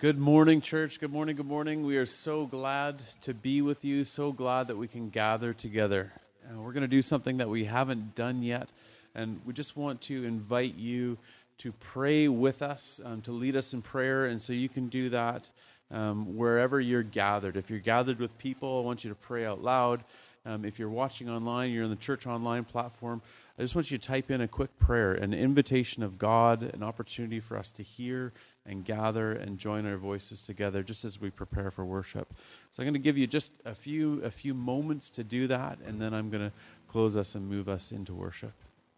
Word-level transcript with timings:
Good 0.00 0.16
morning, 0.16 0.60
church. 0.60 1.00
Good 1.00 1.10
morning. 1.10 1.34
Good 1.34 1.48
morning. 1.48 1.84
We 1.84 1.96
are 1.96 2.06
so 2.06 2.46
glad 2.46 3.02
to 3.22 3.34
be 3.34 3.62
with 3.62 3.84
you. 3.84 4.04
So 4.04 4.30
glad 4.30 4.68
that 4.68 4.76
we 4.76 4.86
can 4.86 5.08
gather 5.10 5.52
together. 5.52 6.12
Uh, 6.48 6.60
we're 6.60 6.70
going 6.70 6.82
to 6.82 6.86
do 6.86 7.02
something 7.02 7.38
that 7.38 7.48
we 7.48 7.64
haven't 7.64 8.14
done 8.14 8.44
yet, 8.44 8.68
and 9.16 9.40
we 9.44 9.52
just 9.52 9.76
want 9.76 10.00
to 10.02 10.22
invite 10.22 10.76
you 10.76 11.18
to 11.58 11.72
pray 11.72 12.28
with 12.28 12.62
us, 12.62 13.00
um, 13.04 13.22
to 13.22 13.32
lead 13.32 13.56
us 13.56 13.74
in 13.74 13.82
prayer. 13.82 14.26
And 14.26 14.40
so 14.40 14.52
you 14.52 14.68
can 14.68 14.86
do 14.86 15.08
that 15.08 15.48
um, 15.90 16.36
wherever 16.36 16.80
you're 16.80 17.02
gathered. 17.02 17.56
If 17.56 17.68
you're 17.68 17.80
gathered 17.80 18.20
with 18.20 18.38
people, 18.38 18.78
I 18.78 18.86
want 18.86 19.02
you 19.02 19.10
to 19.10 19.16
pray 19.16 19.44
out 19.44 19.64
loud. 19.64 20.04
Um, 20.46 20.64
if 20.64 20.78
you're 20.78 20.88
watching 20.88 21.28
online, 21.28 21.72
you're 21.72 21.82
on 21.82 21.90
the 21.90 21.96
church 21.96 22.24
online 22.24 22.62
platform, 22.62 23.20
I 23.58 23.62
just 23.62 23.74
want 23.74 23.90
you 23.90 23.98
to 23.98 24.06
type 24.06 24.30
in 24.30 24.40
a 24.40 24.46
quick 24.46 24.78
prayer, 24.78 25.14
an 25.14 25.34
invitation 25.34 26.04
of 26.04 26.16
God, 26.16 26.62
an 26.62 26.84
opportunity 26.84 27.40
for 27.40 27.56
us 27.56 27.72
to 27.72 27.82
hear 27.82 28.32
and 28.68 28.84
gather 28.84 29.32
and 29.32 29.58
join 29.58 29.86
our 29.86 29.96
voices 29.96 30.42
together 30.42 30.82
just 30.82 31.04
as 31.04 31.20
we 31.20 31.30
prepare 31.30 31.70
for 31.70 31.84
worship. 31.84 32.34
So 32.70 32.82
I'm 32.82 32.86
going 32.86 32.94
to 32.94 33.00
give 33.00 33.18
you 33.18 33.26
just 33.26 33.52
a 33.64 33.74
few 33.74 34.22
a 34.22 34.30
few 34.30 34.54
moments 34.54 35.10
to 35.10 35.24
do 35.24 35.46
that 35.46 35.78
and 35.84 36.00
then 36.00 36.14
I'm 36.14 36.30
going 36.30 36.50
to 36.50 36.52
close 36.86 37.16
us 37.16 37.34
and 37.34 37.48
move 37.48 37.68
us 37.68 37.92
into 37.92 38.14
worship. 38.14 38.52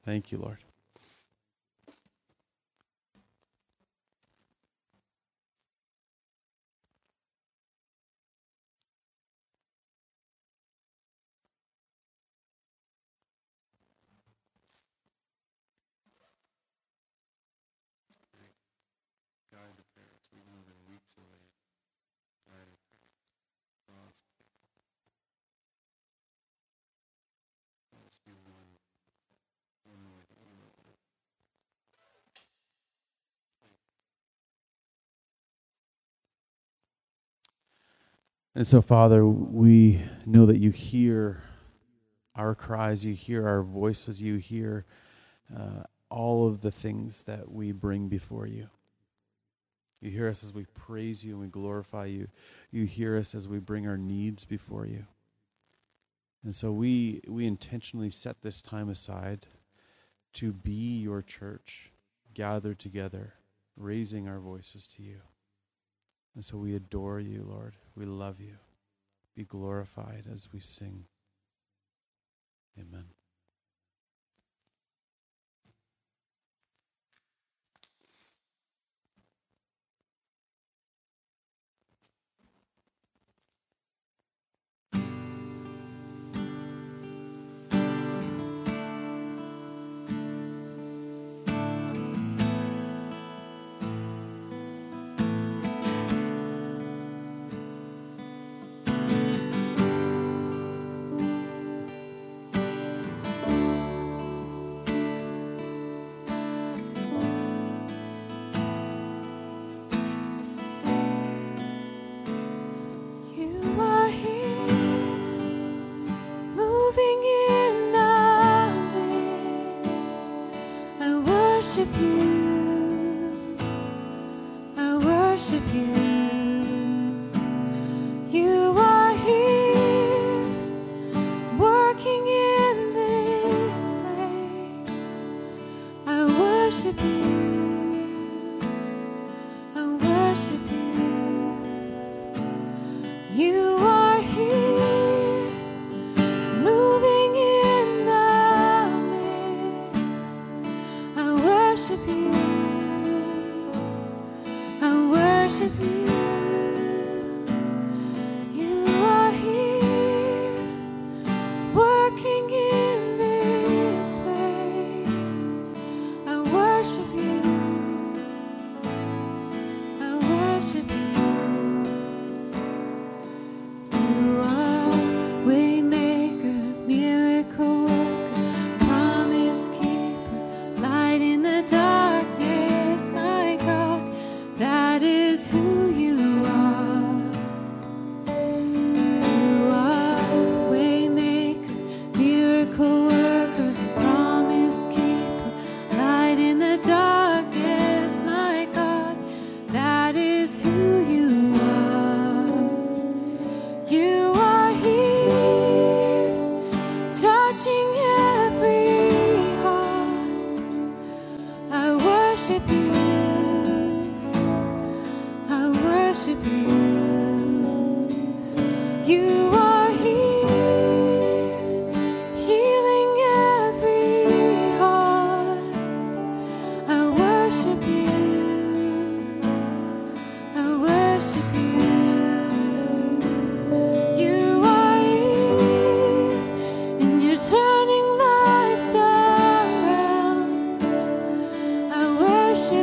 Thank 0.04 0.32
you, 0.32 0.38
Lord. 0.38 0.58
And 38.54 38.66
so, 38.66 38.82
Father, 38.82 39.24
we 39.24 40.02
know 40.26 40.44
that 40.46 40.58
you 40.58 40.70
hear 40.70 41.42
our 42.34 42.54
cries, 42.54 43.04
you 43.04 43.14
hear 43.14 43.46
our 43.46 43.62
voices, 43.62 44.20
you 44.20 44.36
hear 44.36 44.86
uh, 45.56 45.84
all 46.08 46.48
of 46.48 46.60
the 46.60 46.72
things 46.72 47.24
that 47.24 47.50
we 47.50 47.70
bring 47.70 48.08
before 48.08 48.46
you. 48.46 48.68
You 50.00 50.10
hear 50.10 50.28
us 50.28 50.42
as 50.42 50.52
we 50.52 50.64
praise 50.64 51.22
you 51.22 51.32
and 51.32 51.40
we 51.40 51.48
glorify 51.48 52.06
you. 52.06 52.28
You 52.70 52.86
hear 52.86 53.16
us 53.16 53.34
as 53.34 53.46
we 53.46 53.58
bring 53.58 53.86
our 53.86 53.98
needs 53.98 54.44
before 54.44 54.86
you. 54.86 55.06
And 56.42 56.54
so 56.54 56.72
we, 56.72 57.20
we 57.28 57.46
intentionally 57.46 58.10
set 58.10 58.40
this 58.40 58.62
time 58.62 58.88
aside 58.88 59.46
to 60.34 60.52
be 60.52 61.00
your 61.00 61.22
church, 61.22 61.92
gathered 62.32 62.78
together, 62.78 63.34
raising 63.76 64.26
our 64.26 64.40
voices 64.40 64.86
to 64.96 65.02
you. 65.02 65.20
And 66.34 66.44
so 66.44 66.56
we 66.56 66.74
adore 66.74 67.20
you, 67.20 67.44
Lord. 67.48 67.76
We 67.96 68.06
love 68.06 68.40
you. 68.40 68.56
Be 69.34 69.44
glorified 69.44 70.24
as 70.32 70.48
we 70.52 70.60
sing. 70.60 71.04
Amen. 72.78 73.06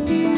you. 0.09 0.36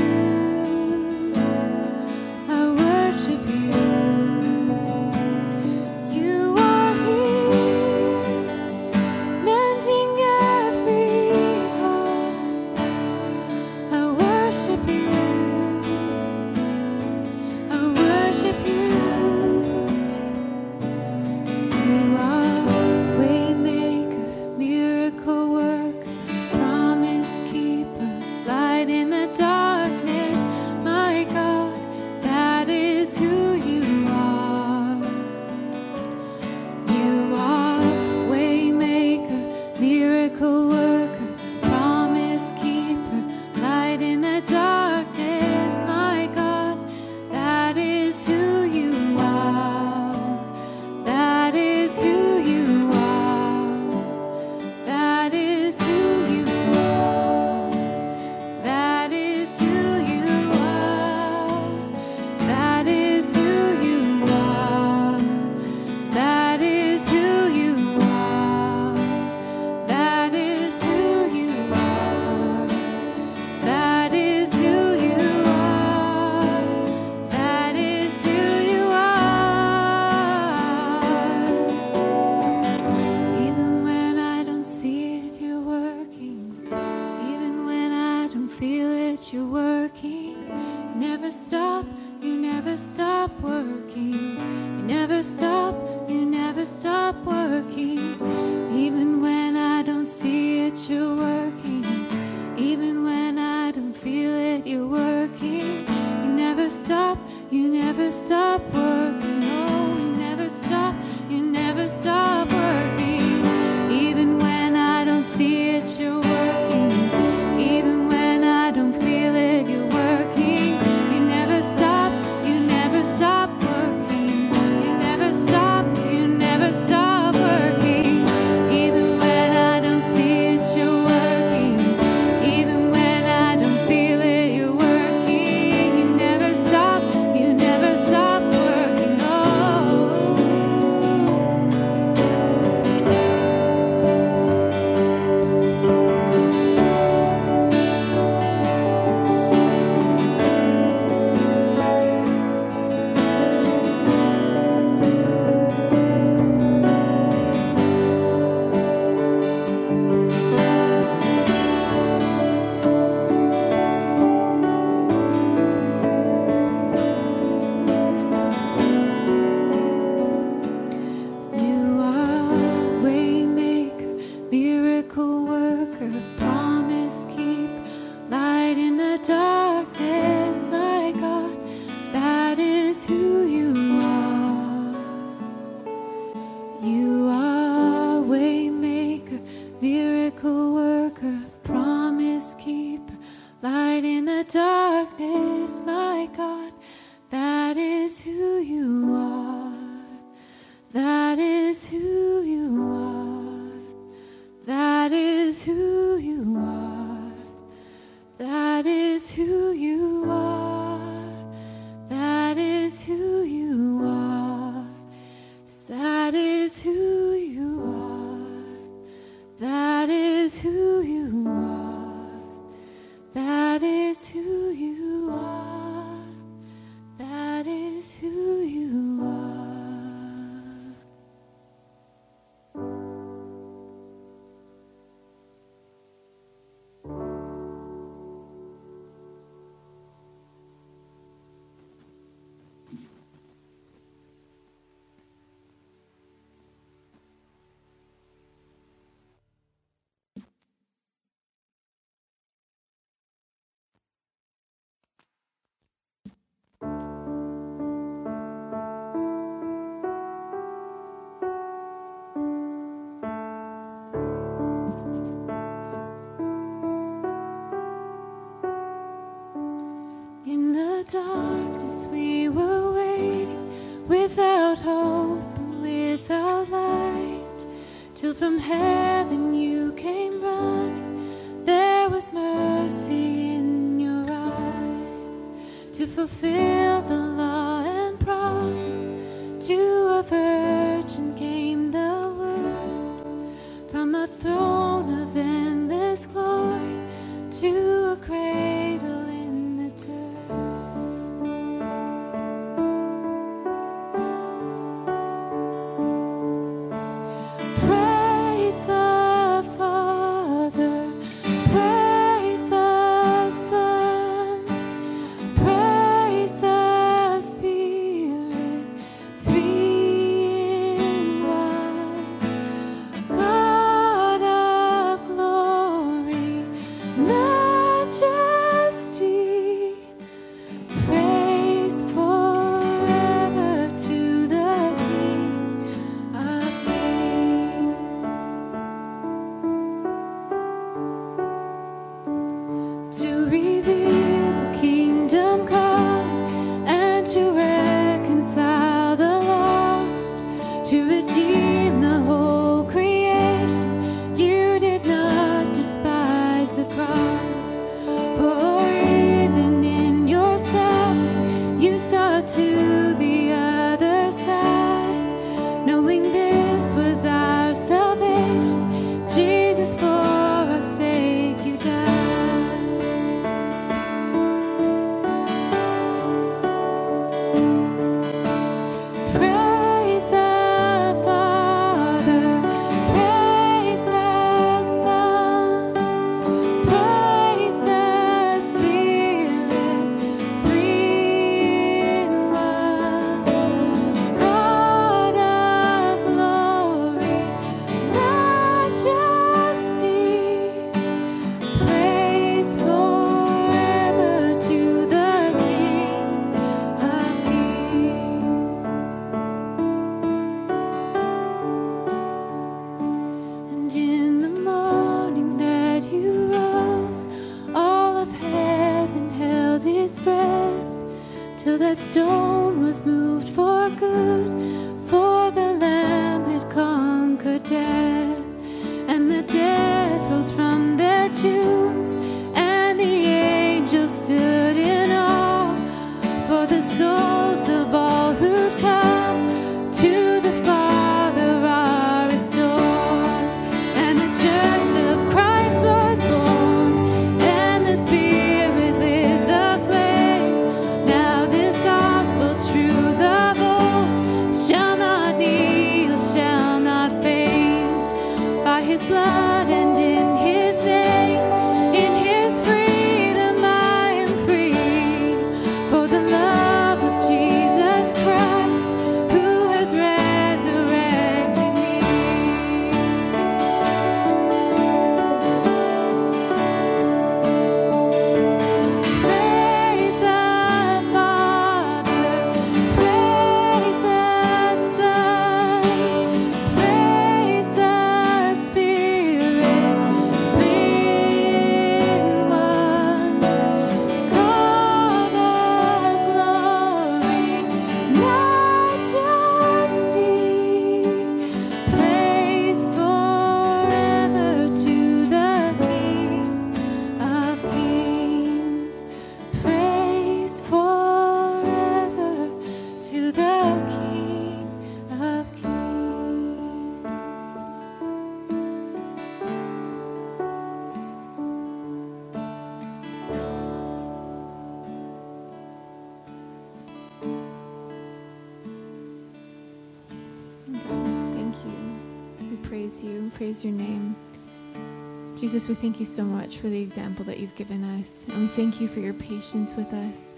Thank 535.80 536.00
you 536.00 536.06
so 536.06 536.24
much 536.24 536.58
for 536.58 536.68
the 536.68 536.82
example 536.82 537.26
that 537.26 537.40
you've 537.40 537.56
given 537.56 537.84
us. 538.00 538.26
And 538.28 538.42
we 538.42 538.48
thank 538.48 538.80
you 538.82 538.88
for 538.88 539.00
your 539.00 539.14
patience 539.14 539.76
with 539.76 539.92
us. 539.94 540.34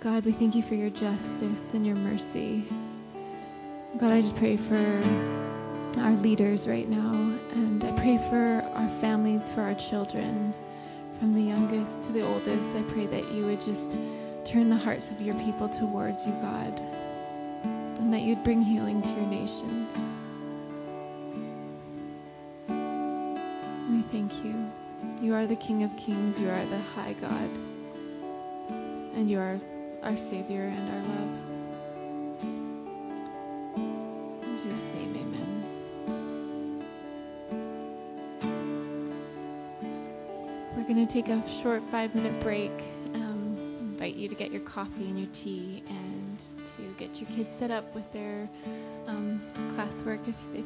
God, 0.00 0.24
we 0.24 0.32
thank 0.32 0.54
you 0.54 0.62
for 0.62 0.74
your 0.74 0.90
justice 0.90 1.74
and 1.74 1.86
your 1.86 1.96
mercy. 1.96 2.64
God, 3.98 4.12
I 4.12 4.22
just 4.22 4.36
pray 4.36 4.56
for 4.56 5.02
our 5.98 6.12
leaders 6.12 6.68
right 6.68 6.88
now. 6.88 7.12
And 7.54 7.82
I 7.84 7.92
pray 7.92 8.18
for 8.30 8.62
our 8.74 8.88
families, 9.00 9.50
for 9.52 9.62
our 9.62 9.74
children, 9.74 10.54
from 11.18 11.34
the 11.34 11.42
youngest 11.42 12.02
to 12.04 12.12
the 12.12 12.24
oldest. 12.26 12.70
I 12.76 12.82
pray 12.92 13.06
that 13.06 13.30
you 13.32 13.46
would 13.46 13.60
just 13.60 13.98
turn 14.44 14.70
the 14.70 14.76
hearts 14.76 15.10
of 15.10 15.20
your 15.20 15.34
people 15.36 15.68
towards 15.68 16.26
you, 16.26 16.32
God 16.34 16.80
and 18.00 18.14
that 18.14 18.22
you'd 18.22 18.42
bring 18.42 18.62
healing 18.62 19.02
to 19.02 19.10
your 19.10 19.26
nation. 19.26 19.86
Thank 24.10 24.44
you. 24.44 24.70
You 25.22 25.34
are 25.34 25.46
the 25.46 25.56
King 25.56 25.84
of 25.84 25.96
Kings, 25.96 26.40
you 26.40 26.48
are 26.48 26.64
the 26.66 26.78
High 26.78 27.14
God, 27.20 27.50
and 29.14 29.30
you 29.30 29.38
are 29.38 29.60
our 30.02 30.16
Savior 30.16 30.62
and 30.62 30.90
our 30.90 31.02
love. 31.14 31.30
In 34.42 34.56
Jesus' 34.58 34.88
name, 34.94 35.14
amen. 35.16 35.50
We're 40.76 40.84
going 40.84 41.06
to 41.06 41.12
take 41.12 41.28
a 41.28 41.40
short 41.62 41.82
five 41.84 42.12
minute 42.14 42.38
break. 42.40 42.72
Um, 43.14 43.56
invite 43.80 44.16
you 44.16 44.28
to 44.28 44.34
get 44.34 44.50
your 44.50 44.62
coffee 44.62 45.08
and 45.08 45.18
your 45.20 45.28
tea 45.32 45.84
and 45.88 46.38
to 46.76 46.82
get 46.98 47.20
your 47.20 47.30
kids 47.30 47.50
set 47.60 47.70
up 47.70 47.94
with 47.94 48.10
their 48.12 48.48
um, 49.06 49.40
classwork 49.76 50.26
if, 50.26 50.34
if 50.54 50.64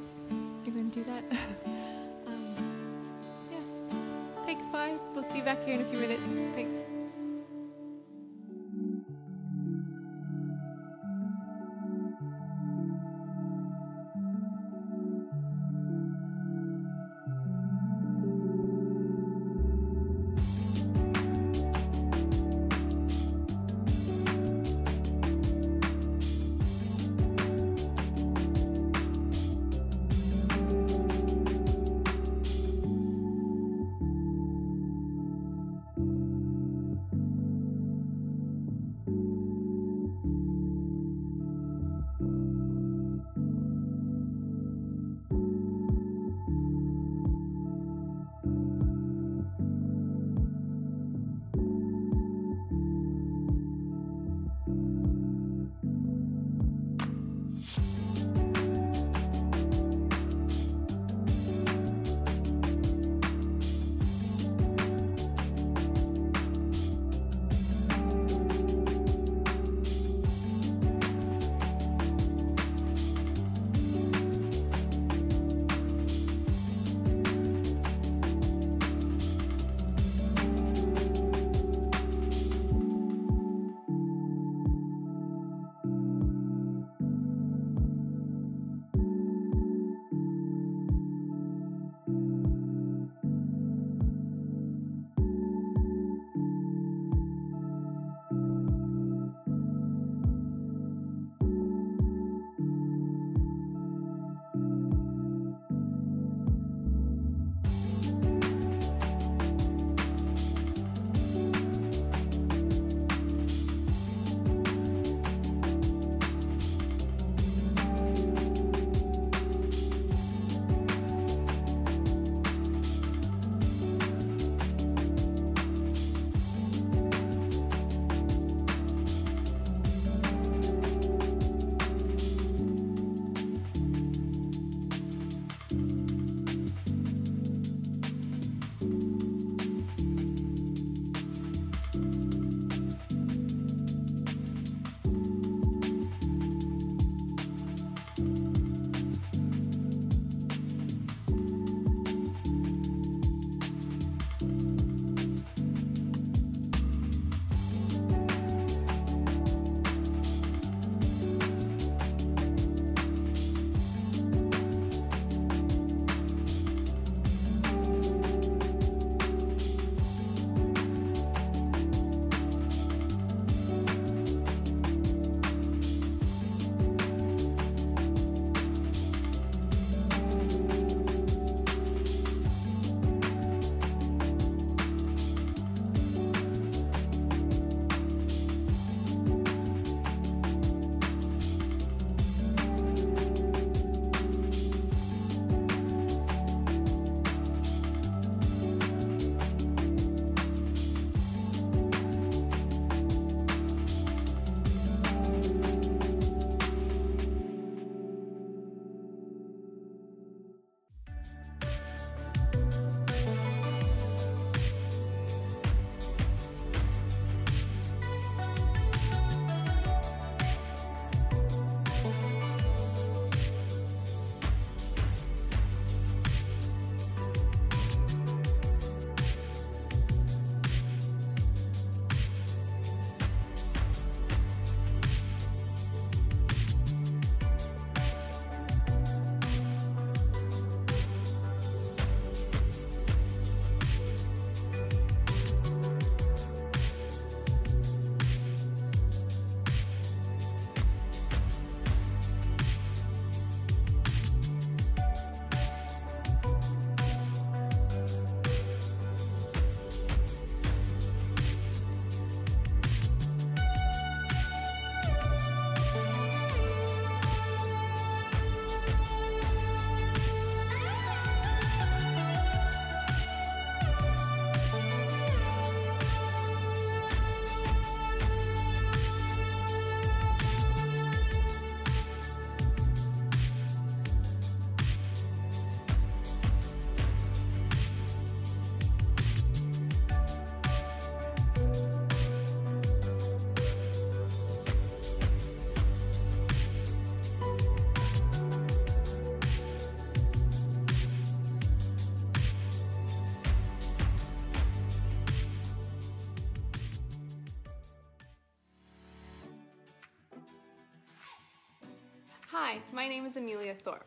Hi, 312.57 312.79
my 312.93 313.09
name 313.09 313.27
is 313.27 313.35
Amelia 313.35 313.75
Thorpe. 313.75 314.05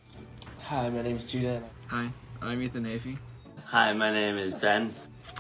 Hi, 0.68 0.90
my 0.90 1.02
name 1.02 1.18
is 1.18 1.26
Judah. 1.26 1.62
Hi, 1.88 2.10
I'm 2.42 2.62
Ethan 2.62 2.86
Hafey. 2.86 3.18
Hi, 3.66 3.92
my 3.92 4.10
name 4.10 4.38
is 4.38 4.54
Ben. 4.54 4.94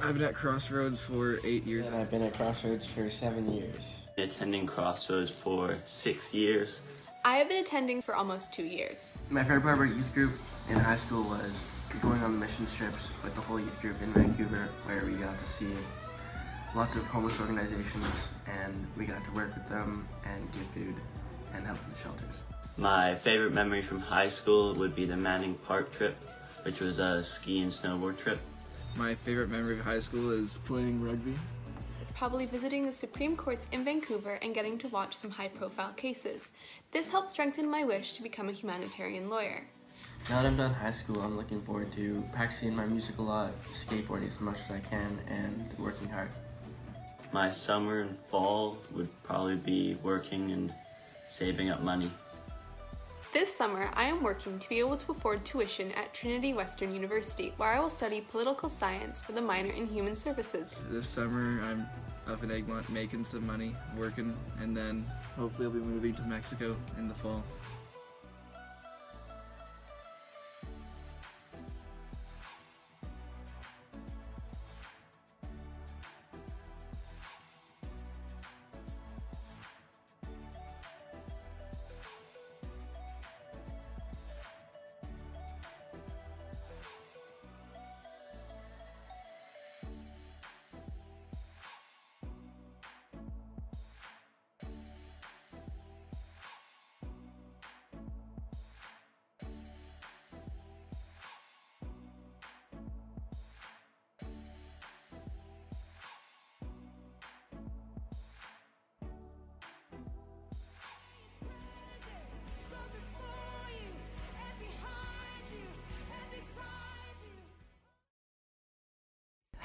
I've 0.03 0.15
been 0.15 0.23
at 0.23 0.35
Crossroads 0.35 1.01
for 1.01 1.39
eight 1.45 1.65
years. 1.65 1.87
And 1.87 1.95
I've 1.95 2.11
been 2.11 2.21
at 2.21 2.35
Crossroads 2.35 2.85
for 2.89 3.09
seven 3.09 3.49
years. 3.49 3.95
Attending 4.17 4.67
Crossroads 4.67 5.31
for 5.31 5.77
six 5.85 6.33
years. 6.33 6.81
I 7.23 7.37
have 7.37 7.47
been 7.47 7.63
attending 7.63 8.01
for 8.01 8.13
almost 8.13 8.53
two 8.53 8.65
years. 8.65 9.13
My 9.29 9.41
favorite 9.41 9.61
part 9.61 9.77
about 9.77 9.95
youth 9.95 10.13
group 10.13 10.33
in 10.69 10.75
high 10.75 10.97
school 10.97 11.23
was 11.23 11.61
going 12.01 12.21
on 12.21 12.33
the 12.33 12.39
mission 12.39 12.65
trips 12.65 13.09
with 13.23 13.33
the 13.35 13.41
whole 13.41 13.57
youth 13.57 13.79
group 13.81 14.01
in 14.01 14.11
Vancouver, 14.11 14.67
where 14.83 15.05
we 15.05 15.13
got 15.13 15.39
to 15.39 15.45
see 15.45 15.71
lots 16.75 16.97
of 16.97 17.03
homeless 17.07 17.39
organizations 17.39 18.27
and 18.65 18.85
we 18.97 19.05
got 19.05 19.23
to 19.23 19.31
work 19.31 19.55
with 19.55 19.69
them 19.69 20.05
and 20.25 20.51
give 20.51 20.67
food 20.73 20.95
and 21.55 21.65
help 21.65 21.79
in 21.85 21.93
the 21.93 21.99
shelters. 21.99 22.41
My 22.79 23.15
favorite 23.15 23.53
memory 23.53 23.81
from 23.81 23.99
high 23.99 24.29
school 24.29 24.75
would 24.75 24.95
be 24.95 25.05
the 25.05 25.17
Manning 25.17 25.55
Park 25.65 25.91
trip, 25.91 26.15
which 26.61 26.79
was 26.79 26.99
a 26.99 27.23
ski 27.23 27.61
and 27.61 27.71
snowboard 27.71 28.19
trip. 28.19 28.37
My 28.95 29.15
favorite 29.15 29.49
memory 29.49 29.79
of 29.79 29.81
high 29.83 29.99
school 29.99 30.29
is 30.29 30.59
playing 30.63 31.01
rugby. 31.01 31.33
It's 31.99 32.11
probably 32.11 32.45
visiting 32.45 32.85
the 32.85 32.93
Supreme 32.93 33.35
Courts 33.35 33.65
in 33.71 33.83
Vancouver 33.83 34.37
and 34.43 34.53
getting 34.53 34.77
to 34.77 34.89
watch 34.89 35.15
some 35.15 35.31
high 35.31 35.47
profile 35.47 35.91
cases. 35.93 36.51
This 36.91 37.09
helped 37.09 37.31
strengthen 37.31 37.67
my 37.67 37.83
wish 37.83 38.13
to 38.13 38.21
become 38.21 38.47
a 38.47 38.51
humanitarian 38.51 39.27
lawyer. 39.27 39.63
Now 40.29 40.43
that 40.43 40.47
I'm 40.47 40.57
done 40.57 40.75
high 40.75 40.91
school, 40.91 41.21
I'm 41.21 41.35
looking 41.35 41.59
forward 41.59 41.91
to 41.93 42.23
practicing 42.31 42.75
my 42.75 42.85
music 42.85 43.17
a 43.17 43.23
lot, 43.23 43.53
skateboarding 43.73 44.27
as 44.27 44.39
much 44.39 44.59
as 44.65 44.69
I 44.69 44.79
can, 44.81 45.17
and 45.27 45.67
working 45.79 46.09
hard. 46.09 46.29
My 47.33 47.49
summer 47.49 48.01
and 48.01 48.15
fall 48.15 48.77
would 48.93 49.09
probably 49.23 49.55
be 49.55 49.97
working 50.03 50.51
and 50.51 50.71
saving 51.27 51.71
up 51.71 51.81
money. 51.81 52.11
This 53.39 53.55
summer, 53.55 53.87
I 53.93 54.05
am 54.05 54.23
working 54.23 54.57
to 54.57 54.67
be 54.67 54.79
able 54.79 54.97
to 54.97 55.11
afford 55.11 55.45
tuition 55.45 55.91
at 55.91 56.11
Trinity 56.11 56.53
Western 56.53 56.91
University, 56.91 57.53
where 57.57 57.69
I 57.69 57.79
will 57.79 57.91
study 57.91 58.19
political 58.19 58.67
science 58.67 59.21
with 59.27 59.37
a 59.37 59.41
minor 59.41 59.69
in 59.69 59.85
human 59.85 60.15
services. 60.15 60.75
This 60.89 61.07
summer, 61.07 61.61
I'm 61.69 61.85
up 62.27 62.41
in 62.41 62.49
Egmont 62.49 62.89
making 62.89 63.25
some 63.25 63.45
money, 63.45 63.75
working, 63.95 64.35
and 64.59 64.75
then 64.75 65.05
hopefully 65.35 65.67
I'll 65.67 65.71
be 65.71 65.77
moving 65.81 66.15
to 66.15 66.23
Mexico 66.23 66.75
in 66.97 67.07
the 67.07 67.13
fall. 67.13 67.43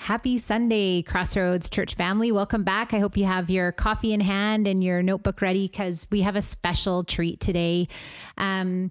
Happy 0.02 0.36
Sunday, 0.36 1.00
Crossroads 1.02 1.70
Church 1.70 1.94
family. 1.94 2.32
Welcome 2.32 2.64
back. 2.64 2.92
I 2.92 2.98
hope 2.98 3.16
you 3.16 3.24
have 3.24 3.48
your 3.48 3.70
coffee 3.70 4.12
in 4.12 4.18
hand 4.18 4.66
and 4.66 4.82
your 4.82 5.00
notebook 5.00 5.40
ready 5.40 5.68
because 5.68 6.08
we 6.10 6.22
have 6.22 6.34
a 6.34 6.42
special 6.42 7.04
treat 7.04 7.38
today. 7.38 7.86
Um, 8.36 8.90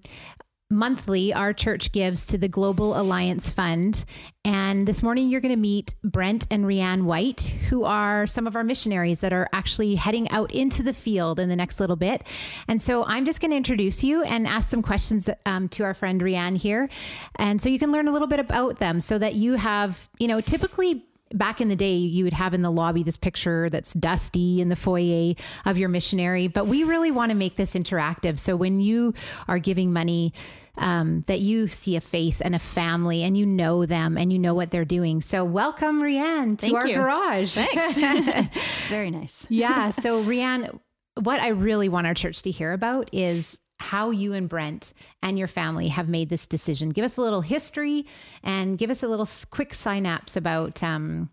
monthly, 0.69 1.34
our 1.34 1.52
church 1.52 1.91
gives 1.91 2.28
to 2.28 2.38
the 2.38 2.47
Global 2.47 2.97
Alliance 2.97 3.52
Fund. 3.52 4.06
And 4.43 4.88
this 4.88 5.04
morning, 5.04 5.30
you're 5.30 5.41
going 5.41 5.54
to 5.54 5.60
meet 5.60 5.93
Brent 6.04 6.47
and 6.49 6.65
Rianne 6.65 7.04
White, 7.04 7.41
who 7.69 7.84
are 7.84 8.25
some 8.25 8.47
of 8.47 8.56
our 8.56 8.63
missionaries 8.63 9.19
that 9.19 9.32
are 9.32 9.47
actually 9.54 9.93
heading 9.93 10.27
out 10.32 10.51
into 10.51 10.82
the 10.82 10.93
field 10.93 11.39
in 11.39 11.47
the 11.47 11.56
next 11.56 11.80
little 11.80 11.95
bit. 11.95 12.23
And 12.67 12.82
so 12.82 13.06
I'm 13.06 13.23
just 13.23 13.39
going 13.39 13.51
to 13.51 13.58
introduce 13.58 14.04
you 14.04 14.23
and 14.23 14.47
ask 14.47 14.69
some 14.69 14.82
questions 14.82 15.30
um, 15.45 15.69
to 15.69 15.84
our 15.84 15.93
friend 15.93 16.19
Rianne 16.21 16.58
here. 16.58 16.89
And 17.36 17.62
so 17.62 17.69
you 17.69 17.77
can 17.77 17.91
learn 17.91 18.08
a 18.08 18.12
little 18.12 18.27
bit 18.27 18.39
about 18.39 18.80
them 18.80 18.99
so 18.99 19.19
that 19.19 19.36
you 19.36 19.54
have, 19.54 20.10
you 20.17 20.27
know, 20.27 20.41
typically 20.41 21.06
back 21.34 21.62
in 21.62 21.69
the 21.69 21.75
day 21.75 21.95
you 21.95 22.23
would 22.23 22.34
have 22.34 22.54
in 22.54 22.62
the 22.62 22.71
lobby 22.71 23.04
this 23.04 23.17
picture 23.17 23.69
that's 23.69 23.93
dusty 23.93 24.60
in 24.60 24.69
the 24.69 24.75
foyer 24.75 25.34
of 25.63 25.77
your 25.77 25.88
missionary 25.88 26.49
but 26.49 26.67
we 26.67 26.84
really 26.84 27.10
want 27.10 27.30
to 27.30 27.36
make 27.36 27.56
this 27.56 27.73
interactive 27.73 28.38
so 28.38 28.54
when 28.54 28.82
you 28.82 29.13
are 29.47 29.58
giving 29.58 29.93
money 29.93 30.34
um, 30.77 31.23
that 31.27 31.39
you 31.39 31.67
see 31.67 31.95
a 31.95 32.01
face 32.01 32.41
and 32.41 32.55
a 32.55 32.60
family 32.60 33.23
and 33.23 33.38
you 33.38 33.45
know 33.45 33.86
them 33.86 34.17
and 34.17 34.31
you 34.31 34.39
know 34.39 34.53
what 34.53 34.71
they're 34.71 34.86
doing 34.86 35.21
so 35.21 35.43
welcome 35.43 36.01
rianne 36.01 36.51
to 36.51 36.57
Thank 36.57 36.75
our 36.75 36.88
you. 36.88 36.95
garage 36.95 37.53
Thanks. 37.53 37.97
it's 38.55 38.88
very 38.88 39.10
nice. 39.10 39.45
yeah 39.49 39.91
so 39.91 40.23
rianne 40.23 40.79
what 41.21 41.41
i 41.41 41.49
really 41.49 41.89
want 41.89 42.07
our 42.07 42.13
church 42.13 42.41
to 42.43 42.51
hear 42.51 42.73
about 42.73 43.10
is 43.12 43.57
how 43.81 44.12
you 44.12 44.34
and 44.34 44.47
Brent 44.47 44.93
and 45.23 45.39
your 45.39 45.47
family 45.47 45.88
have 45.88 46.07
made 46.07 46.29
this 46.29 46.45
decision. 46.45 46.89
Give 46.91 47.03
us 47.03 47.17
a 47.17 47.21
little 47.21 47.41
history 47.41 48.05
and 48.43 48.77
give 48.77 48.91
us 48.91 49.01
a 49.01 49.07
little 49.07 49.27
quick 49.49 49.73
synapse 49.73 50.36
about 50.38 50.84
um, 50.84 51.31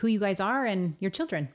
who 0.00 0.08
you 0.08 0.18
guys 0.18 0.40
are 0.40 0.64
and 0.64 0.96
your 0.98 1.10
children. 1.10 1.48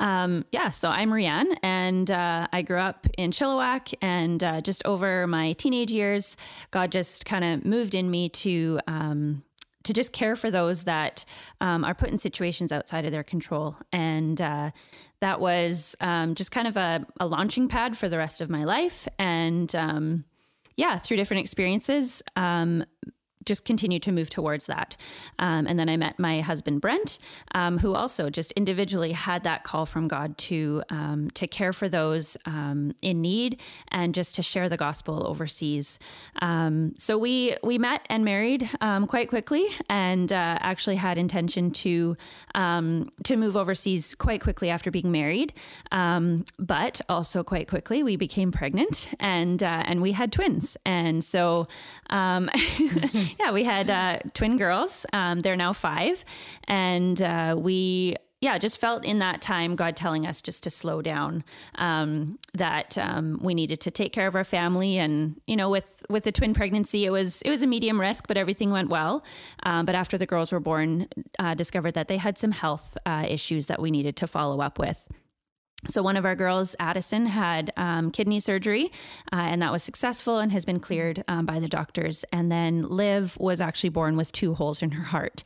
Um, 0.00 0.44
yeah, 0.52 0.70
so 0.70 0.90
I'm 0.90 1.10
Rianne, 1.10 1.56
and 1.62 2.10
uh, 2.10 2.46
I 2.52 2.62
grew 2.62 2.78
up 2.78 3.06
in 3.18 3.30
Chilliwack. 3.30 3.94
And 4.00 4.42
uh, 4.42 4.60
just 4.60 4.84
over 4.84 5.26
my 5.26 5.52
teenage 5.54 5.90
years, 5.90 6.36
God 6.70 6.92
just 6.92 7.24
kind 7.24 7.44
of 7.44 7.64
moved 7.64 7.94
in 7.94 8.10
me 8.10 8.28
to 8.30 8.80
um, 8.86 9.42
to 9.86 9.92
just 9.92 10.12
care 10.12 10.34
for 10.34 10.50
those 10.50 10.84
that 10.84 11.24
um, 11.60 11.84
are 11.84 11.94
put 11.94 12.10
in 12.10 12.18
situations 12.18 12.72
outside 12.72 13.04
of 13.04 13.12
their 13.12 13.22
control. 13.22 13.76
And 13.92 14.40
uh, 14.40 14.72
that 15.20 15.40
was 15.40 15.94
um, 16.00 16.34
just 16.34 16.50
kind 16.50 16.66
of 16.66 16.76
a, 16.76 17.06
a 17.20 17.26
launching 17.26 17.68
pad 17.68 17.96
for 17.96 18.08
the 18.08 18.18
rest 18.18 18.40
of 18.40 18.50
my 18.50 18.64
life. 18.64 19.06
And 19.18 19.74
um, 19.76 20.24
yeah, 20.76 20.98
through 20.98 21.16
different 21.16 21.40
experiences, 21.40 22.22
um, 22.34 22.84
just 23.46 23.64
continued 23.64 24.02
to 24.02 24.12
move 24.12 24.28
towards 24.28 24.66
that. 24.66 24.96
Um, 25.38 25.66
and 25.66 25.78
then 25.78 25.88
I 25.88 25.96
met 25.96 26.18
my 26.18 26.40
husband 26.40 26.80
Brent, 26.80 27.18
um, 27.54 27.78
who 27.78 27.94
also 27.94 28.28
just 28.28 28.52
individually 28.52 29.12
had 29.12 29.44
that 29.44 29.64
call 29.64 29.86
from 29.86 30.08
God 30.08 30.36
to 30.38 30.82
um, 30.90 31.30
to 31.34 31.46
care 31.46 31.72
for 31.72 31.88
those 31.88 32.36
um, 32.44 32.92
in 33.00 33.20
need 33.22 33.60
and 33.88 34.14
just 34.14 34.34
to 34.36 34.42
share 34.42 34.68
the 34.68 34.76
gospel 34.76 35.26
overseas. 35.26 35.98
Um, 36.42 36.94
so 36.98 37.16
we 37.16 37.56
we 37.62 37.78
met 37.78 38.04
and 38.10 38.24
married 38.24 38.68
um, 38.80 39.06
quite 39.06 39.28
quickly, 39.28 39.66
and 39.88 40.32
uh, 40.32 40.58
actually 40.60 40.96
had 40.96 41.16
intention 41.16 41.70
to 41.70 42.16
to 42.54 43.36
move 43.36 43.56
overseas 43.56 44.14
quite 44.14 44.42
quickly 44.42 44.70
after 44.70 44.90
being 44.90 45.12
married. 45.12 45.52
but 45.90 47.00
also 47.08 47.44
quite 47.44 47.68
quickly 47.68 48.02
we 48.02 48.16
became 48.16 48.50
pregnant, 48.50 49.08
and 49.20 49.62
uh, 49.62 49.82
and 49.86 50.02
we 50.02 50.12
had 50.12 50.32
twins, 50.32 50.76
and 50.84 51.22
so. 51.22 51.68
yeah, 53.38 53.52
we 53.52 53.64
had 53.64 53.90
uh, 53.90 54.18
twin 54.34 54.56
girls. 54.56 55.06
Um, 55.12 55.40
they're 55.40 55.56
now 55.56 55.72
five, 55.72 56.24
and 56.68 57.20
uh, 57.20 57.56
we 57.58 58.16
yeah 58.40 58.58
just 58.58 58.78
felt 58.78 59.04
in 59.04 59.18
that 59.20 59.40
time 59.40 59.76
God 59.76 59.96
telling 59.96 60.26
us 60.26 60.42
just 60.42 60.62
to 60.64 60.70
slow 60.70 61.02
down. 61.02 61.44
Um, 61.76 62.38
that 62.54 62.96
um, 62.98 63.38
we 63.42 63.54
needed 63.54 63.80
to 63.82 63.90
take 63.90 64.12
care 64.12 64.26
of 64.26 64.34
our 64.34 64.44
family, 64.44 64.98
and 64.98 65.40
you 65.46 65.56
know, 65.56 65.70
with 65.70 66.04
with 66.08 66.24
the 66.24 66.32
twin 66.32 66.54
pregnancy, 66.54 67.04
it 67.04 67.10
was 67.10 67.42
it 67.42 67.50
was 67.50 67.62
a 67.62 67.66
medium 67.66 68.00
risk, 68.00 68.26
but 68.26 68.36
everything 68.36 68.70
went 68.70 68.88
well. 68.88 69.24
Um, 69.64 69.86
but 69.86 69.94
after 69.94 70.16
the 70.16 70.26
girls 70.26 70.52
were 70.52 70.60
born, 70.60 71.08
uh, 71.38 71.54
discovered 71.54 71.92
that 71.94 72.08
they 72.08 72.16
had 72.16 72.38
some 72.38 72.52
health 72.52 72.96
uh, 73.06 73.26
issues 73.28 73.66
that 73.66 73.80
we 73.80 73.90
needed 73.90 74.16
to 74.16 74.26
follow 74.26 74.60
up 74.60 74.78
with. 74.78 75.08
So, 75.88 76.02
one 76.02 76.16
of 76.16 76.24
our 76.24 76.34
girls, 76.34 76.74
Addison, 76.80 77.26
had 77.26 77.72
um, 77.76 78.10
kidney 78.10 78.40
surgery, 78.40 78.90
uh, 79.32 79.36
and 79.36 79.62
that 79.62 79.72
was 79.72 79.82
successful 79.82 80.38
and 80.38 80.50
has 80.52 80.64
been 80.64 80.80
cleared 80.80 81.22
um, 81.28 81.46
by 81.46 81.60
the 81.60 81.68
doctors. 81.68 82.24
And 82.32 82.50
then 82.50 82.82
Liv 82.82 83.36
was 83.38 83.60
actually 83.60 83.90
born 83.90 84.16
with 84.16 84.32
two 84.32 84.54
holes 84.54 84.82
in 84.82 84.90
her 84.92 85.04
heart. 85.04 85.42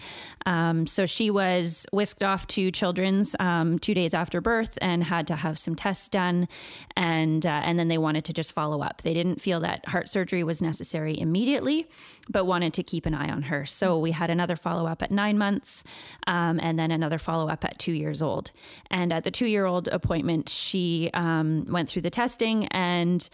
Um, 0.46 0.86
so, 0.86 1.06
she 1.06 1.30
was 1.30 1.86
whisked 1.92 2.22
off 2.22 2.46
to 2.48 2.70
Children's 2.70 3.36
um, 3.38 3.78
two 3.78 3.94
days 3.94 4.14
after 4.14 4.40
birth 4.40 4.78
and 4.80 5.04
had 5.04 5.26
to 5.26 5.36
have 5.36 5.58
some 5.58 5.74
tests 5.74 6.08
done. 6.08 6.48
And, 6.96 7.44
uh, 7.44 7.62
and 7.64 7.78
then 7.78 7.88
they 7.88 7.98
wanted 7.98 8.24
to 8.26 8.32
just 8.32 8.52
follow 8.52 8.82
up. 8.82 9.02
They 9.02 9.14
didn't 9.14 9.40
feel 9.40 9.60
that 9.60 9.86
heart 9.88 10.08
surgery 10.08 10.42
was 10.42 10.62
necessary 10.62 11.18
immediately, 11.18 11.86
but 12.28 12.46
wanted 12.46 12.72
to 12.74 12.82
keep 12.82 13.06
an 13.06 13.14
eye 13.14 13.30
on 13.30 13.42
her. 13.42 13.66
So, 13.66 13.98
we 13.98 14.12
had 14.12 14.30
another 14.30 14.56
follow 14.56 14.86
up 14.86 15.02
at 15.02 15.10
nine 15.10 15.36
months 15.36 15.84
um, 16.26 16.58
and 16.62 16.78
then 16.78 16.90
another 16.90 17.18
follow 17.18 17.48
up 17.48 17.64
at 17.64 17.78
two 17.78 17.92
years 17.92 18.22
old. 18.22 18.52
And 18.90 19.12
at 19.12 19.24
the 19.24 19.30
two 19.30 19.46
year 19.46 19.66
old 19.66 19.88
appointment, 19.88 20.29
appointment, 20.30 20.48
she 20.48 21.10
um, 21.14 21.66
went 21.68 21.88
through 21.88 22.02
the 22.02 22.10
testing 22.10 22.66
and 22.68 23.28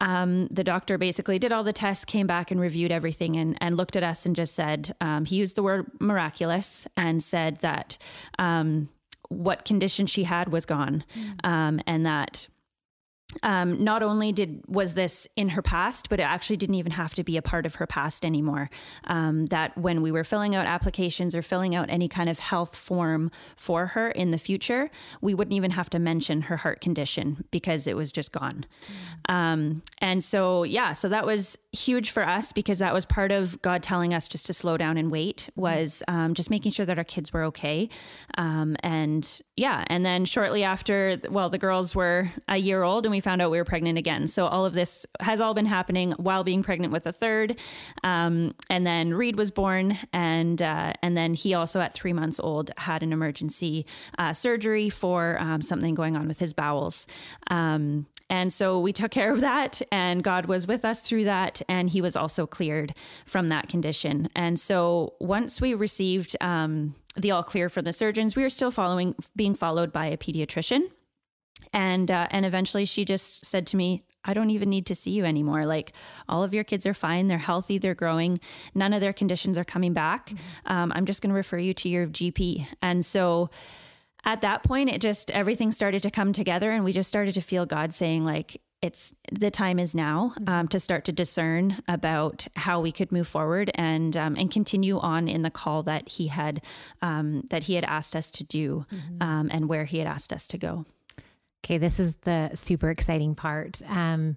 um, 0.00 0.46
the 0.48 0.64
doctor 0.64 0.98
basically 0.98 1.38
did 1.38 1.52
all 1.52 1.64
the 1.64 1.72
tests, 1.72 2.04
came 2.04 2.26
back 2.26 2.50
and 2.50 2.60
reviewed 2.60 2.92
everything 2.92 3.36
and, 3.36 3.56
and 3.60 3.76
looked 3.76 3.96
at 3.96 4.02
us 4.02 4.26
and 4.26 4.36
just 4.36 4.54
said, 4.54 4.94
um, 5.00 5.24
he 5.24 5.36
used 5.36 5.56
the 5.56 5.62
word 5.62 5.90
miraculous 6.00 6.86
and 6.96 7.22
said 7.22 7.58
that 7.60 7.98
um, 8.38 8.88
what 9.28 9.64
condition 9.64 10.06
she 10.06 10.24
had 10.24 10.52
was 10.52 10.66
gone. 10.66 11.02
Um, 11.44 11.80
and 11.86 12.04
that 12.04 12.48
um, 13.42 13.82
not 13.82 14.02
only 14.02 14.32
did 14.32 14.62
was 14.68 14.94
this 14.94 15.26
in 15.36 15.50
her 15.50 15.62
past, 15.62 16.08
but 16.08 16.20
it 16.20 16.24
actually 16.24 16.56
didn't 16.56 16.76
even 16.76 16.92
have 16.92 17.14
to 17.14 17.24
be 17.24 17.36
a 17.36 17.42
part 17.42 17.66
of 17.66 17.76
her 17.76 17.86
past 17.86 18.24
anymore. 18.24 18.70
Um, 19.04 19.46
that 19.46 19.76
when 19.76 20.00
we 20.00 20.12
were 20.12 20.24
filling 20.24 20.54
out 20.54 20.66
applications 20.66 21.34
or 21.34 21.42
filling 21.42 21.74
out 21.74 21.90
any 21.90 22.08
kind 22.08 22.28
of 22.28 22.38
health 22.38 22.76
form 22.76 23.30
for 23.56 23.88
her 23.88 24.10
in 24.10 24.30
the 24.30 24.38
future, 24.38 24.90
we 25.20 25.34
wouldn't 25.34 25.54
even 25.54 25.72
have 25.72 25.90
to 25.90 25.98
mention 25.98 26.42
her 26.42 26.56
heart 26.56 26.80
condition 26.80 27.44
because 27.50 27.86
it 27.86 27.96
was 27.96 28.12
just 28.12 28.32
gone. 28.32 28.64
Um, 29.28 29.82
and 29.98 30.22
so, 30.22 30.62
yeah, 30.62 30.92
so 30.92 31.08
that 31.08 31.26
was 31.26 31.58
huge 31.76 32.10
for 32.10 32.26
us 32.26 32.52
because 32.52 32.78
that 32.78 32.92
was 32.94 33.06
part 33.06 33.32
of 33.32 33.60
God 33.62 33.82
telling 33.82 34.14
us 34.14 34.28
just 34.28 34.46
to 34.46 34.54
slow 34.54 34.76
down 34.76 34.96
and 34.96 35.10
wait. 35.10 35.48
Was 35.56 36.02
um, 36.08 36.34
just 36.34 36.50
making 36.50 36.72
sure 36.72 36.86
that 36.86 36.98
our 36.98 37.04
kids 37.04 37.32
were 37.32 37.44
okay. 37.44 37.88
Um, 38.36 38.76
and 38.80 39.40
yeah, 39.56 39.84
and 39.88 40.04
then 40.04 40.24
shortly 40.24 40.64
after, 40.64 41.18
well, 41.30 41.50
the 41.50 41.58
girls 41.58 41.94
were 41.94 42.30
a 42.48 42.56
year 42.56 42.82
old 42.82 43.06
and 43.06 43.10
we 43.10 43.20
found 43.20 43.42
out 43.42 43.50
we 43.50 43.58
were 43.58 43.64
pregnant 43.64 43.98
again. 43.98 44.26
So 44.26 44.46
all 44.46 44.64
of 44.64 44.74
this 44.74 45.06
has 45.20 45.40
all 45.40 45.54
been 45.54 45.66
happening 45.66 46.12
while 46.12 46.44
being 46.44 46.62
pregnant 46.62 46.92
with 46.92 47.06
a 47.06 47.12
third. 47.12 47.58
Um, 48.04 48.54
and 48.70 48.84
then 48.84 49.14
Reed 49.14 49.36
was 49.36 49.50
born, 49.50 49.98
and 50.12 50.60
uh, 50.60 50.92
and 51.02 51.16
then 51.16 51.34
he 51.34 51.54
also 51.54 51.80
at 51.80 51.92
three 51.92 52.12
months 52.12 52.40
old 52.40 52.70
had 52.76 53.02
an 53.02 53.12
emergency 53.12 53.86
uh, 54.18 54.32
surgery 54.32 54.90
for 54.90 55.38
um, 55.40 55.62
something 55.62 55.94
going 55.94 56.16
on 56.16 56.28
with 56.28 56.38
his 56.38 56.52
bowels. 56.52 57.06
Um, 57.50 58.06
and 58.28 58.52
so 58.52 58.80
we 58.80 58.92
took 58.92 59.12
care 59.12 59.32
of 59.32 59.40
that, 59.40 59.80
and 59.92 60.22
God 60.22 60.46
was 60.46 60.66
with 60.66 60.84
us 60.84 61.00
through 61.00 61.24
that, 61.24 61.62
and 61.68 61.90
He 61.90 62.00
was 62.00 62.16
also 62.16 62.46
cleared 62.46 62.94
from 63.24 63.48
that 63.48 63.68
condition. 63.68 64.28
And 64.34 64.58
so 64.58 65.14
once 65.20 65.60
we 65.60 65.74
received 65.74 66.36
um, 66.40 66.94
the 67.16 67.30
all 67.30 67.42
clear 67.42 67.68
from 67.68 67.84
the 67.84 67.92
surgeons, 67.92 68.36
we 68.36 68.42
were 68.42 68.50
still 68.50 68.70
following, 68.70 69.14
being 69.34 69.54
followed 69.54 69.92
by 69.92 70.06
a 70.06 70.16
pediatrician. 70.16 70.90
And 71.72 72.10
uh, 72.10 72.28
and 72.30 72.46
eventually 72.46 72.84
she 72.84 73.04
just 73.04 73.44
said 73.44 73.66
to 73.68 73.76
me 73.76 74.02
i 74.24 74.34
don't 74.34 74.50
even 74.50 74.68
need 74.68 74.86
to 74.86 74.94
see 74.94 75.12
you 75.12 75.24
anymore. 75.24 75.62
Like 75.62 75.92
all 76.28 76.42
of 76.42 76.52
your 76.52 76.64
kids 76.64 76.86
are 76.86 76.94
fine. 76.94 77.28
They're 77.28 77.38
healthy. 77.38 77.78
They're 77.78 77.94
growing. 77.94 78.38
None 78.74 78.92
of 78.92 79.00
their 79.00 79.12
conditions 79.12 79.56
are 79.56 79.64
coming 79.64 79.92
back. 79.92 80.32
Um, 80.66 80.92
i'm 80.94 81.06
just 81.06 81.22
going 81.22 81.30
to 81.30 81.34
refer 81.34 81.58
you 81.58 81.72
to 81.74 81.88
your 81.88 82.06
gp 82.06 82.66
and 82.82 83.04
so 83.04 83.50
at 84.24 84.40
that 84.40 84.62
point 84.62 84.90
it 84.90 85.00
just 85.00 85.30
everything 85.30 85.70
started 85.70 86.02
to 86.02 86.10
come 86.10 86.32
together 86.32 86.70
and 86.72 86.84
we 86.84 86.92
just 86.92 87.08
started 87.08 87.34
to 87.34 87.40
feel 87.40 87.66
god 87.66 87.94
saying 87.94 88.24
like 88.24 88.60
it's 88.86 89.14
the 89.30 89.50
time 89.50 89.78
is 89.78 89.94
now 89.94 90.34
um, 90.46 90.68
to 90.68 90.80
start 90.80 91.04
to 91.04 91.12
discern 91.12 91.82
about 91.88 92.46
how 92.56 92.80
we 92.80 92.92
could 92.92 93.12
move 93.12 93.28
forward 93.28 93.70
and 93.74 94.16
um, 94.16 94.36
and 94.36 94.50
continue 94.50 94.98
on 94.98 95.28
in 95.28 95.42
the 95.42 95.50
call 95.50 95.82
that 95.82 96.08
he 96.08 96.28
had 96.28 96.62
um, 97.02 97.42
that 97.50 97.64
he 97.64 97.74
had 97.74 97.84
asked 97.84 98.16
us 98.16 98.30
to 98.30 98.44
do 98.44 98.86
um, 99.20 99.50
and 99.52 99.68
where 99.68 99.84
he 99.84 99.98
had 99.98 100.06
asked 100.06 100.32
us 100.32 100.48
to 100.48 100.58
go. 100.58 100.86
Okay, 101.64 101.78
this 101.78 101.98
is 101.98 102.16
the 102.22 102.52
super 102.54 102.90
exciting 102.90 103.34
part. 103.34 103.82
Um, 103.88 104.36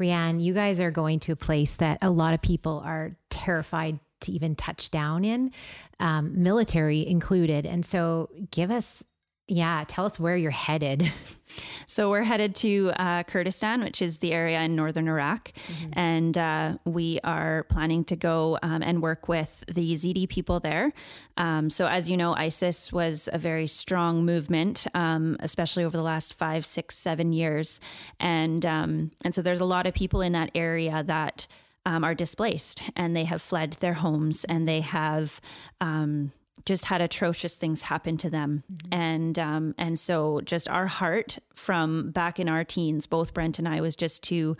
Rianne, 0.00 0.42
you 0.42 0.54
guys 0.54 0.80
are 0.80 0.90
going 0.90 1.20
to 1.20 1.32
a 1.32 1.36
place 1.36 1.76
that 1.76 1.98
a 2.02 2.10
lot 2.10 2.34
of 2.34 2.42
people 2.42 2.82
are 2.84 3.16
terrified 3.30 4.00
to 4.22 4.32
even 4.32 4.56
touch 4.56 4.90
down 4.90 5.24
in, 5.24 5.52
um, 6.00 6.42
military 6.42 7.06
included. 7.06 7.64
And 7.64 7.86
so, 7.86 8.28
give 8.50 8.70
us, 8.70 9.04
yeah, 9.46 9.84
tell 9.86 10.06
us 10.06 10.18
where 10.18 10.36
you're 10.36 10.50
headed. 10.50 11.10
So 11.86 12.10
we're 12.10 12.22
headed 12.22 12.54
to 12.56 12.92
uh, 12.96 13.22
Kurdistan, 13.24 13.84
which 13.84 14.02
is 14.02 14.18
the 14.18 14.32
area 14.32 14.60
in 14.62 14.74
northern 14.74 15.06
Iraq, 15.06 15.52
and 15.92 16.36
uh, 16.36 16.78
we 16.84 17.20
are 17.22 17.64
planning 17.64 18.04
to 18.06 18.16
go 18.16 18.58
um, 18.62 18.82
and 18.82 19.02
work 19.02 19.28
with 19.28 19.62
the 19.68 19.92
Yazidi 19.92 20.28
people 20.28 20.60
there. 20.60 20.92
Um, 21.36 21.70
so 21.70 21.86
as 21.86 22.08
you 22.08 22.16
know, 22.16 22.34
ISIS 22.34 22.92
was 22.92 23.28
a 23.32 23.38
very 23.38 23.66
strong 23.66 24.24
movement, 24.24 24.86
um, 24.94 25.36
especially 25.40 25.84
over 25.84 25.96
the 25.96 26.02
last 26.02 26.34
five, 26.34 26.64
six, 26.64 26.96
seven 26.96 27.32
years, 27.32 27.80
and 28.18 28.64
um, 28.64 29.10
and 29.24 29.34
so 29.34 29.42
there's 29.42 29.60
a 29.60 29.66
lot 29.66 29.86
of 29.86 29.94
people 29.94 30.20
in 30.22 30.32
that 30.32 30.50
area 30.54 31.02
that. 31.04 31.46
Um, 31.86 32.02
are 32.02 32.14
displaced 32.14 32.82
and 32.96 33.14
they 33.14 33.24
have 33.24 33.42
fled 33.42 33.74
their 33.74 33.92
homes 33.92 34.44
and 34.44 34.66
they 34.66 34.80
have 34.80 35.38
um, 35.82 36.32
just 36.64 36.86
had 36.86 37.00
atrocious 37.00 37.56
things 37.56 37.82
happen 37.82 38.16
to 38.18 38.30
them. 38.30 38.62
And 38.92 39.38
um, 39.38 39.74
and 39.78 39.98
so 39.98 40.40
just 40.44 40.68
our 40.68 40.86
heart 40.86 41.38
from 41.54 42.10
back 42.10 42.38
in 42.38 42.48
our 42.48 42.64
teens 42.64 43.06
both 43.06 43.34
brent 43.34 43.58
and 43.58 43.68
i 43.68 43.80
was 43.80 43.96
just 43.96 44.22
to 44.24 44.56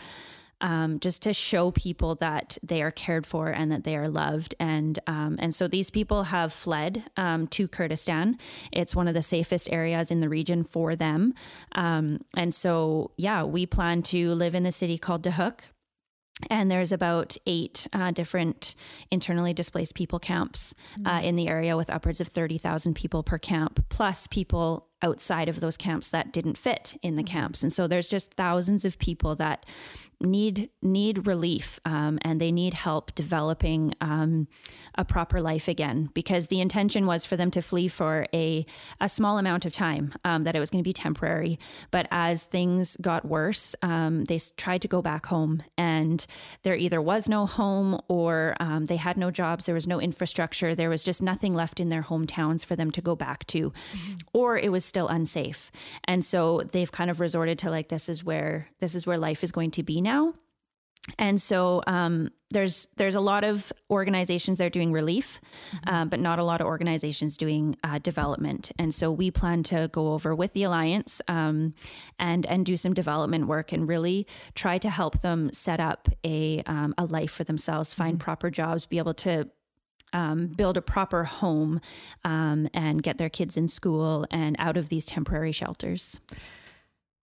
um, 0.60 0.98
just 0.98 1.22
to 1.22 1.32
show 1.32 1.70
people 1.70 2.14
that 2.16 2.56
they 2.62 2.82
are 2.82 2.90
cared 2.90 3.26
for 3.26 3.48
and 3.48 3.70
that 3.70 3.84
they 3.84 3.96
are 3.96 4.08
loved. 4.08 4.54
And 4.58 4.98
um, 5.06 5.36
and 5.38 5.54
so 5.54 5.68
these 5.68 5.90
people 5.90 6.24
have 6.24 6.52
fled 6.52 7.04
um, 7.16 7.46
to 7.48 7.68
kurdistan. 7.68 8.38
It's 8.72 8.96
one 8.96 9.06
of 9.06 9.14
the 9.14 9.22
safest 9.22 9.68
areas 9.70 10.10
in 10.10 10.20
the 10.20 10.28
region 10.28 10.64
for 10.64 10.96
them. 10.96 11.34
Um, 11.72 12.20
and 12.36 12.54
so 12.54 13.10
yeah 13.16 13.42
we 13.42 13.66
plan 13.66 14.02
to 14.02 14.34
live 14.34 14.54
in 14.54 14.62
the 14.62 14.72
city 14.72 14.96
called 14.96 15.22
dahuk 15.22 15.60
and 16.50 16.70
there's 16.70 16.92
about 16.92 17.36
eight 17.46 17.86
uh, 17.92 18.10
different 18.10 18.74
internally 19.10 19.54
displaced 19.54 19.94
people 19.94 20.18
camps 20.18 20.74
uh, 21.06 21.20
in 21.22 21.36
the 21.36 21.48
area 21.48 21.76
with 21.76 21.88
upwards 21.88 22.20
of 22.20 22.26
30,000 22.26 22.94
people 22.94 23.22
per 23.22 23.38
camp, 23.38 23.84
plus 23.88 24.26
people 24.26 24.88
outside 25.00 25.48
of 25.48 25.60
those 25.60 25.76
camps 25.76 26.08
that 26.08 26.32
didn't 26.32 26.58
fit 26.58 26.98
in 27.02 27.14
the 27.14 27.22
camps. 27.22 27.62
And 27.62 27.72
so 27.72 27.86
there's 27.86 28.08
just 28.08 28.34
thousands 28.34 28.84
of 28.84 28.98
people 28.98 29.36
that 29.36 29.66
need 30.20 30.70
need 30.82 31.26
relief 31.26 31.80
um, 31.84 32.18
and 32.22 32.40
they 32.40 32.52
need 32.52 32.74
help 32.74 33.14
developing 33.14 33.94
um, 34.00 34.48
a 34.96 35.04
proper 35.04 35.40
life 35.40 35.68
again 35.68 36.08
because 36.14 36.48
the 36.48 36.60
intention 36.60 37.06
was 37.06 37.24
for 37.24 37.36
them 37.36 37.50
to 37.50 37.62
flee 37.62 37.88
for 37.88 38.26
a, 38.34 38.64
a 39.00 39.08
small 39.08 39.38
amount 39.38 39.64
of 39.64 39.72
time 39.72 40.12
um, 40.24 40.44
that 40.44 40.54
it 40.54 40.60
was 40.60 40.70
going 40.70 40.82
to 40.82 40.88
be 40.88 40.92
temporary. 40.92 41.58
But 41.90 42.06
as 42.10 42.44
things 42.44 42.96
got 43.00 43.24
worse 43.24 43.74
um, 43.82 44.24
they 44.24 44.38
tried 44.56 44.82
to 44.82 44.88
go 44.88 45.02
back 45.02 45.26
home 45.26 45.62
and 45.76 46.26
there 46.62 46.74
either 46.74 47.00
was 47.00 47.28
no 47.28 47.46
home 47.46 48.00
or 48.08 48.56
um, 48.60 48.86
they 48.86 48.96
had 48.96 49.16
no 49.16 49.30
jobs 49.30 49.66
there 49.66 49.74
was 49.74 49.86
no 49.86 50.00
infrastructure 50.00 50.74
there 50.74 50.90
was 50.90 51.02
just 51.02 51.22
nothing 51.22 51.54
left 51.54 51.80
in 51.80 51.88
their 51.88 52.02
hometowns 52.02 52.64
for 52.64 52.76
them 52.76 52.90
to 52.90 53.00
go 53.00 53.14
back 53.16 53.46
to 53.46 53.72
or 54.32 54.58
it 54.58 54.70
was 54.70 54.84
still 54.84 55.08
unsafe. 55.08 55.70
And 56.04 56.24
so 56.24 56.62
they've 56.72 56.90
kind 56.90 57.10
of 57.10 57.20
resorted 57.20 57.58
to 57.60 57.70
like 57.70 57.88
this 57.88 58.08
is 58.08 58.24
where 58.24 58.68
this 58.80 58.94
is 58.94 59.06
where 59.06 59.18
life 59.18 59.44
is 59.44 59.52
going 59.52 59.70
to 59.72 59.82
be 59.82 60.00
now 60.04 60.34
and 61.18 61.40
so 61.40 61.82
um, 61.86 62.30
there's 62.50 62.88
there's 62.96 63.14
a 63.14 63.20
lot 63.20 63.44
of 63.44 63.72
organizations 63.90 64.58
that 64.58 64.66
are 64.66 64.70
doing 64.70 64.92
relief, 64.92 65.40
uh, 65.86 66.04
but 66.04 66.20
not 66.20 66.38
a 66.38 66.44
lot 66.44 66.60
of 66.60 66.66
organizations 66.66 67.36
doing 67.36 67.76
uh, 67.84 67.98
development. 67.98 68.72
And 68.78 68.94
so 68.94 69.10
we 69.10 69.30
plan 69.30 69.62
to 69.64 69.88
go 69.92 70.12
over 70.12 70.34
with 70.34 70.52
the 70.54 70.62
alliance 70.62 71.20
um, 71.28 71.74
and 72.18 72.46
and 72.46 72.64
do 72.64 72.76
some 72.76 72.94
development 72.94 73.46
work 73.46 73.72
and 73.72 73.88
really 73.88 74.26
try 74.54 74.78
to 74.78 74.90
help 74.90 75.20
them 75.20 75.52
set 75.52 75.80
up 75.80 76.08
a 76.24 76.62
um, 76.66 76.94
a 76.96 77.04
life 77.04 77.32
for 77.32 77.44
themselves, 77.44 77.92
find 77.92 78.18
proper 78.18 78.50
jobs, 78.50 78.86
be 78.86 78.98
able 78.98 79.14
to 79.14 79.48
um, 80.12 80.46
build 80.46 80.76
a 80.76 80.82
proper 80.82 81.24
home 81.24 81.80
um, 82.24 82.68
and 82.72 83.02
get 83.02 83.18
their 83.18 83.28
kids 83.28 83.56
in 83.56 83.66
school 83.66 84.26
and 84.30 84.54
out 84.58 84.76
of 84.76 84.88
these 84.88 85.04
temporary 85.04 85.52
shelters. 85.52 86.20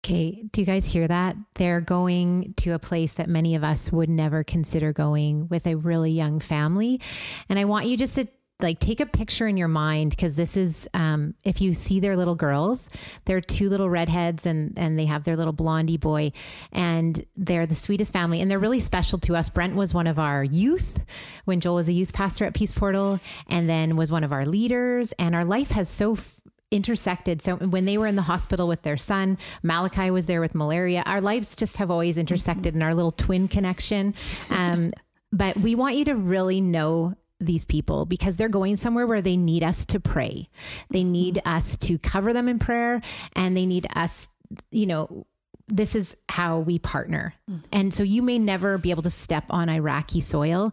Okay, 0.03 0.43
do 0.51 0.61
you 0.61 0.65
guys 0.65 0.89
hear 0.89 1.07
that? 1.07 1.35
They're 1.55 1.81
going 1.81 2.53
to 2.57 2.71
a 2.71 2.79
place 2.79 3.13
that 3.13 3.27
many 3.27 3.55
of 3.55 3.65
us 3.65 3.91
would 3.91 4.09
never 4.09 4.45
consider 4.45 4.93
going 4.93 5.49
with 5.49 5.67
a 5.67 5.75
really 5.75 6.11
young 6.11 6.39
family. 6.39 7.01
And 7.49 7.59
I 7.59 7.65
want 7.65 7.87
you 7.87 7.97
just 7.97 8.15
to 8.15 8.27
like 8.61 8.79
take 8.79 8.99
a 8.99 9.05
picture 9.05 9.47
in 9.47 9.55
your 9.55 9.69
mind 9.69 10.09
because 10.09 10.35
this 10.35 10.57
is 10.57 10.87
um, 10.93 11.33
if 11.45 11.61
you 11.61 11.73
see 11.73 12.01
their 12.01 12.17
little 12.17 12.35
girls 12.35 12.89
they're 13.23 13.39
two 13.39 13.69
little 13.69 13.89
redheads 13.89 14.45
and 14.45 14.73
and 14.75 14.99
they 14.99 15.05
have 15.05 15.23
their 15.23 15.37
little 15.37 15.53
blondie 15.53 15.97
boy 15.97 16.31
and 16.73 17.25
they're 17.37 17.65
the 17.65 17.75
sweetest 17.75 18.11
family 18.11 18.41
and 18.41 18.51
they're 18.51 18.59
really 18.59 18.81
special 18.81 19.17
to 19.17 19.35
us 19.35 19.47
brent 19.47 19.75
was 19.75 19.93
one 19.93 20.07
of 20.07 20.19
our 20.19 20.43
youth 20.43 21.05
when 21.45 21.61
joel 21.61 21.75
was 21.75 21.87
a 21.87 21.93
youth 21.93 22.11
pastor 22.11 22.43
at 22.43 22.53
peace 22.53 22.73
portal 22.73 23.19
and 23.47 23.69
then 23.69 23.95
was 23.95 24.11
one 24.11 24.25
of 24.25 24.33
our 24.33 24.45
leaders 24.45 25.13
and 25.13 25.35
our 25.35 25.45
life 25.45 25.71
has 25.71 25.87
so 25.87 26.17
intersected. 26.71 27.41
So 27.41 27.55
when 27.55 27.85
they 27.85 27.97
were 27.97 28.07
in 28.07 28.15
the 28.15 28.21
hospital 28.21 28.67
with 28.67 28.83
their 28.83 28.97
son, 28.97 29.37
Malachi 29.63 30.11
was 30.11 30.27
there 30.27 30.41
with 30.41 30.53
malaria. 30.53 31.03
Our 31.05 31.21
lives 31.21 31.55
just 31.55 31.77
have 31.77 31.89
always 31.89 32.17
intersected 32.17 32.75
in 32.75 32.81
our 32.81 32.93
little 32.93 33.11
twin 33.11 33.47
connection. 33.47 34.13
Um, 34.49 34.93
but 35.31 35.57
we 35.57 35.75
want 35.75 35.95
you 35.95 36.05
to 36.05 36.15
really 36.15 36.61
know 36.61 37.15
these 37.39 37.65
people 37.65 38.05
because 38.05 38.37
they're 38.37 38.49
going 38.49 38.75
somewhere 38.75 39.07
where 39.07 39.21
they 39.21 39.37
need 39.37 39.63
us 39.63 39.85
to 39.87 39.99
pray. 39.99 40.49
They 40.89 41.03
need 41.03 41.41
us 41.45 41.77
to 41.77 41.97
cover 41.97 42.33
them 42.33 42.49
in 42.49 42.59
prayer 42.59 43.01
and 43.33 43.55
they 43.55 43.65
need 43.65 43.87
us, 43.95 44.29
you 44.71 44.85
know, 44.85 45.25
this 45.69 45.95
is 45.95 46.15
how 46.27 46.59
we 46.59 46.79
partner. 46.79 47.33
And 47.71 47.93
so 47.93 48.03
you 48.03 48.21
may 48.21 48.37
never 48.37 48.77
be 48.77 48.91
able 48.91 49.03
to 49.03 49.09
step 49.09 49.45
on 49.49 49.69
Iraqi 49.69 50.21
soil, 50.21 50.71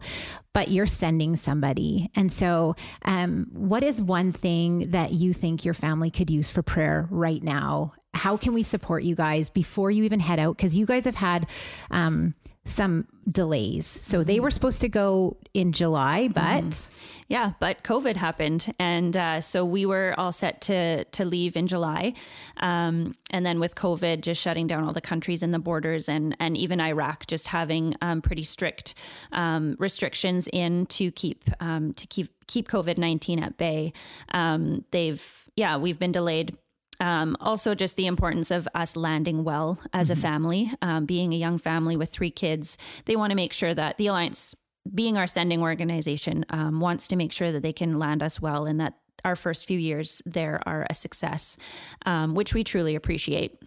but 0.53 0.69
you're 0.69 0.85
sending 0.87 1.35
somebody. 1.35 2.09
And 2.15 2.31
so, 2.31 2.75
um, 3.03 3.47
what 3.53 3.83
is 3.83 4.01
one 4.01 4.33
thing 4.33 4.91
that 4.91 5.13
you 5.13 5.33
think 5.33 5.63
your 5.63 5.73
family 5.73 6.11
could 6.11 6.29
use 6.29 6.49
for 6.49 6.61
prayer 6.61 7.07
right 7.09 7.43
now 7.43 7.93
how 8.17 8.35
can 8.35 8.53
we 8.53 8.63
support 8.63 9.03
you 9.03 9.15
guys 9.15 9.47
before 9.47 9.91
you 9.91 10.03
even 10.03 10.19
head 10.19 10.39
out? 10.39 10.57
Because 10.57 10.75
you 10.75 10.85
guys 10.85 11.05
have 11.05 11.15
had 11.15 11.47
um, 11.91 12.33
some 12.65 13.07
delays. 13.31 13.99
So 14.01 14.23
they 14.23 14.39
were 14.39 14.51
supposed 14.51 14.81
to 14.81 14.89
go 14.89 15.37
in 15.53 15.71
July, 15.71 16.27
but 16.27 16.87
Yeah, 17.29 17.51
but 17.59 17.83
COVID 17.83 18.15
happened, 18.15 18.73
and 18.79 19.15
uh, 19.17 19.41
so 19.41 19.65
we 19.65 19.85
were 19.85 20.15
all 20.17 20.31
set 20.31 20.61
to 20.61 21.03
to 21.03 21.25
leave 21.25 21.57
in 21.57 21.67
July, 21.67 22.13
um, 22.57 23.15
and 23.31 23.45
then 23.45 23.59
with 23.59 23.75
COVID 23.75 24.21
just 24.21 24.41
shutting 24.41 24.65
down 24.65 24.85
all 24.85 24.93
the 24.93 25.01
countries 25.01 25.43
and 25.43 25.53
the 25.53 25.59
borders, 25.59 26.07
and 26.07 26.37
and 26.39 26.55
even 26.55 26.79
Iraq 26.79 27.27
just 27.27 27.47
having 27.47 27.95
um, 28.01 28.21
pretty 28.21 28.43
strict 28.43 28.95
um, 29.33 29.75
restrictions 29.77 30.47
in 30.53 30.85
to 30.87 31.11
keep 31.11 31.43
um, 31.59 31.93
to 31.93 32.07
keep 32.07 32.29
keep 32.47 32.69
COVID 32.69 32.97
nineteen 32.97 33.43
at 33.43 33.57
bay. 33.57 33.91
Um, 34.31 34.85
they've 34.91 35.45
yeah, 35.57 35.75
we've 35.75 35.99
been 35.99 36.13
delayed 36.13 36.55
um, 36.99 37.37
also, 37.39 37.75
just 37.75 37.95
the 37.95 38.07
importance 38.07 38.51
of 38.51 38.67
us 38.73 38.95
landing 38.95 39.43
well 39.43 39.79
as 39.93 40.09
a 40.09 40.15
family, 40.15 40.71
um, 40.81 41.05
being 41.05 41.33
a 41.33 41.37
young 41.37 41.57
family 41.57 41.95
with 41.95 42.09
three 42.09 42.31
kids. 42.31 42.77
They 43.05 43.15
want 43.15 43.31
to 43.31 43.35
make 43.35 43.53
sure 43.53 43.73
that 43.73 43.97
the 43.97 44.07
Alliance, 44.07 44.55
being 44.93 45.17
our 45.17 45.27
sending 45.27 45.61
organization, 45.61 46.45
um, 46.49 46.79
wants 46.79 47.07
to 47.09 47.15
make 47.15 47.31
sure 47.31 47.51
that 47.51 47.63
they 47.63 47.73
can 47.73 47.99
land 47.99 48.23
us 48.23 48.41
well 48.41 48.65
and 48.65 48.79
that 48.79 48.95
our 49.25 49.35
first 49.35 49.65
few 49.65 49.79
years 49.79 50.21
there 50.25 50.61
are 50.65 50.85
a 50.89 50.93
success, 50.93 51.57
um, 52.05 52.35
which 52.35 52.53
we 52.53 52.63
truly 52.63 52.95
appreciate. 52.95 53.61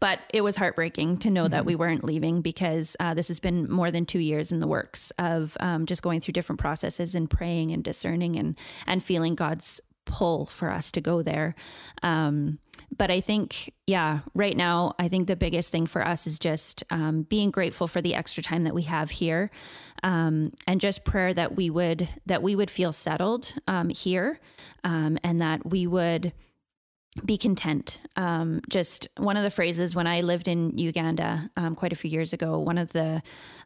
But 0.00 0.18
it 0.34 0.40
was 0.40 0.56
heartbreaking 0.56 1.18
to 1.18 1.30
know 1.30 1.46
that 1.46 1.64
we 1.64 1.76
weren't 1.76 2.02
leaving 2.02 2.42
because 2.42 2.96
uh, 2.98 3.14
this 3.14 3.28
has 3.28 3.38
been 3.38 3.70
more 3.70 3.92
than 3.92 4.04
two 4.04 4.18
years 4.18 4.50
in 4.50 4.58
the 4.58 4.66
works 4.66 5.12
of 5.18 5.56
um, 5.60 5.86
just 5.86 6.02
going 6.02 6.20
through 6.20 6.32
different 6.32 6.58
processes 6.58 7.14
and 7.14 7.30
praying 7.30 7.70
and 7.70 7.84
discerning 7.84 8.36
and 8.36 8.58
and 8.88 9.02
feeling 9.02 9.36
God's 9.36 9.80
pull 10.04 10.46
for 10.46 10.70
us 10.70 10.90
to 10.92 11.00
go 11.00 11.22
there. 11.22 11.54
Um, 12.02 12.58
but 12.96 13.10
I 13.10 13.20
think, 13.20 13.72
yeah, 13.86 14.20
right 14.34 14.56
now, 14.56 14.94
I 14.98 15.08
think 15.08 15.28
the 15.28 15.36
biggest 15.36 15.70
thing 15.70 15.86
for 15.86 16.06
us 16.06 16.26
is 16.26 16.38
just 16.38 16.84
um, 16.90 17.22
being 17.22 17.50
grateful 17.50 17.86
for 17.86 18.00
the 18.00 18.14
extra 18.14 18.42
time 18.42 18.64
that 18.64 18.74
we 18.74 18.82
have 18.82 19.10
here, 19.10 19.50
um, 20.02 20.52
and 20.66 20.80
just 20.80 21.04
prayer 21.04 21.34
that 21.34 21.56
we 21.56 21.70
would 21.70 22.08
that 22.26 22.42
we 22.42 22.56
would 22.56 22.70
feel 22.70 22.92
settled 22.92 23.54
um, 23.66 23.88
here, 23.88 24.40
um, 24.84 25.18
and 25.22 25.40
that 25.40 25.66
we 25.66 25.86
would 25.86 26.32
be 27.24 27.38
content. 27.38 28.00
Um, 28.16 28.60
just 28.68 29.08
one 29.16 29.36
of 29.36 29.42
the 29.42 29.50
phrases 29.50 29.94
when 29.94 30.06
I 30.06 30.20
lived 30.20 30.48
in 30.48 30.76
Uganda 30.76 31.50
um, 31.56 31.74
quite 31.74 31.92
a 31.92 31.96
few 31.96 32.10
years 32.10 32.32
ago, 32.32 32.58
one 32.58 32.78
of 32.78 32.92
the 32.92 33.22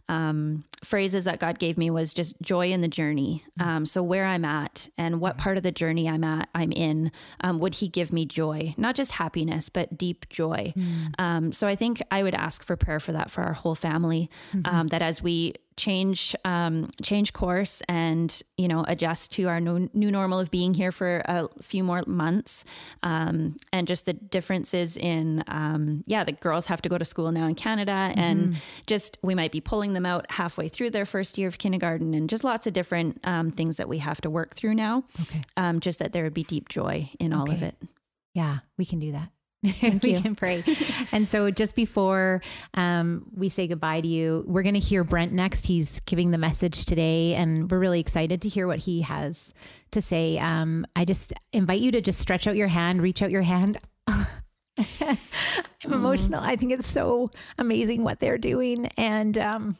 um, 0.08 0.64
phrases 0.82 1.24
that 1.24 1.38
God 1.38 1.58
gave 1.58 1.78
me 1.78 1.88
was 1.88 2.12
just 2.12 2.34
joy 2.42 2.72
in 2.72 2.80
the 2.80 2.88
journey. 2.88 3.44
Um, 3.60 3.86
so 3.86 4.02
where 4.02 4.26
I'm 4.26 4.44
at 4.44 4.88
and 4.98 5.20
what 5.20 5.38
part 5.38 5.56
of 5.56 5.62
the 5.62 5.70
journey 5.70 6.08
I'm 6.08 6.24
at, 6.24 6.48
I'm 6.54 6.72
in, 6.72 7.12
um, 7.42 7.60
would 7.60 7.76
He 7.76 7.88
give 7.88 8.12
me 8.12 8.24
joy, 8.24 8.74
not 8.76 8.96
just 8.96 9.12
happiness, 9.12 9.68
but 9.68 9.96
deep 9.96 10.28
joy. 10.28 10.72
Um, 11.18 11.52
so 11.52 11.68
I 11.68 11.76
think 11.76 12.02
I 12.10 12.22
would 12.24 12.34
ask 12.34 12.64
for 12.64 12.76
prayer 12.76 12.98
for 12.98 13.12
that 13.12 13.30
for 13.30 13.42
our 13.42 13.52
whole 13.52 13.76
family. 13.76 14.28
Um, 14.64 14.88
that 14.88 15.02
as 15.02 15.22
we 15.22 15.54
change 15.80 16.36
um, 16.44 16.90
change 17.02 17.32
course 17.32 17.82
and 17.88 18.42
you 18.58 18.68
know 18.68 18.84
adjust 18.86 19.32
to 19.32 19.48
our 19.48 19.60
new, 19.60 19.88
new 19.94 20.10
normal 20.10 20.38
of 20.38 20.50
being 20.50 20.74
here 20.74 20.92
for 20.92 21.22
a 21.24 21.48
few 21.62 21.82
more 21.82 22.02
months. 22.06 22.64
Um, 23.02 23.56
and 23.72 23.88
just 23.88 24.04
the 24.04 24.12
differences 24.12 24.96
in 24.96 25.42
um, 25.48 26.04
yeah 26.06 26.22
the 26.22 26.32
girls 26.32 26.66
have 26.66 26.82
to 26.82 26.88
go 26.88 26.98
to 26.98 27.04
school 27.04 27.32
now 27.32 27.46
in 27.46 27.54
Canada 27.54 28.12
and 28.14 28.56
just 28.86 29.16
we 29.22 29.34
might 29.34 29.52
be 29.52 29.60
pulling 29.60 29.94
them 29.94 30.04
out 30.04 30.26
halfway 30.30 30.68
through 30.68 30.90
their 30.90 31.06
first 31.06 31.38
year 31.38 31.48
of 31.48 31.56
kindergarten 31.58 32.12
and 32.14 32.28
just 32.28 32.44
lots 32.44 32.66
of 32.66 32.72
different 32.74 33.18
um, 33.24 33.50
things 33.50 33.78
that 33.78 33.88
we 33.88 33.98
have 33.98 34.20
to 34.20 34.28
work 34.30 34.54
through 34.54 34.74
now. 34.74 35.04
Okay. 35.22 35.40
um, 35.56 35.80
just 35.80 35.98
that 35.98 36.12
there 36.12 36.24
would 36.24 36.34
be 36.34 36.44
deep 36.44 36.68
joy 36.68 37.10
in 37.18 37.32
all 37.32 37.50
of 37.50 37.62
it. 37.62 37.74
Yeah, 38.34 38.58
we 38.76 38.84
can 38.84 38.98
do 38.98 39.12
that. 39.12 39.30
we 39.82 40.14
you. 40.14 40.20
can 40.20 40.34
pray. 40.34 40.64
and 41.12 41.28
so, 41.28 41.50
just 41.50 41.74
before 41.74 42.40
um, 42.74 43.26
we 43.34 43.48
say 43.48 43.66
goodbye 43.66 44.00
to 44.00 44.08
you, 44.08 44.44
we're 44.46 44.62
going 44.62 44.74
to 44.74 44.80
hear 44.80 45.04
Brent 45.04 45.32
next. 45.32 45.66
He's 45.66 46.00
giving 46.00 46.30
the 46.30 46.38
message 46.38 46.86
today, 46.86 47.34
and 47.34 47.70
we're 47.70 47.78
really 47.78 48.00
excited 48.00 48.40
to 48.42 48.48
hear 48.48 48.66
what 48.66 48.78
he 48.78 49.02
has 49.02 49.52
to 49.90 50.00
say. 50.00 50.38
Um, 50.38 50.86
I 50.96 51.04
just 51.04 51.34
invite 51.52 51.80
you 51.80 51.92
to 51.92 52.00
just 52.00 52.20
stretch 52.20 52.46
out 52.46 52.56
your 52.56 52.68
hand, 52.68 53.02
reach 53.02 53.22
out 53.22 53.30
your 53.30 53.42
hand. 53.42 53.78
I'm 54.06 55.92
emotional. 55.92 56.40
I 56.40 56.56
think 56.56 56.72
it's 56.72 56.86
so 56.86 57.30
amazing 57.58 58.02
what 58.02 58.20
they're 58.20 58.38
doing. 58.38 58.86
And 58.96 59.36
um, 59.36 59.76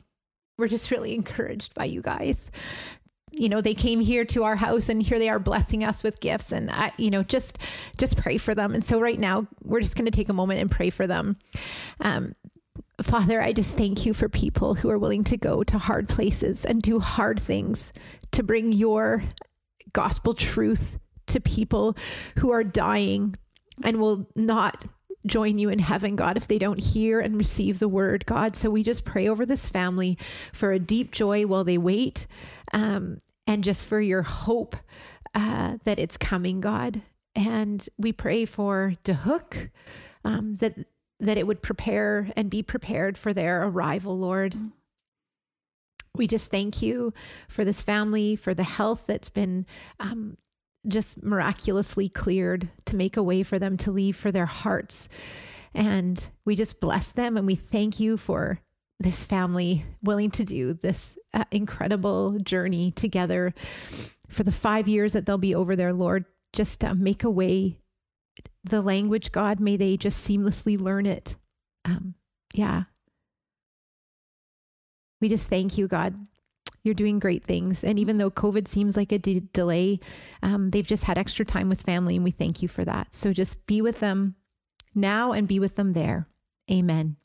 we're 0.59 0.69
just 0.69 0.91
really 0.91 1.15
encouraged 1.15 1.75
by 1.75 1.87
you 1.87 2.03
guys 2.03 2.51
you 3.33 3.49
know 3.49 3.61
they 3.61 3.75
came 3.75 4.01
here 4.01 4.25
to 4.27 4.45
our 4.45 4.57
house 4.57 4.89
and 4.89 5.03
here 5.03 5.19
they 5.19 5.29
are 5.29 5.39
blessing 5.39 5.85
us 5.85 6.03
with 6.03 6.21
gifts. 6.21 6.53
And 6.53 6.71
I, 6.71 6.93
you 6.97 7.11
know 7.11 7.23
just 7.23 7.59
just 7.99 8.17
pray 8.17 8.39
for 8.39 8.55
them. 8.55 8.75
And 8.75 8.85
so 8.85 9.01
right 9.01 9.19
now 9.19 9.47
we're 9.63 9.81
just 9.81 9.97
going 9.97 10.07
to 10.07 10.11
take 10.11 10.29
a 10.29 10.35
moment 10.35 10.61
and 10.61 10.71
pray 10.71 10.91
for 10.91 11.07
them. 11.07 11.37
Um, 12.01 12.35
father 13.03 13.41
i 13.41 13.51
just 13.51 13.79
thank 13.79 14.05
you 14.05 14.13
for 14.13 14.29
people 14.29 14.75
who 14.75 14.91
are 14.91 14.99
willing 14.99 15.25
to 15.25 15.39
go 15.39 15.63
to 15.65 15.79
hard 15.79 16.07
places 16.07 16.67
and 16.67 16.83
do 16.83 17.01
hard 17.01 17.41
things 17.41 17.95
to 18.31 18.43
bring 18.43 18.73
your 18.73 19.23
gospel 19.95 20.35
truth 20.35 20.99
to 21.27 21.41
people 21.41 21.97
who 22.39 22.51
are 22.51 22.65
dying 22.65 23.35
and 23.83 24.01
will 24.01 24.29
not 24.37 24.85
join 25.27 25.59
you 25.59 25.69
in 25.69 25.79
heaven, 25.79 26.17
God, 26.17 26.37
if 26.37 26.49
they 26.49 26.59
don't 26.59 26.81
hear 26.81 27.21
and 27.21 27.37
receive 27.37 27.79
the 27.79 27.89
word, 27.89 28.25
God. 28.27 28.57
So 28.57 28.71
we 28.71 28.83
just 28.83 29.05
pray 29.05 29.29
over 29.29 29.45
this 29.45 29.69
family 29.69 30.17
for 30.53 30.73
a 30.73 30.79
deep 30.79 31.13
joy 31.13 31.47
while 31.47 31.65
they 31.65 31.79
wait, 31.79 32.27
um, 32.73 33.19
and 33.47 33.65
just 33.65 33.87
for 33.87 34.01
your 34.01 34.23
hope 34.23 34.77
uh, 35.35 35.77
that 35.85 35.99
it's 35.99 36.17
coming, 36.17 36.61
God. 36.61 37.03
And 37.35 37.87
we 37.99 38.13
pray 38.13 38.45
for 38.45 38.95
Duhok 39.05 39.71
um, 40.25 40.55
that 40.55 40.75
that 41.21 41.37
it 41.37 41.47
would 41.47 41.63
prepare 41.63 42.31
and 42.35 42.49
be 42.49 42.63
prepared 42.63 43.19
for 43.19 43.35
their 43.35 43.65
arrival, 43.65 44.19
Lord. 44.19 44.57
We 46.17 46.27
just 46.27 46.51
thank 46.51 46.81
you 46.81 47.13
for 47.47 47.65
this 47.65 47.83
family, 47.83 48.37
for 48.37 48.55
the 48.55 48.65
health 48.65 49.05
that's 49.07 49.29
been 49.29 49.67
um, 50.01 50.39
just 50.89 51.23
miraculously 51.23 52.09
cleared 52.09 52.71
to 52.87 52.97
make 52.97 53.17
a 53.17 53.23
way 53.23 53.43
for 53.43 53.59
them 53.59 53.77
to 53.79 53.91
leave 53.91 54.17
for 54.17 54.33
their 54.33 54.47
hearts. 54.47 55.09
And 55.75 56.27
we 56.45 56.57
just 56.57 56.81
bless 56.81 57.13
them 57.13 57.37
and 57.37 57.47
we 57.47 57.55
thank 57.55 58.01
you 58.01 58.17
for 58.17 58.61
this 59.01 59.25
family 59.25 59.85
willing 60.03 60.31
to 60.31 60.45
do 60.45 60.75
this 60.75 61.19
uh, 61.33 61.45
incredible 61.51 62.39
journey 62.41 62.93
together 62.93 63.55
for 64.29 64.45
the 64.45 64.53
five 64.53 64.87
years 64.87 65.15
that 65.15 65.27
they'll 65.27 65.39
be 65.39 65.55
over 65.55 65.75
there, 65.75 65.93
Lord. 65.93 66.27
Just 66.53 66.85
uh, 66.85 66.95
make 66.95 67.25
a 67.25 67.31
way. 67.31 67.79
The 68.63 68.83
language, 68.83 69.33
God, 69.33 69.59
may 69.59 69.77
they 69.79 69.97
just 69.97 70.27
seamlessly 70.29 70.79
learn 70.79 71.07
it. 71.07 71.37
Um, 71.87 72.15
yeah. 72.53 72.85
We 75.21 75.29
just 75.29 75.47
thank 75.47 75.79
you, 75.79 75.89
God. 75.89 76.15
You're 76.83 76.95
doing 76.95 77.19
great 77.19 77.45
things. 77.45 77.85
And 77.85 77.99
even 77.99 78.19
though 78.19 78.31
COVID 78.31 78.69
seems 78.69 78.97
like 78.97 79.13
a 79.13 79.19
de- 79.19 79.41
delay, 79.41 80.01
um, 80.43 80.71
they've 80.71 80.87
just 80.87 81.05
had 81.05 81.19
extra 81.19 81.45
time 81.45 81.69
with 81.69 81.83
family, 81.83 82.17
and 82.17 82.25
we 82.25 82.31
thank 82.31 82.61
you 82.63 82.69
for 82.69 82.85
that. 82.85 83.15
So 83.15 83.33
just 83.33 83.67
be 83.67 83.81
with 83.81 84.01
them 84.01 84.35
now 84.95 85.33
and 85.33 85.49
be 85.49 85.59
with 85.59 85.77
them 85.77 85.95
there. 85.95 86.27
Amen. 86.71 87.17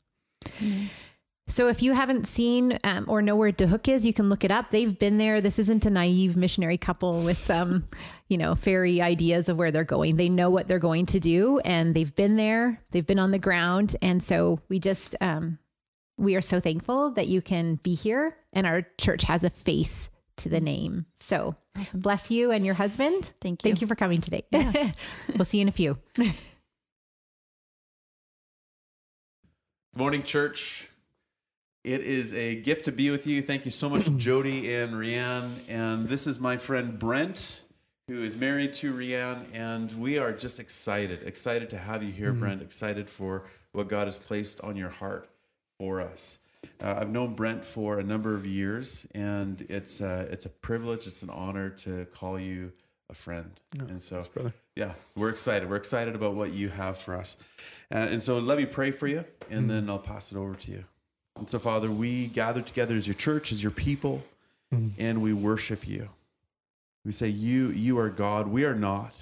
So 1.48 1.68
if 1.68 1.80
you 1.80 1.92
haven't 1.92 2.26
seen 2.26 2.76
um, 2.82 3.04
or 3.08 3.22
know 3.22 3.36
where 3.36 3.52
Duhok 3.52 3.88
is, 3.88 4.04
you 4.04 4.12
can 4.12 4.28
look 4.28 4.42
it 4.42 4.50
up. 4.50 4.70
They've 4.70 4.98
been 4.98 5.18
there. 5.18 5.40
This 5.40 5.60
isn't 5.60 5.86
a 5.86 5.90
naive 5.90 6.36
missionary 6.36 6.76
couple 6.76 7.22
with, 7.22 7.48
um, 7.50 7.86
you 8.28 8.36
know, 8.36 8.56
fairy 8.56 9.00
ideas 9.00 9.48
of 9.48 9.56
where 9.56 9.70
they're 9.70 9.84
going. 9.84 10.16
They 10.16 10.28
know 10.28 10.50
what 10.50 10.66
they're 10.66 10.80
going 10.80 11.06
to 11.06 11.20
do, 11.20 11.60
and 11.60 11.94
they've 11.94 12.14
been 12.14 12.34
there. 12.34 12.82
They've 12.90 13.06
been 13.06 13.20
on 13.20 13.30
the 13.30 13.38
ground, 13.38 13.94
and 14.02 14.20
so 14.20 14.60
we 14.68 14.80
just 14.80 15.14
um, 15.20 15.60
we 16.18 16.34
are 16.34 16.42
so 16.42 16.58
thankful 16.58 17.12
that 17.12 17.28
you 17.28 17.40
can 17.40 17.76
be 17.76 17.94
here, 17.94 18.36
and 18.52 18.66
our 18.66 18.82
church 18.98 19.22
has 19.22 19.44
a 19.44 19.50
face 19.50 20.10
to 20.38 20.48
the 20.48 20.60
name. 20.60 21.06
So 21.20 21.54
bless 21.94 22.28
you 22.28 22.50
and 22.50 22.66
your 22.66 22.74
husband. 22.74 23.30
Thank 23.40 23.62
you. 23.62 23.70
Thank 23.70 23.80
you 23.80 23.86
for 23.86 23.94
coming 23.94 24.20
today. 24.20 24.44
we'll 25.36 25.44
see 25.44 25.58
you 25.58 25.62
in 25.62 25.68
a 25.68 25.72
few. 25.72 25.96
Good 26.16 26.34
morning, 29.94 30.24
church. 30.24 30.90
It 31.86 32.00
is 32.00 32.34
a 32.34 32.56
gift 32.56 32.86
to 32.86 32.92
be 32.92 33.12
with 33.12 33.28
you. 33.28 33.40
Thank 33.40 33.64
you 33.64 33.70
so 33.70 33.88
much, 33.88 34.12
Jody 34.16 34.74
and 34.74 34.94
Rianne. 34.94 35.52
And 35.68 36.08
this 36.08 36.26
is 36.26 36.40
my 36.40 36.56
friend 36.56 36.98
Brent, 36.98 37.62
who 38.08 38.24
is 38.24 38.34
married 38.34 38.72
to 38.72 38.92
Rianne. 38.92 39.44
And 39.52 39.92
we 39.92 40.18
are 40.18 40.32
just 40.32 40.58
excited, 40.58 41.22
excited 41.22 41.70
to 41.70 41.78
have 41.78 42.02
you 42.02 42.10
here, 42.10 42.32
Brent, 42.32 42.60
excited 42.60 43.08
for 43.08 43.44
what 43.70 43.86
God 43.86 44.08
has 44.08 44.18
placed 44.18 44.60
on 44.62 44.74
your 44.74 44.88
heart 44.88 45.28
for 45.78 46.00
us. 46.00 46.38
Uh, 46.82 46.96
I've 46.98 47.10
known 47.10 47.36
Brent 47.36 47.64
for 47.64 48.00
a 48.00 48.02
number 48.02 48.34
of 48.34 48.44
years, 48.44 49.06
and 49.14 49.64
it's 49.68 50.00
uh, 50.00 50.26
it's 50.28 50.44
a 50.44 50.48
privilege, 50.50 51.06
it's 51.06 51.22
an 51.22 51.30
honor 51.30 51.70
to 51.70 52.06
call 52.06 52.36
you 52.36 52.72
a 53.08 53.14
friend. 53.14 53.60
and 53.78 54.02
so, 54.02 54.16
yeah, 54.74 54.94
we're 55.14 55.30
excited. 55.30 55.70
We're 55.70 55.76
excited 55.76 56.16
about 56.16 56.34
what 56.34 56.50
you 56.50 56.68
have 56.68 56.98
for 56.98 57.14
us. 57.14 57.36
Uh, 57.92 57.98
and 58.10 58.20
so 58.20 58.40
let 58.40 58.58
me 58.58 58.66
pray 58.66 58.90
for 58.90 59.06
you, 59.06 59.24
and 59.50 59.70
then 59.70 59.88
I'll 59.88 60.00
pass 60.00 60.32
it 60.32 60.36
over 60.36 60.56
to 60.56 60.70
you. 60.72 60.84
And 61.38 61.48
so, 61.48 61.58
Father, 61.58 61.90
we 61.90 62.28
gather 62.28 62.62
together 62.62 62.94
as 62.94 63.06
your 63.06 63.14
church, 63.14 63.52
as 63.52 63.62
your 63.62 63.72
people, 63.72 64.24
and 64.98 65.22
we 65.22 65.32
worship 65.32 65.86
you. 65.86 66.08
We 67.04 67.12
say, 67.12 67.28
You, 67.28 67.68
you 67.70 67.98
are 67.98 68.10
God. 68.10 68.48
We 68.48 68.64
are 68.64 68.74
not. 68.74 69.14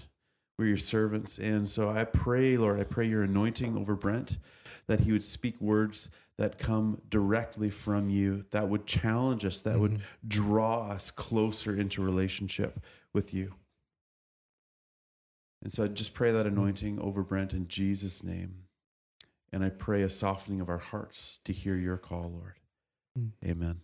We're 0.58 0.66
your 0.66 0.78
servants. 0.78 1.38
And 1.38 1.68
so 1.68 1.90
I 1.90 2.04
pray, 2.04 2.56
Lord, 2.56 2.80
I 2.80 2.84
pray 2.84 3.06
your 3.06 3.24
anointing 3.24 3.76
over 3.76 3.94
Brent, 3.96 4.38
that 4.86 5.00
he 5.00 5.12
would 5.12 5.24
speak 5.24 5.60
words 5.60 6.08
that 6.38 6.58
come 6.58 7.00
directly 7.10 7.70
from 7.70 8.10
you, 8.10 8.44
that 8.50 8.68
would 8.68 8.86
challenge 8.86 9.44
us, 9.44 9.62
that 9.62 9.72
mm-hmm. 9.72 9.80
would 9.80 10.00
draw 10.26 10.88
us 10.88 11.10
closer 11.10 11.76
into 11.76 12.02
relationship 12.02 12.80
with 13.12 13.34
you. 13.34 13.52
And 15.62 15.72
so 15.72 15.84
I 15.84 15.88
just 15.88 16.14
pray 16.14 16.30
that 16.32 16.46
anointing 16.46 17.00
over 17.00 17.22
Brent 17.22 17.54
in 17.54 17.68
Jesus' 17.68 18.22
name. 18.22 18.63
And 19.55 19.62
I 19.62 19.68
pray 19.68 20.02
a 20.02 20.11
softening 20.11 20.61
of 20.61 20.68
our 20.68 20.78
hearts 20.78 21.38
to 21.44 21.52
hear 21.52 21.76
your 21.76 21.96
call, 21.96 22.32
Lord. 22.32 22.59
Mm. 23.16 23.30
Amen. 23.48 23.80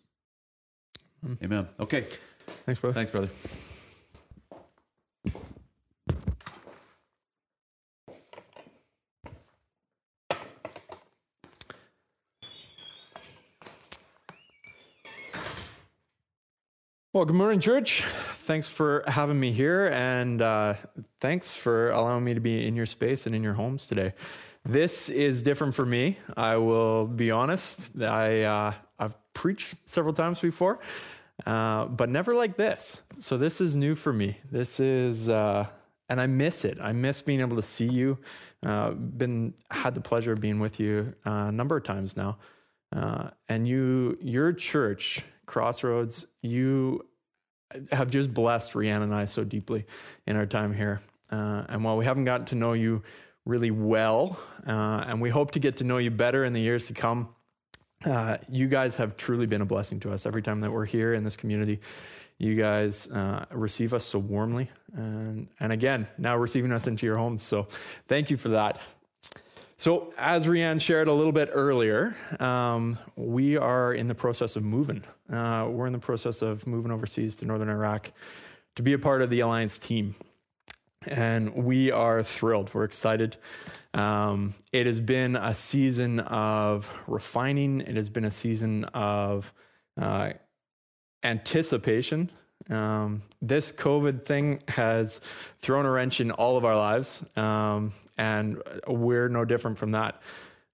Mm. 1.25 1.45
Amen. 1.45 1.68
Okay. 1.79 2.07
Thanks, 2.66 2.81
brother. 2.81 2.93
Thanks, 2.93 3.12
brother. 3.12 3.29
Well, 17.12 17.25
good 17.25 17.37
morning, 17.37 17.61
church. 17.61 18.03
Thanks 18.03 18.66
for 18.66 19.05
having 19.07 19.39
me 19.39 19.53
here, 19.53 19.87
and 19.87 20.43
uh, 20.43 20.75
thanks 21.21 21.49
for 21.49 21.91
allowing 21.91 22.25
me 22.25 22.35
to 22.35 22.41
be 22.41 22.66
in 22.66 22.75
your 22.75 22.87
space 22.87 23.25
and 23.27 23.37
in 23.37 23.45
your 23.45 23.55
homes 23.55 23.87
today. 23.87 24.14
This 24.65 25.09
is 25.09 25.43
different 25.43 25.75
for 25.75 25.87
me. 25.87 26.19
I 26.37 26.57
will 26.57 27.07
be 27.07 27.31
honest. 27.31 27.91
I 28.01 28.43
uh, 28.43 28.75
I've 28.99 29.17
preached 29.33 29.89
several 29.89 30.13
times 30.13 30.41
before, 30.41 30.81
uh, 31.47 31.87
but 31.87 32.09
never 32.09 32.35
like 32.35 32.57
this. 32.57 33.03
So 33.19 33.39
this 33.39 33.61
is 33.61 33.75
new 33.75 33.95
for 33.95 34.13
me. 34.13 34.39
This 34.51 34.79
is, 34.79 35.29
uh, 35.29 35.67
and 36.09 36.21
I 36.21 36.27
miss 36.27 36.65
it. 36.65 36.79
I 36.81 36.93
miss 36.93 37.23
being 37.23 37.41
able 37.41 37.57
to 37.57 37.63
see 37.63 37.89
you. 37.89 38.19
Uh, 38.65 38.91
been 38.91 39.55
had 39.71 39.95
the 39.95 40.03
pleasure 40.03 40.33
of 40.33 40.41
being 40.41 40.61
with 40.61 40.79
you 40.79 41.15
uh, 41.25 41.47
a 41.49 41.53
number 41.53 41.79
of 41.79 41.85
times 41.85 42.15
now, 42.17 42.37
and 43.49 43.67
you, 43.67 44.19
your 44.21 44.53
church 44.53 45.23
Crossroads, 45.47 46.27
you 46.43 47.07
have 47.91 48.11
just 48.11 48.33
blessed 48.33 48.73
Rianne 48.75 49.03
and 49.03 49.15
I 49.15 49.25
so 49.25 49.43
deeply 49.43 49.87
in 50.27 50.37
our 50.37 50.47
time 50.47 50.75
here. 50.75 51.01
Uh, 51.31 51.65
and 51.69 51.83
while 51.85 51.97
we 51.97 52.05
haven't 52.05 52.25
gotten 52.25 52.47
to 52.47 52.55
know 52.55 52.73
you 52.73 53.03
really 53.45 53.70
well, 53.70 54.38
uh, 54.66 55.05
and 55.07 55.20
we 55.20 55.30
hope 55.30 55.53
to 55.53 55.59
get 55.59 55.78
to 55.78 55.84
know 55.84 55.99
you 55.99 56.11
better 56.11 56.45
in 56.45 56.53
the 56.53 56.61
years 56.61 56.86
to 56.88 56.95
come, 56.95 57.28
uh, 58.05 58.38
you 58.49 58.68
guys 58.68 58.97
have 58.97 59.16
truly 59.16 59.47
been 59.47 59.61
a 59.61 59.66
blessing 59.66 60.01
to 60.01 60.12
us 60.12 60.24
every 60.24 60.43
time 60.43 60.61
that 60.61 60.70
we're 60.70 60.86
here 60.86 61.12
in 61.12 61.24
this 61.24 61.36
community. 61.36 61.80
You 62.38 62.55
guys 62.55 63.11
uh, 63.11 63.45
receive 63.51 63.93
us 63.93 64.05
so 64.05 64.18
warmly, 64.18 64.70
and 64.95 65.49
and 65.61 65.72
again 65.72 66.07
now 66.16 66.36
receiving 66.36 66.72
us 66.72 66.86
into 66.86 67.05
your 67.05 67.18
homes. 67.18 67.43
So 67.43 67.68
thank 68.09 68.30
you 68.30 68.38
for 68.38 68.49
that. 68.51 68.80
So, 69.76 70.12
as 70.18 70.47
Rianne 70.47 70.78
shared 70.78 71.09
a 71.09 71.12
little 71.14 71.32
bit 71.32 71.49
earlier, 71.51 72.14
um, 72.38 72.99
we 73.16 73.57
are 73.57 73.95
in 73.95 74.09
the 74.09 74.14
process 74.14 74.55
of 74.55 74.62
moving. 74.62 75.05
Uh, 75.32 75.68
we're 75.70 75.86
in 75.86 75.95
the 75.95 75.99
process 75.99 76.43
of 76.43 76.66
moving 76.66 76.93
overseas 76.93 77.34
to 77.36 77.47
northern 77.47 77.70
Iraq 77.70 78.12
to 78.74 78.82
be 78.82 78.93
a 78.93 78.99
part 78.99 79.22
of 79.22 79.30
the 79.30 79.41
Alliance 79.41 79.78
team. 79.78 80.16
And 81.07 81.55
we 81.55 81.91
are 81.91 82.23
thrilled. 82.23 82.73
We're 82.75 82.85
excited. 82.85 83.37
Um, 83.95 84.55
it 84.73 84.87
has 84.87 85.01
been 85.01 85.35
a 85.35 85.55
season 85.55 86.21
of 86.21 86.93
refining, 87.07 87.81
it 87.81 87.97
has 87.97 88.11
been 88.11 88.25
a 88.25 88.31
season 88.31 88.85
of 88.85 89.53
uh, 90.01 90.33
anticipation 91.23 92.31
um, 92.69 93.23
this 93.43 93.73
COVID 93.73 94.25
thing 94.25 94.63
has 94.69 95.21
thrown 95.61 95.87
a 95.87 95.91
wrench 95.91 96.21
in 96.21 96.31
all 96.31 96.57
of 96.57 96.65
our 96.65 96.77
lives, 96.77 97.25
um, 97.37 97.93
and 98.19 98.63
we're 98.87 99.29
no 99.29 99.45
different 99.45 99.79
from 99.79 99.93
that. 99.93 100.21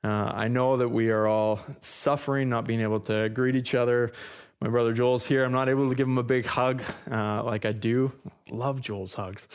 Uh, 0.04 0.30
I 0.34 0.48
know 0.48 0.76
that 0.76 0.88
we 0.88 1.10
are 1.10 1.26
all 1.26 1.60
suffering, 1.80 2.48
not 2.48 2.64
being 2.64 2.80
able 2.80 3.00
to 3.00 3.28
greet 3.28 3.56
each 3.56 3.74
other. 3.74 4.12
My 4.60 4.68
brother 4.68 4.92
Joel's 4.92 5.26
here. 5.26 5.44
I'm 5.44 5.52
not 5.52 5.68
able 5.68 5.88
to 5.88 5.94
give 5.94 6.06
him 6.06 6.18
a 6.18 6.22
big 6.22 6.46
hug 6.46 6.82
uh, 7.10 7.42
like 7.44 7.64
I 7.64 7.72
do. 7.72 8.12
Love 8.50 8.80
Joel's 8.80 9.14
hugs. 9.14 9.48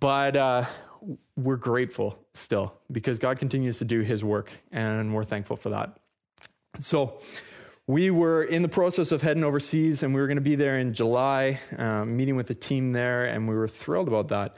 But 0.00 0.36
uh, 0.36 0.64
we're 1.36 1.56
grateful 1.56 2.18
still 2.32 2.74
because 2.90 3.18
God 3.18 3.38
continues 3.38 3.78
to 3.78 3.84
do 3.84 4.00
his 4.00 4.24
work, 4.24 4.50
and 4.72 5.14
we're 5.14 5.24
thankful 5.24 5.56
for 5.56 5.70
that. 5.70 5.96
So, 6.78 7.20
we 7.86 8.10
were 8.10 8.42
in 8.42 8.62
the 8.62 8.68
process 8.68 9.12
of 9.12 9.20
heading 9.20 9.44
overseas 9.44 10.02
and 10.02 10.14
we 10.14 10.20
were 10.20 10.26
going 10.26 10.38
to 10.38 10.42
be 10.42 10.54
there 10.54 10.78
in 10.78 10.94
July, 10.94 11.60
um, 11.76 12.16
meeting 12.16 12.34
with 12.34 12.48
the 12.48 12.54
team 12.54 12.92
there, 12.92 13.26
and 13.26 13.46
we 13.46 13.54
were 13.54 13.68
thrilled 13.68 14.08
about 14.08 14.28
that. 14.28 14.56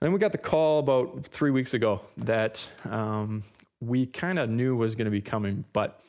Then 0.00 0.12
we 0.12 0.18
got 0.18 0.32
the 0.32 0.38
call 0.38 0.80
about 0.80 1.24
three 1.24 1.52
weeks 1.52 1.72
ago 1.72 2.00
that 2.16 2.68
um, 2.90 3.44
we 3.80 4.06
kind 4.06 4.38
of 4.38 4.50
knew 4.50 4.74
was 4.74 4.96
going 4.96 5.04
to 5.04 5.10
be 5.10 5.20
coming, 5.20 5.64
but 5.72 6.00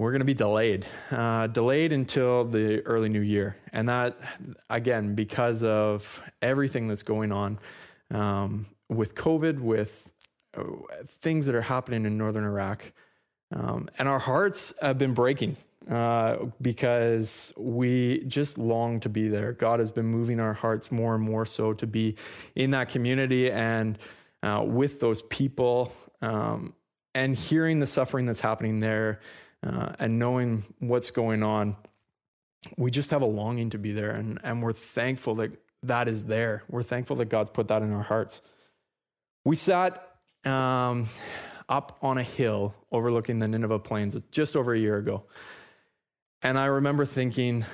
we're 0.00 0.12
going 0.12 0.20
to 0.20 0.24
be 0.24 0.32
delayed, 0.32 0.86
uh, 1.10 1.46
delayed 1.46 1.92
until 1.92 2.46
the 2.46 2.80
early 2.86 3.10
new 3.10 3.20
year. 3.20 3.58
And 3.70 3.86
that, 3.90 4.16
again, 4.70 5.14
because 5.14 5.62
of 5.62 6.22
everything 6.40 6.88
that's 6.88 7.02
going 7.02 7.32
on 7.32 7.58
um, 8.10 8.64
with 8.88 9.14
COVID, 9.14 9.60
with 9.60 10.10
uh, 10.56 10.62
things 11.06 11.44
that 11.44 11.54
are 11.54 11.60
happening 11.60 12.06
in 12.06 12.16
northern 12.16 12.44
Iraq. 12.44 12.92
Um, 13.54 13.90
and 13.98 14.08
our 14.08 14.18
hearts 14.18 14.72
have 14.80 14.96
been 14.96 15.12
breaking 15.12 15.58
uh, 15.90 16.46
because 16.62 17.52
we 17.58 18.24
just 18.24 18.56
long 18.56 19.00
to 19.00 19.10
be 19.10 19.28
there. 19.28 19.52
God 19.52 19.80
has 19.80 19.90
been 19.90 20.06
moving 20.06 20.40
our 20.40 20.54
hearts 20.54 20.90
more 20.90 21.14
and 21.14 21.22
more 21.22 21.44
so 21.44 21.74
to 21.74 21.86
be 21.86 22.16
in 22.54 22.70
that 22.70 22.88
community 22.88 23.50
and 23.50 23.98
uh, 24.42 24.62
with 24.64 24.98
those 25.00 25.20
people 25.20 25.92
um, 26.22 26.74
and 27.14 27.36
hearing 27.36 27.80
the 27.80 27.86
suffering 27.86 28.24
that's 28.24 28.40
happening 28.40 28.80
there 28.80 29.20
uh, 29.64 29.92
and 29.98 30.18
knowing 30.18 30.64
what's 30.78 31.10
going 31.10 31.42
on. 31.42 31.76
We 32.76 32.90
just 32.90 33.10
have 33.10 33.22
a 33.22 33.26
longing 33.26 33.70
to 33.70 33.78
be 33.78 33.92
there, 33.92 34.10
and, 34.10 34.38
and 34.44 34.62
we're 34.62 34.74
thankful 34.74 35.34
that 35.36 35.52
that 35.82 36.08
is 36.08 36.24
there. 36.24 36.62
We're 36.68 36.82
thankful 36.82 37.16
that 37.16 37.26
God's 37.26 37.50
put 37.50 37.68
that 37.68 37.82
in 37.82 37.92
our 37.92 38.02
hearts. 38.02 38.42
We 39.44 39.56
sat 39.56 40.16
um, 40.44 41.08
up 41.68 41.98
on 42.02 42.18
a 42.18 42.22
hill 42.22 42.74
overlooking 42.92 43.38
the 43.38 43.48
Nineveh 43.48 43.78
plains 43.78 44.16
just 44.30 44.56
over 44.56 44.74
a 44.74 44.78
year 44.78 44.96
ago. 44.96 45.24
And 46.42 46.58
I 46.58 46.66
remember 46.66 47.06
thinking, 47.06 47.64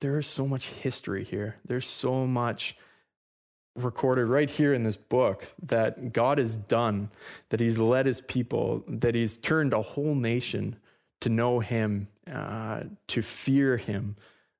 there's 0.00 0.26
so 0.26 0.46
much 0.46 0.68
history 0.68 1.24
here. 1.24 1.56
There's 1.64 1.86
so 1.86 2.26
much 2.26 2.76
recorded 3.76 4.26
right 4.26 4.48
here 4.48 4.72
in 4.72 4.84
this 4.84 4.96
book 4.96 5.46
that 5.62 6.12
God 6.12 6.38
has 6.38 6.56
done, 6.56 7.10
that 7.48 7.60
He's 7.60 7.78
led 7.78 8.06
His 8.06 8.20
people, 8.20 8.84
that 8.86 9.14
He's 9.14 9.36
turned 9.36 9.72
a 9.72 9.82
whole 9.82 10.14
nation 10.14 10.76
to 11.20 11.28
know 11.28 11.60
Him, 11.60 12.08
uh, 12.30 12.84
to 13.08 13.22
fear 13.22 13.76
Him. 13.76 14.16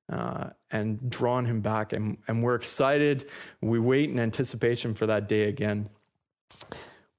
Uh, 0.07 0.51
and 0.69 1.09
drawn 1.09 1.45
him 1.45 1.61
back. 1.61 1.91
And, 1.91 2.19
and 2.27 2.43
we're 2.43 2.53
excited. 2.53 3.27
We 3.59 3.79
wait 3.79 4.11
in 4.11 4.19
anticipation 4.19 4.93
for 4.93 5.07
that 5.07 5.27
day 5.27 5.45
again. 5.49 5.89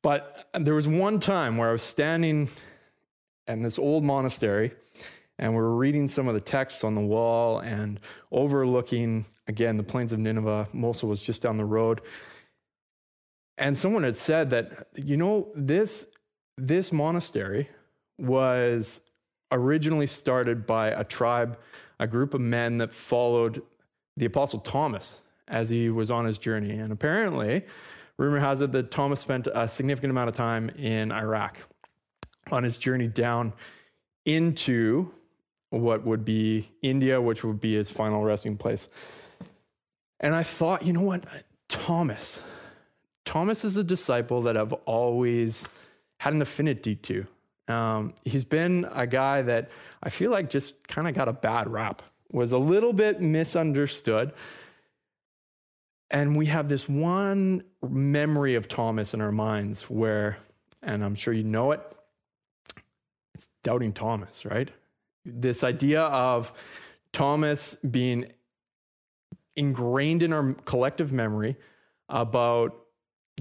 But 0.03 0.47
there 0.55 0.75
was 0.75 0.87
one 0.87 1.19
time 1.19 1.57
where 1.57 1.71
I 1.71 1.73
was 1.73 1.83
standing 1.83 2.49
in 3.49 3.63
this 3.63 3.77
old 3.77 4.05
monastery 4.05 4.71
and 5.39 5.53
we 5.53 5.59
were 5.59 5.75
reading 5.75 6.09
some 6.09 6.29
of 6.29 6.35
the 6.35 6.41
texts 6.41 6.85
on 6.85 6.95
the 6.95 7.01
wall 7.01 7.59
and 7.59 8.01
overlooking, 8.31 9.27
again, 9.47 9.77
the 9.77 9.83
plains 9.83 10.13
of 10.13 10.19
Nineveh. 10.19 10.69
Mosul 10.73 11.09
was 11.09 11.23
just 11.23 11.43
down 11.43 11.57
the 11.57 11.65
road. 11.65 12.01
And 13.59 13.77
someone 13.77 14.03
had 14.03 14.17
said 14.17 14.51
that, 14.51 14.89
you 14.95 15.17
know, 15.17 15.49
this, 15.55 16.07
this 16.57 16.93
monastery 16.93 17.69
was 18.19 19.01
originally 19.53 20.07
started 20.07 20.67
by 20.67 20.89
a 20.89 21.05
tribe, 21.05 21.59
a 21.99 22.07
group 22.07 22.35
of 22.35 22.41
men 22.41 22.79
that 22.79 22.93
followed 22.93 23.63
the 24.17 24.27
Apostle 24.27 24.61
Thomas 24.61 25.21
as 25.49 25.71
he 25.71 25.89
was 25.89 26.11
on 26.11 26.25
his 26.25 26.39
journey. 26.39 26.79
And 26.79 26.93
apparently, 26.93 27.65
Rumor 28.19 28.41
has 28.41 28.61
it 28.61 28.73
that 28.73 28.91
Thomas 28.91 29.21
spent 29.21 29.47
a 29.55 29.69
significant 29.69 30.11
amount 30.11 30.29
of 30.29 30.35
time 30.35 30.71
in 30.71 31.13
Iraq 31.13 31.59
on 32.51 32.65
his 32.65 32.79
journey 32.79 33.09
down 33.09 33.53
into 34.25 35.13
what 35.71 36.05
would 36.05 36.25
be 36.25 36.71
India, 36.83 37.21
which 37.21 37.45
would 37.45 37.61
be 37.61 37.75
his 37.75 37.91
final 37.91 38.25
resting 38.25 38.57
place. 38.57 38.89
And 40.21 40.35
I 40.35 40.43
thought, 40.43 40.85
you 40.85 40.93
know 40.93 41.03
what? 41.03 41.25
Thomas. 41.69 42.41
Thomas 43.25 43.65
is 43.65 43.77
a 43.77 43.85
disciple 43.85 44.41
that 44.43 44.57
I've 44.57 44.73
always 44.73 45.69
had 46.21 46.33
an 46.33 46.41
affinity 46.41 46.95
to. 46.97 47.27
Um, 47.69 48.15
he's 48.25 48.45
been 48.45 48.87
a 48.93 49.07
guy 49.07 49.43
that 49.43 49.71
I 50.03 50.11
feel 50.11 50.31
like 50.31 50.51
just 50.51 50.87
kind 50.87 51.09
of 51.09 51.15
got 51.15 51.29
a 51.29 51.33
bad 51.33 51.69
rap, 51.69 52.03
was 52.31 52.53
a 52.53 52.59
little 52.59 52.93
bit 52.93 53.21
misunderstood. 53.21 54.33
And 56.11 56.37
we 56.37 56.47
have 56.47 56.69
this 56.69 56.89
one 56.89 57.65
memory 57.89 58.55
of 58.55 58.69
Thomas 58.69 59.15
in 59.15 59.21
our 59.21 59.33
minds 59.33 59.91
where, 59.91 60.39
and 60.83 61.05
I'm 61.05 61.17
sure 61.17 61.35
you 61.35 61.43
know 61.43 61.73
it, 61.73 61.81
it's 63.35 63.49
doubting 63.65 63.93
Thomas, 63.93 64.45
right? 64.45 64.71
This 65.25 65.65
idea 65.65 66.03
of 66.03 66.53
Thomas 67.13 67.75
being 67.77 68.33
ingrained 69.57 70.23
in 70.23 70.33
our 70.33 70.53
collective 70.65 71.13
memory 71.13 71.57
about 72.09 72.79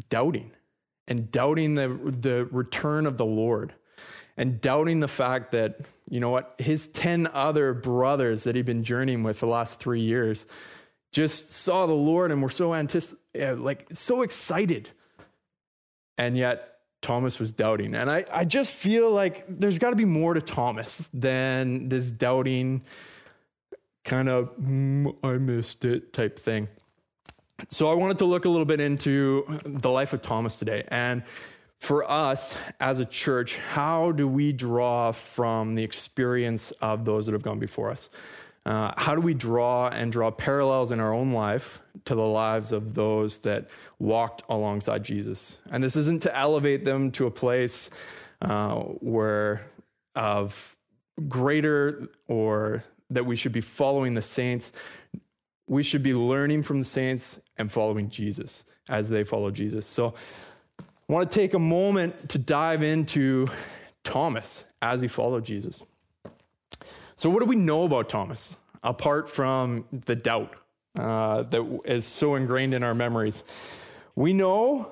doubting 0.10 0.52
and 1.08 1.30
doubting 1.30 1.76
the, 1.76 1.88
the 1.88 2.46
return 2.46 3.06
of 3.06 3.18
the 3.18 3.26
Lord 3.26 3.76
and 4.38 4.60
doubting 4.60 5.00
the 5.00 5.08
fact 5.08 5.52
that, 5.52 5.80
you 6.10 6.20
know 6.20 6.30
what, 6.30 6.56
his 6.58 6.88
10 6.90 7.28
other 7.34 7.74
brothers 7.74 8.44
that 8.44 8.56
he'd 8.56 8.66
been 8.66 8.84
journeying 8.84 9.24
with 9.24 9.40
for 9.40 9.46
the 9.46 9.52
last 9.52 9.80
three 9.80 10.02
years 10.02 10.46
just 11.12 11.52
saw 11.52 11.86
the 11.86 11.94
Lord 11.94 12.32
and 12.32 12.42
were 12.42 12.50
so 12.50 12.72
antici- 12.72 13.16
like 13.34 13.86
so 13.92 14.22
excited. 14.22 14.90
And 16.18 16.38
yet 16.38 16.80
Thomas 17.02 17.40
was 17.40 17.52
doubting. 17.52 17.96
And 17.96 18.12
I, 18.12 18.26
I 18.32 18.46
just 18.46 18.74
feel 18.74 19.12
like 19.12 19.46
there's 19.48 19.80
got 19.80 19.92
to 19.92 19.96
be 19.96 20.06
more 20.06 20.34
to 20.34 20.42
Thomas 20.42 21.08
than 21.14 21.88
this 21.88 22.12
doubting 22.12 22.82
kind 24.04 24.28
of, 24.28 24.56
mm, 24.58 25.16
I 25.24 25.38
missed 25.38 25.86
it 25.86 26.12
type 26.14 26.38
thing. 26.38 26.68
So 27.70 27.90
I 27.90 27.94
wanted 27.94 28.18
to 28.18 28.26
look 28.26 28.46
a 28.46 28.50
little 28.50 28.66
bit 28.66 28.82
into 28.82 29.46
the 29.66 29.90
life 29.90 30.14
of 30.14 30.22
Thomas 30.22 30.58
today. 30.58 30.84
And 30.90 31.24
for 31.86 32.10
us 32.10 32.56
as 32.80 33.00
a 33.00 33.06
church, 33.06 33.60
how 33.60 34.12
do 34.12 34.28
we 34.28 34.52
draw 34.52 35.12
from 35.12 35.76
the 35.76 35.84
experience 35.84 36.72
of 36.82 37.06
those 37.06 37.28
that 37.28 37.34
have 37.34 37.44
gone 37.44 37.60
before 37.60 37.92
us? 37.92 38.10
Uh, 38.66 38.92
how 38.98 39.14
do 39.14 39.22
we 39.22 39.36
draw 39.36 39.88
and 39.90 40.12
draw 40.12 40.32
parallels 40.32 40.92
in 40.92 41.00
our 41.00 41.14
own 41.14 41.32
life 41.32 41.80
to 42.04 42.16
the 42.16 42.26
lives 42.26 42.72
of 42.72 42.96
those 42.96 43.38
that 43.40 43.70
walked 44.00 44.42
alongside 44.50 45.04
Jesus? 45.04 45.58
And 45.70 45.84
this 45.84 45.96
isn't 45.96 46.24
to 46.24 46.36
elevate 46.36 46.86
them 46.86 47.12
to 47.12 47.28
a 47.28 47.32
place 47.32 47.92
uh, 48.42 48.74
where 48.80 49.68
of 50.16 50.76
greater 51.28 52.08
or 52.28 52.84
that 53.12 53.28
we 53.28 53.36
should 53.36 53.52
be 53.52 53.62
following 53.62 54.16
the 54.16 54.24
saints. 54.24 54.72
We 55.68 55.84
should 55.84 56.02
be 56.02 56.16
learning 56.16 56.64
from 56.64 56.80
the 56.80 56.86
saints 56.86 57.40
and 57.58 57.72
following 57.72 58.10
Jesus 58.10 58.64
as 58.90 59.10
they 59.10 59.24
follow 59.24 59.52
Jesus. 59.52 59.86
So 59.86 60.16
I 61.08 61.14
want 61.14 61.30
to 61.30 61.40
take 61.40 61.54
a 61.54 61.60
moment 61.60 62.30
to 62.30 62.40
dive 62.40 62.82
into 62.82 63.48
Thomas 64.04 64.66
as 64.82 65.04
he 65.04 65.08
followed 65.08 65.46
Jesus. 65.46 65.84
So, 67.16 67.30
what 67.30 67.42
do 67.42 67.46
we 67.46 67.56
know 67.56 67.84
about 67.84 68.10
Thomas 68.10 68.58
apart 68.84 69.30
from 69.30 69.86
the 69.92 70.16
doubt 70.16 70.56
uh, 70.98 71.44
that 71.44 71.82
is 71.86 72.06
so 72.06 72.34
ingrained 72.34 72.74
in 72.74 72.82
our 72.82 72.96
memories? 72.96 73.44
We 74.16 74.34
know 74.34 74.92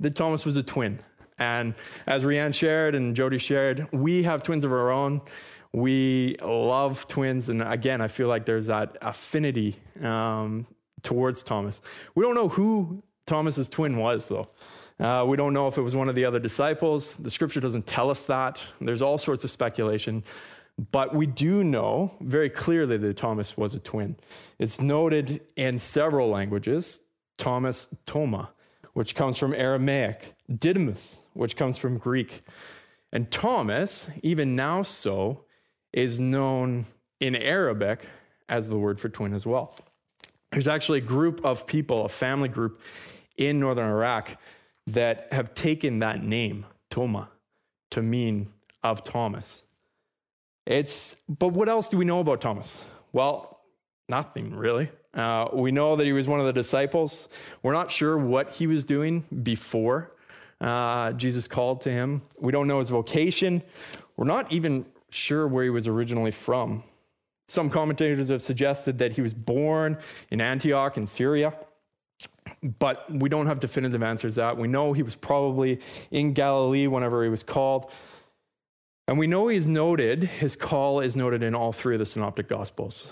that 0.00 0.14
Thomas 0.14 0.46
was 0.46 0.56
a 0.56 0.62
twin. 0.62 1.00
And 1.38 1.74
as 2.06 2.24
Rianne 2.24 2.54
shared 2.54 2.94
and 2.94 3.14
Jody 3.14 3.38
shared, 3.38 3.86
we 3.92 4.22
have 4.22 4.42
twins 4.42 4.64
of 4.64 4.72
our 4.72 4.90
own. 4.90 5.20
We 5.72 6.36
love 6.42 7.06
twins. 7.06 7.50
And 7.50 7.62
again, 7.62 8.00
I 8.00 8.08
feel 8.08 8.28
like 8.28 8.46
there's 8.46 8.66
that 8.66 8.96
affinity 9.02 9.76
um, 10.02 10.66
towards 11.02 11.42
Thomas. 11.42 11.80
We 12.14 12.24
don't 12.24 12.34
know 12.34 12.48
who 12.48 13.02
Thomas's 13.26 13.68
twin 13.68 13.96
was, 13.96 14.28
though. 14.28 14.48
Uh, 15.00 15.24
we 15.26 15.34
don't 15.34 15.54
know 15.54 15.66
if 15.66 15.78
it 15.78 15.82
was 15.82 15.96
one 15.96 16.10
of 16.10 16.14
the 16.14 16.26
other 16.26 16.38
disciples. 16.38 17.14
The 17.14 17.30
scripture 17.30 17.60
doesn't 17.60 17.86
tell 17.86 18.10
us 18.10 18.26
that. 18.26 18.60
There's 18.82 19.00
all 19.00 19.16
sorts 19.16 19.42
of 19.44 19.50
speculation. 19.50 20.22
But 20.92 21.14
we 21.14 21.26
do 21.26 21.64
know 21.64 22.14
very 22.20 22.50
clearly 22.50 22.98
that 22.98 23.16
Thomas 23.16 23.56
was 23.56 23.74
a 23.74 23.80
twin. 23.80 24.16
It's 24.58 24.80
noted 24.80 25.40
in 25.56 25.78
several 25.78 26.28
languages 26.28 27.00
Thomas 27.38 27.88
Toma, 28.04 28.50
which 28.92 29.14
comes 29.14 29.38
from 29.38 29.54
Aramaic, 29.54 30.34
Didymus, 30.54 31.22
which 31.32 31.56
comes 31.56 31.78
from 31.78 31.96
Greek. 31.96 32.42
And 33.10 33.30
Thomas, 33.30 34.10
even 34.22 34.54
now 34.54 34.82
so, 34.82 35.44
is 35.94 36.20
known 36.20 36.84
in 37.20 37.34
Arabic 37.34 38.06
as 38.50 38.68
the 38.68 38.76
word 38.76 39.00
for 39.00 39.08
twin 39.08 39.32
as 39.32 39.46
well. 39.46 39.74
There's 40.52 40.68
actually 40.68 40.98
a 40.98 41.02
group 41.02 41.42
of 41.42 41.66
people, 41.66 42.04
a 42.04 42.08
family 42.10 42.48
group 42.48 42.82
in 43.38 43.60
northern 43.60 43.88
Iraq 43.88 44.36
that 44.92 45.28
have 45.32 45.54
taken 45.54 45.98
that 46.00 46.22
name, 46.22 46.66
Toma, 46.90 47.28
to 47.90 48.02
mean 48.02 48.48
of 48.82 49.04
Thomas. 49.04 49.64
It's, 50.66 51.16
but 51.28 51.48
what 51.48 51.68
else 51.68 51.88
do 51.88 51.96
we 51.96 52.04
know 52.04 52.20
about 52.20 52.40
Thomas? 52.40 52.82
Well, 53.12 53.60
nothing 54.08 54.54
really. 54.54 54.90
Uh, 55.12 55.48
we 55.52 55.72
know 55.72 55.96
that 55.96 56.04
he 56.06 56.12
was 56.12 56.28
one 56.28 56.38
of 56.38 56.46
the 56.46 56.52
disciples. 56.52 57.28
We're 57.62 57.72
not 57.72 57.90
sure 57.90 58.16
what 58.16 58.52
he 58.54 58.66
was 58.66 58.84
doing 58.84 59.24
before 59.42 60.12
uh, 60.60 61.12
Jesus 61.12 61.48
called 61.48 61.80
to 61.82 61.90
him. 61.90 62.22
We 62.38 62.52
don't 62.52 62.68
know 62.68 62.78
his 62.78 62.90
vocation. 62.90 63.62
We're 64.16 64.26
not 64.26 64.52
even 64.52 64.86
sure 65.10 65.48
where 65.48 65.64
he 65.64 65.70
was 65.70 65.88
originally 65.88 66.30
from. 66.30 66.84
Some 67.48 67.70
commentators 67.70 68.28
have 68.28 68.42
suggested 68.42 68.98
that 68.98 69.12
he 69.12 69.22
was 69.22 69.34
born 69.34 69.98
in 70.30 70.40
Antioch 70.40 70.96
in 70.96 71.06
Syria 71.06 71.54
but 72.62 73.10
we 73.10 73.28
don't 73.28 73.46
have 73.46 73.58
definitive 73.58 74.02
answers 74.02 74.34
that. 74.34 74.56
We 74.56 74.68
know 74.68 74.92
he 74.92 75.02
was 75.02 75.16
probably 75.16 75.80
in 76.10 76.32
Galilee 76.32 76.86
whenever 76.86 77.22
he 77.22 77.30
was 77.30 77.42
called. 77.42 77.90
And 79.08 79.18
we 79.18 79.26
know 79.26 79.48
he's 79.48 79.66
noted, 79.66 80.24
his 80.24 80.56
call 80.56 81.00
is 81.00 81.16
noted 81.16 81.42
in 81.42 81.54
all 81.54 81.72
three 81.72 81.94
of 81.94 81.98
the 81.98 82.06
synoptic 82.06 82.48
gospels, 82.48 83.08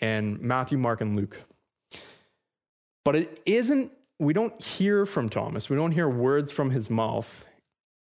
and 0.00 0.40
Matthew, 0.40 0.78
Mark, 0.78 1.00
and 1.00 1.14
Luke. 1.16 1.42
But 3.04 3.16
it 3.16 3.42
isn't, 3.44 3.92
we 4.18 4.32
don't 4.32 4.62
hear 4.62 5.04
from 5.04 5.28
Thomas, 5.28 5.68
we 5.68 5.76
don't 5.76 5.92
hear 5.92 6.08
words 6.08 6.52
from 6.52 6.70
his 6.70 6.88
mouth 6.88 7.44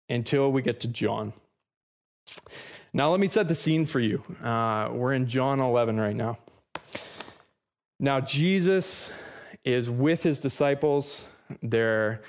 until 0.08 0.52
we 0.52 0.60
get 0.60 0.80
to 0.80 0.88
John. 0.88 1.32
Now, 2.92 3.10
let 3.10 3.20
me 3.20 3.28
set 3.28 3.46
the 3.48 3.54
scene 3.54 3.86
for 3.86 4.00
you. 4.00 4.24
Uh, 4.42 4.90
we're 4.92 5.12
in 5.12 5.28
John 5.28 5.60
11 5.60 5.98
right 5.98 6.16
now. 6.16 6.38
Now, 8.00 8.20
Jesus 8.20 9.10
is 9.64 9.90
with 9.90 10.22
his 10.22 10.38
disciples. 10.38 11.26
They're, 11.62 12.22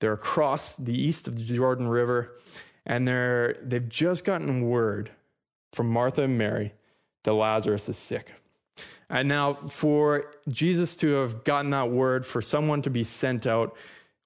they're 0.00 0.12
across 0.12 0.76
the 0.76 0.94
east 0.94 1.26
of 1.28 1.36
the 1.36 1.42
Jordan 1.42 1.88
River, 1.88 2.36
and 2.84 3.06
they're, 3.06 3.56
they've 3.62 3.88
just 3.88 4.24
gotten 4.24 4.68
word 4.68 5.10
from 5.72 5.90
Martha 5.90 6.22
and 6.22 6.38
Mary 6.38 6.72
that 7.24 7.32
Lazarus 7.32 7.88
is 7.88 7.96
sick. 7.96 8.34
And 9.08 9.28
now, 9.28 9.54
for 9.68 10.32
Jesus 10.48 10.96
to 10.96 11.12
have 11.14 11.44
gotten 11.44 11.70
that 11.70 11.90
word, 11.90 12.26
for 12.26 12.42
someone 12.42 12.82
to 12.82 12.90
be 12.90 13.04
sent 13.04 13.46
out, 13.46 13.76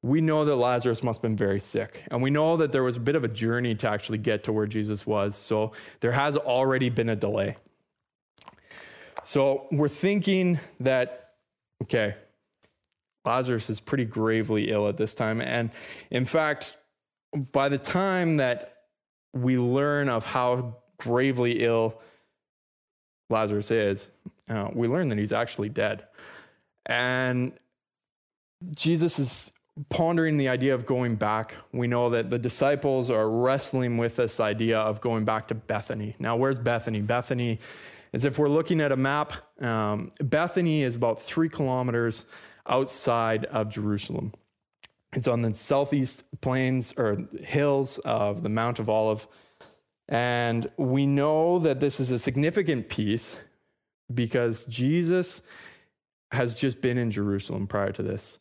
we 0.03 0.23
know 0.23 0.47
that 0.47 0.57
Lazarus 0.57 1.03
must 1.03 1.19
have 1.19 1.23
been 1.23 1.37
very 1.37 1.61
sick. 1.61 2.03
And 2.11 2.23
we 2.23 2.31
know 2.31 2.57
that 2.57 2.73
there 2.73 2.83
was 2.83 2.97
a 2.97 3.01
bit 3.01 3.15
of 3.15 3.23
a 3.23 3.29
journey 3.29 3.75
to 3.75 3.89
actually 3.89 4.19
get 4.19 4.45
to 4.45 4.53
where 4.53 4.67
Jesus 4.67 5.07
was. 5.07 5.37
So 5.37 5.73
there 6.01 6.13
has 6.13 6.37
already 6.37 6.89
been 6.89 7.11
a 7.11 7.17
delay. 7.17 7.57
So 9.23 9.67
we're 9.71 9.89
thinking 9.89 10.59
that, 10.81 11.35
okay, 11.83 12.15
Lazarus 13.25 13.69
is 13.71 13.81
pretty 13.81 14.05
gravely 14.05 14.71
ill 14.71 14.89
at 14.89 14.97
this 14.97 15.15
time. 15.15 15.41
And 15.41 15.71
in 16.11 16.25
fact, 16.25 16.77
by 17.53 17.69
the 17.69 17.79
time 17.79 18.37
that 18.37 18.77
we 19.33 19.59
learn 19.59 20.09
of 20.09 20.25
how 20.25 20.77
gravely 20.99 21.63
ill 21.65 22.01
Lazarus 23.29 23.71
is, 23.71 24.09
uh, 24.49 24.69
we 24.73 24.89
learn 24.89 25.09
that 25.09 25.19
he's 25.19 25.33
actually 25.33 25.69
dead. 25.69 26.07
And 26.87 27.53
Jesus 28.75 29.19
is 29.19 29.53
pondering 29.89 30.37
the 30.37 30.49
idea 30.49 30.75
of 30.75 30.85
going 30.85 31.17
back. 31.17 31.55
We 31.73 31.87
know 31.87 32.11
that 32.11 32.31
the 32.31 32.39
disciples 32.39 33.11
are 33.11 33.29
wrestling 33.31 33.97
with 33.97 34.17
this 34.17 34.41
idea 34.41 34.79
of 34.79 35.01
going 35.01 35.25
back 35.25 35.49
to 35.49 35.55
Bethany. 35.55 36.17
Now, 36.19 36.37
where's 36.37 36.59
Bethany? 36.59 37.01
Bethany 37.01 37.61
is 38.13 38.25
if 38.25 38.39
we're 38.39 38.49
looking 38.49 38.81
at 38.81 38.93
a 38.93 38.97
map, 38.97 39.33
um, 39.63 40.11
Bethany 40.21 40.83
is 40.83 40.97
about 40.97 41.23
three 41.23 41.49
kilometers 41.49 42.27
outside 42.67 43.45
of 43.47 43.69
Jerusalem. 43.69 44.33
It's 45.13 45.27
on 45.27 45.43
the 45.43 45.55
southeast 45.55 46.23
plains 46.41 46.95
or 46.97 47.27
hills 47.43 47.99
of 47.99 48.43
the 48.43 48.49
Mount 48.49 48.79
of 48.79 48.89
Olive. 48.89 49.27
And 50.09 50.71
we 50.77 51.07
know 51.07 51.59
that 51.59 51.81
this 51.81 52.01
is 52.01 52.11
a 52.11 52.19
significant 52.19 52.89
piece 52.89 53.37
because 54.13 54.65
Jesus 54.65 55.43
has 56.33 56.57
just 56.57 56.81
been 56.81 56.99
in 56.99 57.11
Jerusalem 57.11 57.67
prior 57.67 57.93
to 57.93 58.03
this. 58.03 58.39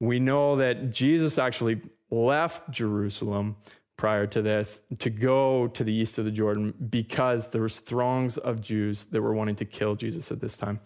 We 0.00 0.20
know 0.20 0.56
that 0.56 0.92
Jesus 0.92 1.38
actually 1.38 1.80
left 2.10 2.70
Jerusalem 2.70 3.56
prior 3.96 4.26
to 4.26 4.42
this 4.42 4.80
to 4.98 5.10
go 5.10 5.68
to 5.68 5.84
the 5.84 5.92
east 5.92 6.18
of 6.18 6.24
the 6.24 6.30
Jordan 6.30 6.74
because 6.90 7.50
there 7.50 7.62
was 7.62 7.80
throngs 7.80 8.36
of 8.36 8.60
Jews 8.60 9.06
that 9.06 9.22
were 9.22 9.34
wanting 9.34 9.56
to 9.56 9.64
kill 9.64 9.94
Jesus 9.94 10.30
at 10.30 10.40
this 10.40 10.56
time. 10.56 10.80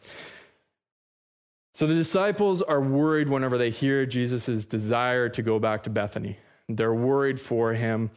So 1.74 1.86
the 1.86 1.94
disciples 1.94 2.60
are 2.62 2.80
worried 2.80 3.28
whenever 3.28 3.56
they 3.58 3.70
hear 3.70 4.04
Jesus' 4.06 4.64
desire 4.64 5.28
to 5.28 5.42
go 5.42 5.58
back 5.58 5.84
to 5.84 5.90
Bethany. 5.90 6.38
They're 6.68 6.94
worried 6.94 7.40
for 7.40 7.74
him. 7.74 8.10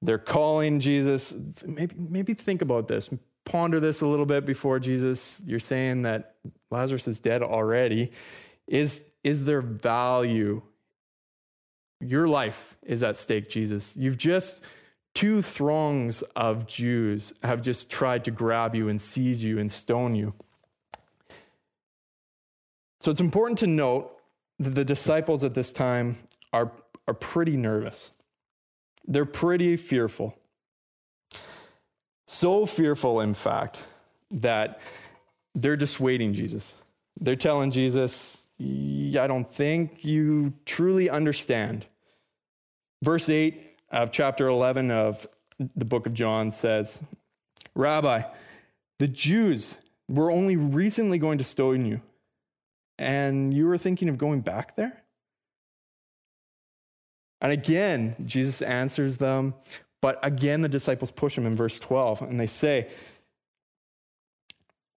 They're 0.00 0.18
calling 0.18 0.80
Jesus. 0.80 1.34
Maybe, 1.66 1.94
maybe 1.96 2.34
think 2.34 2.62
about 2.62 2.88
this. 2.88 3.10
Ponder 3.44 3.80
this 3.80 4.02
a 4.02 4.06
little 4.06 4.26
bit 4.26 4.46
before 4.46 4.78
Jesus. 4.78 5.42
You're 5.44 5.60
saying 5.60 6.02
that 6.02 6.36
Lazarus 6.70 7.08
is 7.08 7.18
dead 7.18 7.42
already. 7.42 8.12
Is, 8.66 9.02
is 9.24 9.44
there 9.44 9.62
value? 9.62 10.62
Your 12.00 12.28
life 12.28 12.76
is 12.82 13.02
at 13.02 13.16
stake, 13.16 13.48
Jesus. 13.48 13.96
You've 13.96 14.18
just, 14.18 14.60
two 15.14 15.42
throngs 15.42 16.22
of 16.34 16.66
Jews 16.66 17.32
have 17.42 17.62
just 17.62 17.90
tried 17.90 18.24
to 18.24 18.30
grab 18.30 18.74
you 18.74 18.88
and 18.88 19.00
seize 19.00 19.42
you 19.42 19.58
and 19.58 19.70
stone 19.70 20.14
you. 20.14 20.34
So 23.02 23.10
it's 23.10 23.20
important 23.20 23.58
to 23.58 23.66
note 23.66 24.16
that 24.60 24.76
the 24.76 24.84
disciples 24.84 25.42
at 25.42 25.54
this 25.54 25.72
time 25.72 26.18
are, 26.52 26.70
are 27.08 27.14
pretty 27.14 27.56
nervous. 27.56 28.12
They're 29.04 29.24
pretty 29.24 29.76
fearful. 29.76 30.38
So 32.28 32.64
fearful, 32.64 33.20
in 33.20 33.34
fact, 33.34 33.80
that 34.30 34.80
they're 35.52 35.74
dissuading 35.74 36.32
Jesus. 36.32 36.76
They're 37.20 37.34
telling 37.34 37.72
Jesus, 37.72 38.44
I 38.60 39.26
don't 39.26 39.52
think 39.52 40.04
you 40.04 40.52
truly 40.64 41.10
understand. 41.10 41.86
Verse 43.02 43.28
8 43.28 43.78
of 43.90 44.12
chapter 44.12 44.46
11 44.46 44.92
of 44.92 45.26
the 45.74 45.84
book 45.84 46.06
of 46.06 46.14
John 46.14 46.52
says, 46.52 47.02
Rabbi, 47.74 48.22
the 49.00 49.08
Jews 49.08 49.78
were 50.08 50.30
only 50.30 50.54
recently 50.56 51.18
going 51.18 51.38
to 51.38 51.44
stone 51.44 51.84
you, 51.84 52.00
and 52.98 53.52
you 53.54 53.66
were 53.66 53.78
thinking 53.78 54.08
of 54.08 54.18
going 54.18 54.40
back 54.40 54.76
there? 54.76 55.02
And 57.40 57.50
again, 57.50 58.14
Jesus 58.24 58.62
answers 58.62 59.16
them, 59.16 59.54
but 60.00 60.18
again, 60.24 60.62
the 60.62 60.68
disciples 60.68 61.10
push 61.10 61.38
him 61.38 61.46
in 61.46 61.54
verse 61.54 61.78
12, 61.78 62.22
and 62.22 62.38
they 62.38 62.46
say, 62.46 62.88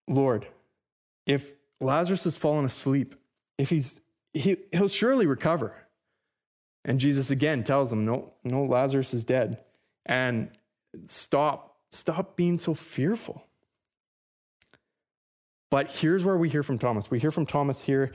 Lord, 0.08 0.48
if 1.26 1.54
Lazarus 1.80 2.24
has 2.26 2.38
fallen 2.38 2.66
asleep, 2.66 3.16
if 3.58 3.70
he's 3.70 4.02
he, 4.34 4.58
he'll 4.72 4.88
surely 4.88 5.26
recover. 5.26 5.74
And 6.84 7.00
Jesus 7.00 7.32
again 7.32 7.64
tells 7.64 7.90
them, 7.90 8.06
No, 8.06 8.34
no, 8.44 8.64
Lazarus 8.64 9.14
is 9.14 9.24
dead. 9.24 9.60
And 10.06 10.50
stop, 11.08 11.78
stop 11.92 12.36
being 12.36 12.58
so 12.58 12.74
fearful. 12.74 13.46
But 15.76 15.92
here's 15.92 16.24
where 16.24 16.38
we 16.38 16.48
hear 16.48 16.64
from 16.64 16.80
Thomas. 16.80 17.12
We 17.12 17.20
hear 17.20 17.32
from 17.32 17.46
Thomas 17.46 17.84
here 17.84 18.14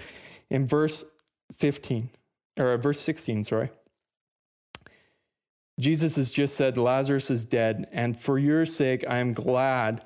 in 0.49 0.67
verse 0.67 1.05
15, 1.53 2.09
or 2.59 2.79
verse 2.79 2.99
16, 3.01 3.45
sorry. 3.45 3.69
Jesus 5.79 6.17
has 6.17 6.31
just 6.31 6.57
said, 6.57 6.79
Lazarus 6.79 7.31
is 7.31 7.45
dead, 7.45 7.87
and 7.93 8.19
for 8.19 8.39
your 8.39 8.65
sake, 8.65 9.05
I 9.07 9.19
am 9.19 9.35
glad 9.35 10.03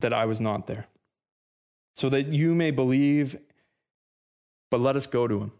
that 0.00 0.12
I 0.12 0.24
was 0.24 0.40
not 0.40 0.66
there, 0.66 0.88
so 1.94 2.08
that 2.08 2.26
you 2.26 2.56
may 2.56 2.72
believe, 2.72 3.38
but 4.72 4.80
let 4.80 4.96
us 4.96 5.06
go 5.06 5.28
to 5.28 5.38
him. 5.38 5.52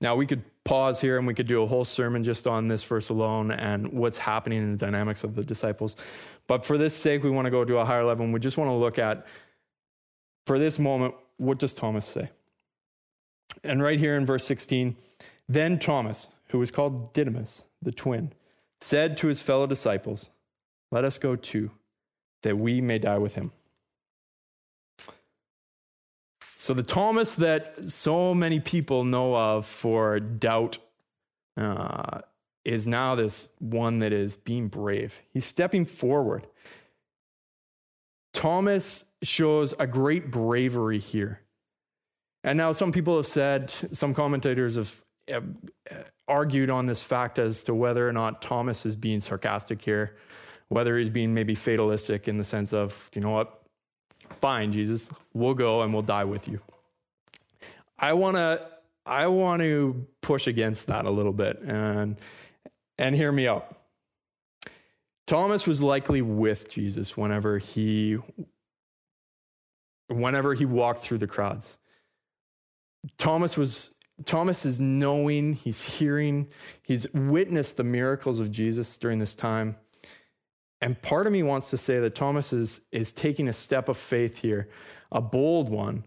Now, 0.00 0.16
we 0.16 0.26
could 0.26 0.42
pause 0.66 1.00
here 1.00 1.16
and 1.16 1.26
we 1.26 1.32
could 1.32 1.46
do 1.46 1.62
a 1.62 1.66
whole 1.66 1.84
sermon 1.84 2.24
just 2.24 2.46
on 2.46 2.68
this 2.68 2.84
verse 2.84 3.08
alone 3.08 3.50
and 3.50 3.92
what's 3.92 4.18
happening 4.18 4.62
in 4.62 4.72
the 4.72 4.76
dynamics 4.76 5.24
of 5.24 5.34
the 5.34 5.44
disciples. 5.44 5.96
But 6.46 6.64
for 6.64 6.76
this 6.76 6.94
sake, 6.94 7.22
we 7.22 7.30
want 7.30 7.46
to 7.46 7.50
go 7.50 7.64
to 7.64 7.78
a 7.78 7.84
higher 7.84 8.04
level 8.04 8.24
and 8.24 8.34
we 8.34 8.40
just 8.40 8.58
want 8.58 8.68
to 8.68 8.74
look 8.74 8.98
at, 8.98 9.26
for 10.44 10.58
this 10.58 10.78
moment, 10.78 11.14
what 11.38 11.58
does 11.58 11.72
Thomas 11.72 12.04
say? 12.04 12.30
And 13.62 13.82
right 13.82 13.98
here 13.98 14.16
in 14.16 14.26
verse 14.26 14.44
16, 14.44 14.96
then 15.48 15.78
Thomas, 15.78 16.28
who 16.50 16.58
was 16.58 16.70
called 16.70 17.12
Didymus, 17.12 17.64
the 17.80 17.92
twin, 17.92 18.32
said 18.80 19.16
to 19.18 19.28
his 19.28 19.40
fellow 19.40 19.66
disciples, 19.66 20.30
Let 20.90 21.04
us 21.04 21.18
go 21.18 21.36
too, 21.36 21.70
that 22.42 22.58
we 22.58 22.80
may 22.80 22.98
die 22.98 23.18
with 23.18 23.34
him. 23.34 23.52
So, 26.66 26.74
the 26.74 26.82
Thomas 26.82 27.36
that 27.36 27.88
so 27.88 28.34
many 28.34 28.58
people 28.58 29.04
know 29.04 29.36
of 29.36 29.66
for 29.66 30.18
doubt 30.18 30.78
uh, 31.56 32.22
is 32.64 32.88
now 32.88 33.14
this 33.14 33.50
one 33.60 34.00
that 34.00 34.12
is 34.12 34.34
being 34.34 34.66
brave. 34.66 35.22
He's 35.32 35.44
stepping 35.46 35.86
forward. 35.86 36.48
Thomas 38.34 39.04
shows 39.22 39.74
a 39.78 39.86
great 39.86 40.32
bravery 40.32 40.98
here. 40.98 41.42
And 42.42 42.58
now, 42.58 42.72
some 42.72 42.90
people 42.90 43.14
have 43.14 43.28
said, 43.28 43.70
some 43.92 44.12
commentators 44.12 44.74
have, 44.74 45.04
have 45.28 45.44
argued 46.26 46.68
on 46.68 46.86
this 46.86 47.00
fact 47.00 47.38
as 47.38 47.62
to 47.62 47.74
whether 47.76 48.08
or 48.08 48.12
not 48.12 48.42
Thomas 48.42 48.84
is 48.84 48.96
being 48.96 49.20
sarcastic 49.20 49.82
here, 49.82 50.16
whether 50.66 50.98
he's 50.98 51.10
being 51.10 51.32
maybe 51.32 51.54
fatalistic 51.54 52.26
in 52.26 52.38
the 52.38 52.44
sense 52.44 52.72
of, 52.72 53.08
you 53.14 53.20
know 53.20 53.30
what, 53.30 53.65
fine, 54.40 54.72
Jesus, 54.72 55.10
we'll 55.32 55.54
go 55.54 55.82
and 55.82 55.92
we'll 55.92 56.02
die 56.02 56.24
with 56.24 56.48
you. 56.48 56.60
I 57.98 58.12
want 58.12 58.36
to 58.36 58.66
I 59.04 59.28
want 59.28 59.62
to 59.62 60.06
push 60.20 60.46
against 60.46 60.88
that 60.88 61.04
a 61.04 61.10
little 61.10 61.32
bit 61.32 61.60
and 61.60 62.16
and 62.98 63.14
hear 63.14 63.30
me 63.32 63.46
out. 63.46 63.74
Thomas 65.26 65.66
was 65.66 65.82
likely 65.82 66.22
with 66.22 66.70
Jesus 66.70 67.16
whenever 67.16 67.58
he 67.58 68.18
whenever 70.08 70.54
he 70.54 70.64
walked 70.64 71.00
through 71.00 71.18
the 71.18 71.26
crowds. 71.26 71.76
Thomas 73.18 73.56
was 73.56 73.94
Thomas 74.24 74.64
is 74.64 74.80
knowing, 74.80 75.52
he's 75.52 75.98
hearing, 75.98 76.48
he's 76.82 77.12
witnessed 77.12 77.76
the 77.76 77.84
miracles 77.84 78.40
of 78.40 78.50
Jesus 78.50 78.96
during 78.96 79.18
this 79.18 79.34
time. 79.34 79.76
And 80.80 81.00
part 81.00 81.26
of 81.26 81.32
me 81.32 81.42
wants 81.42 81.70
to 81.70 81.78
say 81.78 82.00
that 82.00 82.14
Thomas 82.14 82.52
is, 82.52 82.80
is 82.92 83.12
taking 83.12 83.48
a 83.48 83.52
step 83.52 83.88
of 83.88 83.96
faith 83.96 84.38
here, 84.42 84.68
a 85.10 85.20
bold 85.20 85.68
one, 85.68 86.04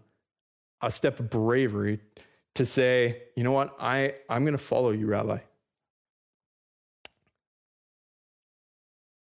a 0.80 0.90
step 0.90 1.18
of 1.18 1.28
bravery 1.28 2.00
to 2.54 2.64
say, 2.64 3.22
you 3.36 3.44
know 3.44 3.52
what, 3.52 3.74
I, 3.80 4.14
I'm 4.28 4.44
going 4.44 4.52
to 4.52 4.58
follow 4.58 4.90
you, 4.90 5.06
Rabbi. 5.06 5.38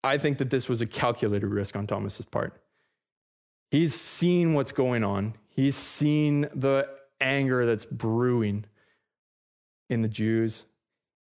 I 0.03 0.19
think 0.19 0.39
that 0.39 0.51
this 0.51 0.69
was 0.69 0.83
a 0.83 0.87
calculated 0.87 1.47
risk 1.47 1.77
on 1.77 1.87
Thomas's 1.87 2.27
part. 2.27 2.61
He's 3.71 3.95
seen 3.95 4.53
what's 4.53 4.73
going 4.73 5.03
on. 5.03 5.35
He's 5.49 5.77
seen 5.77 6.43
the 6.55 6.89
anger 7.21 7.65
that's 7.65 7.87
brewing 7.87 8.67
in 9.89 10.03
the 10.03 10.09
Jews. 10.09 10.67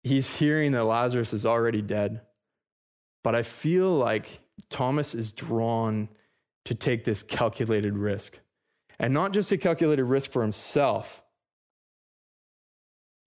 He's 0.04 0.38
hearing 0.40 0.72
that 0.72 0.86
Lazarus 0.86 1.34
is 1.34 1.46
already 1.46 1.82
dead. 1.82 2.22
But 3.24 3.36
I 3.36 3.44
feel 3.44 3.96
like 3.96 4.40
Thomas 4.70 5.14
is 5.14 5.32
drawn 5.32 6.10
to 6.66 6.76
take 6.76 7.04
this 7.04 7.24
calculated 7.24 7.98
risk. 7.98 8.40
And 9.00 9.14
not 9.14 9.34
just 9.34 9.52
a 9.52 9.58
calculated 9.58 10.06
risk 10.06 10.32
for 10.32 10.42
himself, 10.42 11.24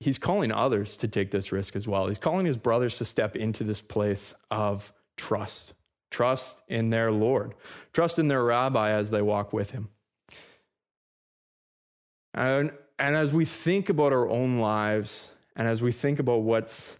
he's 0.01 0.19
calling 0.19 0.53
others 0.53 0.97
to 0.99 1.09
take 1.09 1.31
this 1.31 1.51
risk 1.51 1.75
as 1.75 1.89
well. 1.89 2.07
He's 2.07 2.19
calling 2.19 2.47
his 2.47 2.57
brothers 2.57 2.99
to 2.99 3.05
step 3.05 3.35
into 3.37 3.65
this 3.65 3.81
place 3.81 4.35
of 4.51 4.93
trust, 5.17 5.75
trust 6.11 6.63
in 6.69 6.91
their 6.91 7.11
Lord, 7.11 7.55
trust 7.93 8.19
in 8.19 8.29
their 8.29 8.45
rabbi 8.45 8.91
as 8.91 9.11
they 9.11 9.23
walk 9.23 9.53
with 9.53 9.71
him. 9.71 9.89
And, 12.35 12.73
and 12.99 13.15
as 13.17 13.33
we 13.33 13.45
think 13.45 13.89
about 13.89 14.13
our 14.13 14.29
own 14.29 14.59
lives, 14.59 15.33
and 15.57 15.69
as 15.69 15.81
we 15.81 15.93
think 15.93 16.19
about 16.19 16.43
what's, 16.43 16.99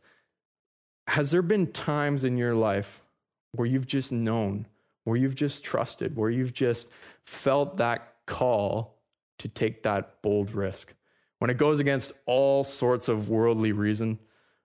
has 1.07 1.31
there 1.31 1.43
been 1.43 1.73
times 1.73 2.25
in 2.25 2.37
your 2.37 2.55
life 2.55 3.03
where 3.53 3.67
you've 3.67 3.87
just 3.87 4.13
known, 4.13 4.67
where 5.05 5.17
you've 5.17 5.35
just 5.35 5.65
trusted, 5.65 6.17
where 6.17 6.31
you've 6.31 6.53
just 6.53 6.91
felt 7.25 7.77
that 7.77 8.15
call 8.27 8.99
to 9.39 9.49
take 9.49 9.83
that 9.83 10.23
bold 10.23 10.55
risk? 10.55 10.95
When 11.39 11.51
it 11.51 11.59
goes 11.59 11.81
against 11.81 12.13
all 12.27 12.65
sorts 12.65 13.09
of 13.09 13.29
worldly 13.29 13.73
reason, 13.73 14.19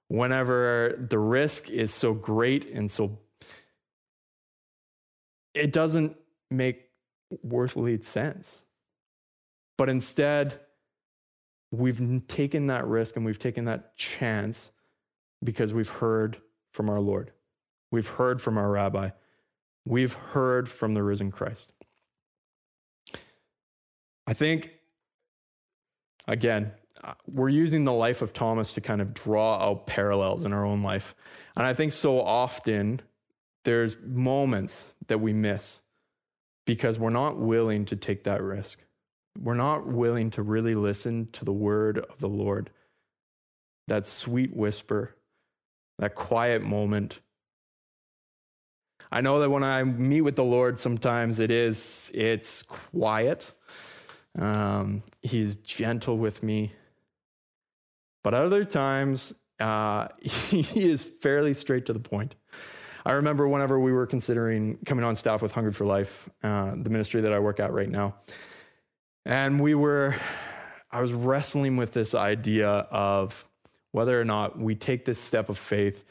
whenever 0.08 0.98
the 1.10 1.20
risk 1.20 1.70
is 1.70 1.94
so 1.94 2.14
great 2.14 2.70
and 2.70 2.90
so, 2.90 3.20
it 5.54 5.74
doesn't 5.74 6.16
make 6.50 6.86
worthly 7.44 8.00
sense. 8.02 8.64
But 9.78 9.90
instead, 9.90 10.60
we've 11.72 12.28
taken 12.28 12.68
that 12.68 12.88
risk 12.88 13.16
and 13.16 13.26
we've 13.26 13.40
taken 13.40 13.66
that 13.66 13.96
chance 13.98 14.72
because 15.44 15.74
we've 15.74 15.90
heard 15.90 16.38
from 16.72 16.90
our 16.90 17.00
Lord. 17.00 17.32
We've 17.92 18.08
heard 18.08 18.42
from 18.42 18.58
our 18.58 18.70
rabbi. 18.70 19.12
We've 19.86 20.14
heard 20.14 20.70
from 20.70 20.94
the 20.94 21.04
risen 21.04 21.32
Christ. 21.32 21.72
I 24.28 24.34
think, 24.34 24.72
again, 26.28 26.72
uh, 27.04 27.14
we're 27.26 27.50
using 27.50 27.86
the 27.86 27.94
life 27.94 28.22
of 28.22 28.34
Thomas 28.34 28.74
to 28.74 28.82
kind 28.82 29.02
of 29.02 29.14
draw 29.14 29.58
out 29.58 29.88
parallels 29.88 30.44
in 30.44 30.54
our 30.54 30.66
own 30.66 30.84
life. 30.84 31.16
And 31.56 31.66
I 31.66 31.74
think 31.74 31.92
so 31.94 32.22
often 32.22 33.02
there's 33.64 33.98
moments 34.06 34.94
that 35.08 35.20
we 35.20 35.34
miss 35.34 35.82
because 36.66 37.00
we're 37.00 37.10
not 37.10 37.38
willing 37.38 37.86
to 37.86 37.96
take 37.96 38.26
that 38.26 38.44
risk 38.44 38.84
we're 39.42 39.54
not 39.54 39.88
willing 39.88 40.30
to 40.32 40.42
really 40.42 40.76
listen 40.76 41.30
to 41.34 41.46
the 41.46 41.54
word 41.54 42.00
of 42.00 42.20
the 42.20 42.30
Lord, 42.30 42.72
that 43.88 44.06
sweet 44.06 44.56
whisper, 44.56 45.16
that 46.00 46.16
quiet 46.16 46.64
moment. 46.64 47.20
I 49.12 49.22
know 49.22 49.40
that 49.40 49.50
when 49.50 49.64
I 49.64 49.84
meet 49.84 50.22
with 50.22 50.36
the 50.36 50.44
Lord, 50.44 50.78
sometimes 50.78 51.40
it 51.40 51.52
is 51.52 52.10
it's 52.14 52.64
quiet. 52.64 53.52
Um, 54.38 55.04
he's 55.22 55.58
gentle 55.58 56.18
with 56.18 56.42
me, 56.42 56.74
but 58.24 58.34
other 58.34 58.64
times 58.64 59.34
uh, 59.60 60.08
he 60.22 60.90
is 60.90 61.04
fairly 61.04 61.54
straight 61.54 61.86
to 61.88 61.94
the 61.94 62.00
point. 62.00 62.36
I 63.06 63.14
remember 63.14 63.48
whenever 63.48 63.80
we 63.80 63.92
were 63.92 64.06
considering 64.06 64.78
coming 64.86 65.04
on 65.04 65.16
staff 65.16 65.42
with 65.42 65.52
Hungry 65.52 65.74
for 65.74 65.86
Life, 65.86 66.30
uh, 66.44 66.74
the 66.76 66.90
ministry 66.90 67.22
that 67.22 67.34
I 67.34 67.40
work 67.40 67.60
at 67.60 67.74
right 67.74 67.90
now. 67.90 68.16
And 69.26 69.60
we 69.60 69.76
were 69.76 70.16
I 70.92 71.02
was 71.02 71.14
wrestling 71.14 71.78
with 71.78 71.92
this 71.94 72.16
idea 72.16 72.70
of 72.70 73.49
whether 73.92 74.20
or 74.20 74.26
not 74.26 74.58
we 74.58 74.76
take 74.76 75.06
this 75.06 75.20
step 75.20 75.50
of 75.50 75.58
faith 75.58 76.04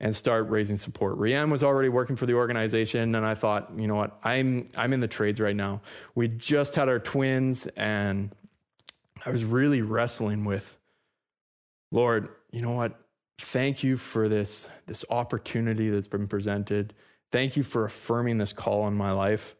and 0.00 0.16
start 0.16 0.48
raising 0.48 0.76
support. 0.76 1.18
Rianne 1.18 1.50
was 1.50 1.62
already 1.62 1.90
working 1.90 2.16
for 2.16 2.24
the 2.26 2.34
organization, 2.34 3.14
and 3.14 3.26
I 3.26 3.34
thought, 3.34 3.70
you 3.76 3.86
know 3.86 3.96
what, 3.96 4.18
I'm 4.24 4.68
I'm 4.76 4.92
in 4.92 5.00
the 5.00 5.08
trades 5.08 5.40
right 5.40 5.54
now. 5.54 5.82
We 6.14 6.28
just 6.28 6.74
had 6.74 6.88
our 6.88 6.98
twins, 6.98 7.66
and 7.76 8.34
I 9.24 9.30
was 9.30 9.44
really 9.44 9.82
wrestling 9.82 10.44
with, 10.44 10.78
Lord, 11.90 12.30
you 12.50 12.62
know 12.62 12.72
what? 12.72 12.98
Thank 13.38 13.82
you 13.82 13.96
for 13.96 14.28
this 14.28 14.68
this 14.86 15.04
opportunity 15.10 15.90
that's 15.90 16.06
been 16.06 16.28
presented. 16.28 16.94
Thank 17.30 17.56
you 17.56 17.62
for 17.62 17.84
affirming 17.84 18.38
this 18.38 18.52
call 18.52 18.82
on 18.82 18.94
my 18.94 19.12
life. 19.12 19.54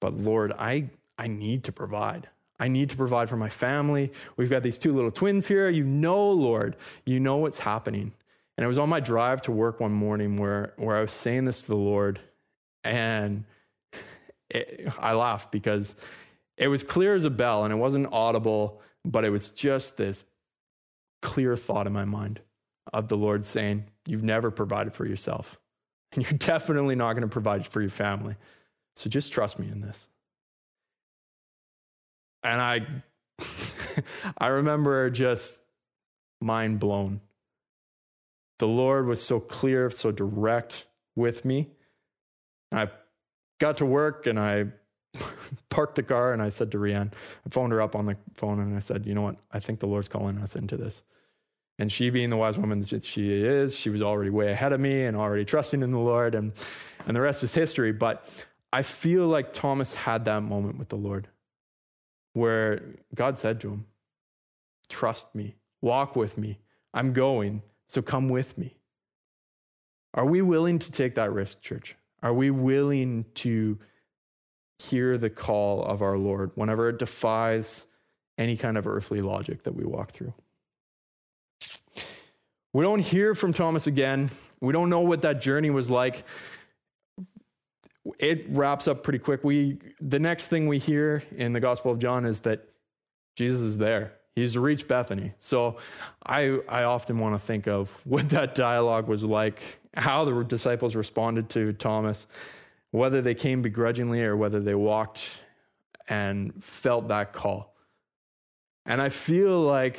But 0.00 0.14
Lord, 0.14 0.52
I 0.58 0.90
I 1.18 1.26
need 1.26 1.64
to 1.64 1.72
provide. 1.72 2.28
I 2.62 2.68
need 2.68 2.90
to 2.90 2.96
provide 2.96 3.28
for 3.28 3.36
my 3.36 3.48
family. 3.48 4.12
We've 4.36 4.48
got 4.48 4.62
these 4.62 4.78
two 4.78 4.94
little 4.94 5.10
twins 5.10 5.48
here. 5.48 5.68
You 5.68 5.82
know, 5.82 6.30
Lord, 6.30 6.76
you 7.04 7.18
know 7.18 7.38
what's 7.38 7.58
happening. 7.58 8.12
And 8.56 8.64
it 8.64 8.68
was 8.68 8.78
on 8.78 8.88
my 8.88 9.00
drive 9.00 9.42
to 9.42 9.50
work 9.50 9.80
one 9.80 9.90
morning 9.90 10.36
where, 10.36 10.72
where 10.76 10.96
I 10.96 11.00
was 11.00 11.12
saying 11.12 11.44
this 11.44 11.62
to 11.62 11.66
the 11.66 11.76
Lord, 11.76 12.20
and 12.84 13.42
it, 14.48 14.92
I 14.96 15.14
laughed 15.14 15.50
because 15.50 15.96
it 16.56 16.68
was 16.68 16.84
clear 16.84 17.16
as 17.16 17.24
a 17.24 17.30
bell 17.30 17.64
and 17.64 17.72
it 17.72 17.78
wasn't 17.78 18.12
audible, 18.12 18.80
but 19.04 19.24
it 19.24 19.30
was 19.30 19.50
just 19.50 19.96
this 19.96 20.22
clear 21.20 21.56
thought 21.56 21.88
in 21.88 21.92
my 21.92 22.04
mind 22.04 22.42
of 22.92 23.08
the 23.08 23.16
Lord 23.16 23.44
saying, 23.44 23.86
You've 24.06 24.22
never 24.22 24.52
provided 24.52 24.94
for 24.94 25.04
yourself, 25.04 25.58
and 26.12 26.22
you're 26.22 26.38
definitely 26.38 26.94
not 26.94 27.14
going 27.14 27.22
to 27.22 27.28
provide 27.28 27.66
for 27.66 27.80
your 27.80 27.90
family. 27.90 28.36
So 28.94 29.10
just 29.10 29.32
trust 29.32 29.58
me 29.58 29.66
in 29.66 29.80
this. 29.80 30.06
And 32.42 32.60
I 32.60 32.86
I 34.38 34.48
remember 34.48 35.10
just 35.10 35.62
mind 36.40 36.80
blown 36.80 37.20
the 38.62 38.68
Lord 38.68 39.06
was 39.06 39.20
so 39.20 39.40
clear, 39.40 39.90
so 39.90 40.12
direct 40.12 40.86
with 41.16 41.44
me. 41.44 41.70
I 42.70 42.90
got 43.58 43.78
to 43.78 43.84
work 43.84 44.24
and 44.28 44.38
I 44.38 44.66
parked 45.68 45.96
the 45.96 46.04
car 46.04 46.32
and 46.32 46.40
I 46.40 46.48
said 46.48 46.70
to 46.70 46.78
Rianne, 46.78 47.12
I 47.44 47.50
phoned 47.50 47.72
her 47.72 47.82
up 47.82 47.96
on 47.96 48.06
the 48.06 48.16
phone 48.34 48.60
and 48.60 48.76
I 48.76 48.78
said, 48.78 49.04
you 49.04 49.16
know 49.16 49.22
what? 49.22 49.34
I 49.50 49.58
think 49.58 49.80
the 49.80 49.88
Lord's 49.88 50.06
calling 50.06 50.38
us 50.38 50.54
into 50.54 50.76
this. 50.76 51.02
And 51.76 51.90
she, 51.90 52.08
being 52.08 52.30
the 52.30 52.36
wise 52.36 52.56
woman 52.56 52.78
that 52.78 53.02
she 53.02 53.32
is, 53.32 53.76
she 53.76 53.90
was 53.90 54.00
already 54.00 54.30
way 54.30 54.52
ahead 54.52 54.72
of 54.72 54.78
me 54.78 55.06
and 55.06 55.16
already 55.16 55.44
trusting 55.44 55.82
in 55.82 55.90
the 55.90 55.98
Lord, 55.98 56.36
and, 56.36 56.52
and 57.04 57.16
the 57.16 57.20
rest 57.20 57.42
is 57.42 57.54
history. 57.54 57.90
But 57.90 58.44
I 58.72 58.82
feel 58.82 59.26
like 59.26 59.52
Thomas 59.52 59.94
had 59.94 60.24
that 60.26 60.42
moment 60.42 60.78
with 60.78 60.90
the 60.90 60.96
Lord 60.96 61.26
where 62.32 62.94
God 63.14 63.38
said 63.38 63.60
to 63.60 63.70
him, 63.70 63.86
Trust 64.88 65.34
me, 65.34 65.56
walk 65.80 66.16
with 66.16 66.36
me, 66.36 66.58
I'm 66.92 67.12
going. 67.12 67.62
So 67.86 68.00
come 68.00 68.28
with 68.28 68.56
me. 68.56 68.78
Are 70.14 70.24
we 70.26 70.42
willing 70.42 70.78
to 70.78 70.90
take 70.90 71.14
that 71.14 71.32
risk, 71.32 71.60
church? 71.60 71.96
Are 72.22 72.32
we 72.32 72.50
willing 72.50 73.26
to 73.36 73.78
hear 74.78 75.16
the 75.18 75.30
call 75.30 75.84
of 75.84 76.02
our 76.02 76.18
Lord 76.18 76.52
whenever 76.54 76.88
it 76.88 76.98
defies 76.98 77.86
any 78.38 78.56
kind 78.56 78.76
of 78.76 78.86
earthly 78.86 79.20
logic 79.20 79.64
that 79.64 79.74
we 79.74 79.84
walk 79.84 80.12
through? 80.12 80.34
We 82.72 82.82
don't 82.82 83.00
hear 83.00 83.34
from 83.34 83.52
Thomas 83.52 83.86
again. 83.86 84.30
We 84.60 84.72
don't 84.72 84.88
know 84.88 85.00
what 85.00 85.22
that 85.22 85.40
journey 85.40 85.70
was 85.70 85.90
like. 85.90 86.24
It 88.18 88.46
wraps 88.48 88.88
up 88.88 89.02
pretty 89.02 89.18
quick. 89.18 89.44
We 89.44 89.78
the 90.00 90.18
next 90.18 90.48
thing 90.48 90.66
we 90.66 90.78
hear 90.78 91.22
in 91.36 91.52
the 91.52 91.60
Gospel 91.60 91.92
of 91.92 91.98
John 91.98 92.24
is 92.24 92.40
that 92.40 92.68
Jesus 93.36 93.60
is 93.60 93.78
there. 93.78 94.14
He's 94.34 94.56
reached 94.56 94.88
Bethany. 94.88 95.34
So 95.38 95.76
I, 96.24 96.58
I 96.68 96.84
often 96.84 97.18
want 97.18 97.34
to 97.34 97.38
think 97.38 97.68
of 97.68 98.00
what 98.04 98.30
that 98.30 98.54
dialogue 98.54 99.08
was 99.08 99.24
like, 99.24 99.60
how 99.94 100.24
the 100.24 100.42
disciples 100.42 100.94
responded 100.94 101.50
to 101.50 101.72
Thomas, 101.72 102.26
whether 102.90 103.20
they 103.20 103.34
came 103.34 103.62
begrudgingly 103.62 104.22
or 104.22 104.36
whether 104.36 104.60
they 104.60 104.74
walked 104.74 105.38
and 106.08 106.62
felt 106.62 107.08
that 107.08 107.32
call. 107.32 107.74
And 108.84 109.00
I 109.00 109.10
feel 109.10 109.60
like 109.60 109.98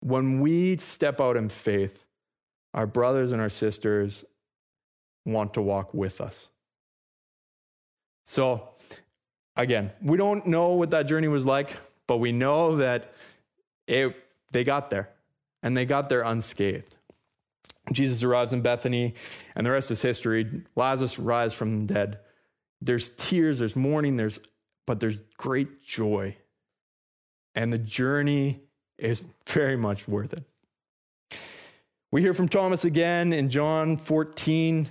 when 0.00 0.40
we 0.40 0.76
step 0.78 1.20
out 1.20 1.36
in 1.36 1.48
faith, 1.48 2.04
our 2.74 2.86
brothers 2.86 3.32
and 3.32 3.40
our 3.40 3.48
sisters 3.48 4.24
want 5.28 5.54
to 5.54 5.62
walk 5.62 5.94
with 5.94 6.20
us. 6.20 6.48
So, 8.24 8.70
again, 9.56 9.92
we 10.02 10.16
don't 10.16 10.46
know 10.46 10.70
what 10.70 10.90
that 10.90 11.04
journey 11.04 11.28
was 11.28 11.46
like. 11.46 11.76
But 12.08 12.16
we 12.16 12.32
know 12.32 12.78
that 12.78 13.12
it, 13.86 14.16
they 14.50 14.64
got 14.64 14.90
there 14.90 15.10
and 15.62 15.76
they 15.76 15.84
got 15.84 16.08
there 16.08 16.22
unscathed. 16.22 16.96
Jesus 17.92 18.22
arrives 18.22 18.52
in 18.52 18.60
Bethany, 18.60 19.14
and 19.54 19.66
the 19.66 19.70
rest 19.70 19.90
is 19.90 20.02
history. 20.02 20.62
Lazarus 20.76 21.18
rises 21.18 21.56
from 21.56 21.86
the 21.86 21.94
dead. 21.94 22.18
There's 22.82 23.08
tears, 23.08 23.60
there's 23.60 23.76
mourning, 23.76 24.16
there's 24.16 24.40
but 24.86 25.00
there's 25.00 25.20
great 25.36 25.82
joy. 25.82 26.36
And 27.54 27.72
the 27.72 27.78
journey 27.78 28.60
is 28.98 29.24
very 29.46 29.76
much 29.76 30.06
worth 30.06 30.32
it. 30.32 30.44
We 32.10 32.22
hear 32.22 32.34
from 32.34 32.48
Thomas 32.48 32.84
again 32.84 33.32
in 33.32 33.50
John 33.50 33.96
14. 33.96 34.88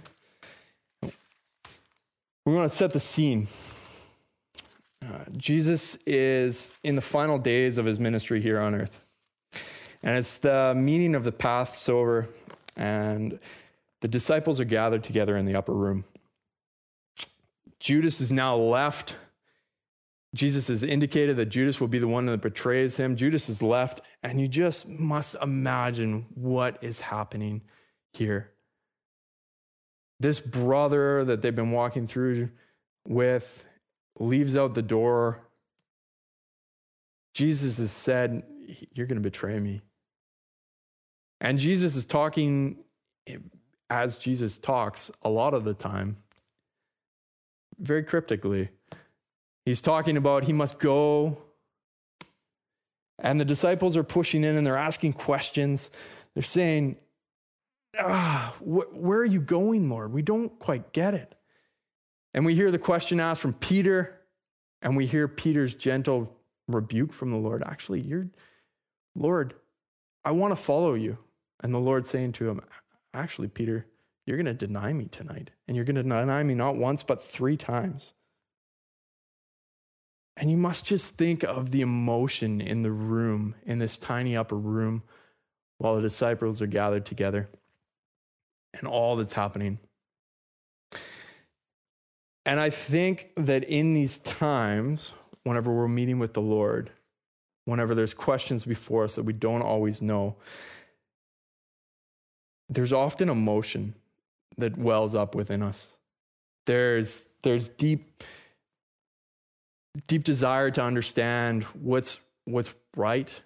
We 2.47 2.53
want 2.53 2.71
to 2.71 2.77
set 2.77 2.93
the 2.93 3.01
scene. 3.01 3.49
Uh, 5.05 5.25
Jesus 5.35 5.97
is 6.05 6.73
in 6.81 6.95
the 6.95 7.01
final 7.01 7.37
days 7.37 7.77
of 7.77 7.83
his 7.83 7.99
ministry 7.99 8.41
here 8.41 8.57
on 8.57 8.73
earth. 8.73 9.03
And 10.01 10.15
it's 10.15 10.37
the 10.37 10.73
meeting 10.73 11.13
of 11.13 11.25
the 11.25 11.33
Passover, 11.33 12.29
and 12.77 13.37
the 13.99 14.07
disciples 14.07 14.61
are 14.61 14.63
gathered 14.63 15.03
together 15.03 15.35
in 15.35 15.43
the 15.43 15.57
upper 15.57 15.73
room. 15.73 16.05
Judas 17.81 18.21
is 18.21 18.31
now 18.31 18.55
left. 18.55 19.17
Jesus 20.33 20.69
has 20.69 20.85
indicated 20.85 21.35
that 21.35 21.47
Judas 21.47 21.81
will 21.81 21.89
be 21.89 21.99
the 21.99 22.07
one 22.07 22.27
that 22.27 22.41
betrays 22.41 22.95
him. 22.95 23.17
Judas 23.17 23.49
is 23.49 23.61
left, 23.61 23.99
and 24.23 24.39
you 24.39 24.47
just 24.47 24.87
must 24.87 25.35
imagine 25.41 26.27
what 26.33 26.81
is 26.81 27.01
happening 27.01 27.63
here. 28.13 28.53
This 30.19 30.39
brother 30.39 31.23
that 31.23 31.41
they've 31.41 31.55
been 31.55 31.71
walking 31.71 32.07
through 32.07 32.49
with 33.05 33.65
leaves 34.19 34.55
out 34.55 34.73
the 34.73 34.81
door. 34.81 35.47
Jesus 37.33 37.77
has 37.77 37.91
said, 37.91 38.43
You're 38.93 39.05
going 39.05 39.21
to 39.21 39.29
betray 39.29 39.59
me. 39.59 39.81
And 41.39 41.59
Jesus 41.59 41.95
is 41.95 42.05
talking 42.05 42.77
as 43.89 44.19
Jesus 44.19 44.57
talks 44.57 45.11
a 45.21 45.29
lot 45.29 45.53
of 45.53 45.63
the 45.63 45.73
time, 45.73 46.17
very 47.79 48.03
cryptically. 48.03 48.69
He's 49.65 49.81
talking 49.81 50.17
about 50.17 50.45
he 50.45 50.53
must 50.53 50.79
go. 50.79 51.37
And 53.19 53.39
the 53.39 53.45
disciples 53.45 53.97
are 53.97 54.03
pushing 54.03 54.43
in 54.43 54.55
and 54.55 54.65
they're 54.65 54.77
asking 54.77 55.13
questions. 55.13 55.89
They're 56.33 56.43
saying, 56.43 56.97
ah, 57.99 58.53
wh- 58.59 58.93
Where 58.93 59.19
are 59.19 59.25
you 59.25 59.41
going, 59.41 59.89
Lord? 59.89 60.11
We 60.11 60.21
don't 60.21 60.57
quite 60.59 60.93
get 60.93 61.13
it. 61.13 61.35
And 62.33 62.45
we 62.45 62.55
hear 62.55 62.71
the 62.71 62.79
question 62.79 63.19
asked 63.19 63.41
from 63.41 63.53
Peter, 63.53 64.21
and 64.81 64.95
we 64.95 65.05
hear 65.05 65.27
Peter's 65.27 65.75
gentle 65.75 66.35
rebuke 66.67 67.13
from 67.13 67.31
the 67.31 67.37
Lord. 67.37 67.63
Actually, 67.65 68.01
you're, 68.01 68.27
Lord, 69.15 69.53
I 70.23 70.31
want 70.31 70.51
to 70.51 70.55
follow 70.55 70.93
you. 70.93 71.17
And 71.61 71.73
the 71.73 71.79
Lord 71.79 72.05
saying 72.05 72.33
to 72.33 72.49
him, 72.49 72.61
Actually, 73.13 73.47
Peter, 73.47 73.87
you're 74.25 74.37
going 74.37 74.45
to 74.45 74.53
deny 74.53 74.93
me 74.93 75.05
tonight. 75.05 75.49
And 75.67 75.75
you're 75.75 75.85
going 75.85 75.95
to 75.95 76.03
deny 76.03 76.43
me 76.43 76.53
not 76.53 76.75
once, 76.75 77.01
but 77.01 77.23
three 77.23 77.57
times. 77.57 78.13
And 80.35 80.51
you 80.51 80.57
must 80.57 80.85
just 80.85 81.15
think 81.15 81.43
of 81.43 81.71
the 81.71 81.81
emotion 81.81 82.61
in 82.61 82.83
the 82.83 82.91
room, 82.91 83.55
in 83.65 83.79
this 83.79 83.97
tiny 83.97 84.37
upper 84.37 84.57
room, 84.57 85.01
while 85.79 85.95
the 85.95 86.01
disciples 86.01 86.61
are 86.61 86.67
gathered 86.67 87.05
together 87.05 87.49
and 88.79 88.87
all 88.87 89.15
that's 89.15 89.33
happening. 89.33 89.79
And 92.45 92.59
I 92.59 92.69
think 92.69 93.31
that 93.35 93.65
in 93.65 93.93
these 93.93 94.19
times, 94.19 95.13
whenever 95.43 95.73
we're 95.73 95.87
meeting 95.89 96.17
with 96.17 96.33
the 96.33 96.41
Lord, 96.41 96.91
whenever 97.65 97.93
there's 97.93 98.13
questions 98.13 98.63
before 98.63 99.03
us 99.03 99.15
that 99.15 99.23
we 99.23 99.33
don't 99.33 99.61
always 99.61 100.01
know, 100.01 100.37
there's 102.69 102.93
often 102.93 103.29
emotion 103.29 103.95
that 104.57 104.77
wells 104.77 105.13
up 105.13 105.35
within 105.35 105.61
us. 105.61 105.97
There's, 106.65 107.27
there's 107.43 107.69
deep, 107.69 108.23
deep 110.07 110.23
desire 110.23 110.71
to 110.71 110.81
understand 110.81 111.63
what's, 111.63 112.19
what's 112.45 112.73
right, 112.95 113.41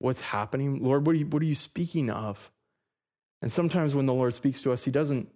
what's 0.00 0.20
happening. 0.20 0.82
Lord, 0.82 1.06
what 1.06 1.14
are, 1.14 1.18
you, 1.18 1.26
what 1.26 1.42
are 1.42 1.46
you 1.46 1.54
speaking 1.54 2.10
of? 2.10 2.50
And 3.44 3.52
sometimes 3.52 3.94
when 3.94 4.06
the 4.06 4.14
Lord 4.14 4.32
speaks 4.32 4.62
to 4.62 4.72
us, 4.72 4.84
he 4.84 4.90
doesn't, 4.90 5.28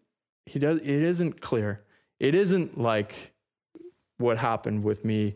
he 0.46 0.58
does, 0.58 0.78
it 0.78 0.86
isn't 0.86 1.42
clear. 1.42 1.84
It 2.18 2.34
isn't 2.34 2.78
like 2.78 3.34
what 4.16 4.38
happened 4.38 4.82
with 4.82 5.04
me. 5.04 5.34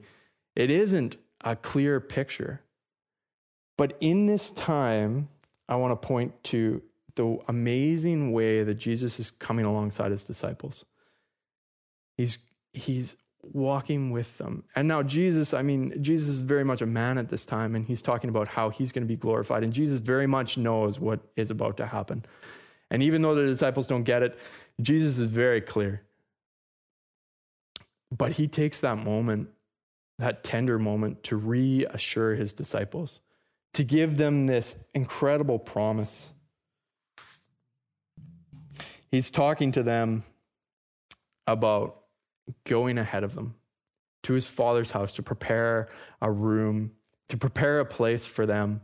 It 0.56 0.70
isn't 0.70 1.18
a 1.44 1.54
clear 1.54 2.00
picture. 2.00 2.62
But 3.76 3.98
in 4.00 4.24
this 4.24 4.50
time, 4.50 5.28
I 5.68 5.76
want 5.76 5.92
to 5.92 6.06
point 6.06 6.42
to 6.44 6.80
the 7.14 7.40
amazing 7.46 8.32
way 8.32 8.62
that 8.62 8.76
Jesus 8.76 9.20
is 9.20 9.30
coming 9.30 9.66
alongside 9.66 10.10
his 10.10 10.24
disciples. 10.24 10.86
He's 12.16 12.38
he's 12.72 13.16
walking 13.42 14.12
with 14.12 14.38
them. 14.38 14.64
And 14.74 14.88
now 14.88 15.02
Jesus, 15.02 15.52
I 15.52 15.60
mean, 15.60 16.02
Jesus 16.02 16.28
is 16.28 16.40
very 16.40 16.64
much 16.64 16.80
a 16.80 16.86
man 16.86 17.18
at 17.18 17.28
this 17.28 17.44
time 17.44 17.74
and 17.74 17.84
he's 17.84 18.00
talking 18.00 18.30
about 18.30 18.48
how 18.48 18.70
he's 18.70 18.92
going 18.92 19.02
to 19.02 19.08
be 19.08 19.16
glorified 19.16 19.62
and 19.62 19.74
Jesus 19.74 19.98
very 19.98 20.26
much 20.26 20.56
knows 20.56 20.98
what 20.98 21.20
is 21.36 21.50
about 21.50 21.76
to 21.76 21.86
happen. 21.86 22.24
And 22.92 23.02
even 23.02 23.22
though 23.22 23.34
the 23.34 23.44
disciples 23.44 23.88
don't 23.88 24.04
get 24.04 24.22
it, 24.22 24.38
Jesus 24.80 25.18
is 25.18 25.26
very 25.26 25.60
clear. 25.60 26.02
But 28.16 28.32
he 28.32 28.46
takes 28.46 28.78
that 28.80 28.98
moment, 28.98 29.48
that 30.20 30.44
tender 30.44 30.78
moment 30.78 31.24
to 31.24 31.36
reassure 31.36 32.36
his 32.36 32.52
disciples, 32.52 33.20
to 33.74 33.82
give 33.82 34.16
them 34.16 34.44
this 34.44 34.76
incredible 34.94 35.58
promise 35.58 36.32
He's 39.12 39.30
talking 39.30 39.72
to 39.72 39.82
them 39.82 40.24
about 41.46 41.98
going 42.64 42.96
ahead 42.96 43.24
of 43.24 43.34
them 43.34 43.54
to 44.22 44.32
his 44.32 44.46
father's 44.46 44.92
house 44.92 45.12
to 45.14 45.22
prepare 45.22 45.90
a 46.22 46.32
room, 46.32 46.92
to 47.28 47.36
prepare 47.36 47.78
a 47.78 47.84
place 47.84 48.24
for 48.24 48.46
them. 48.46 48.80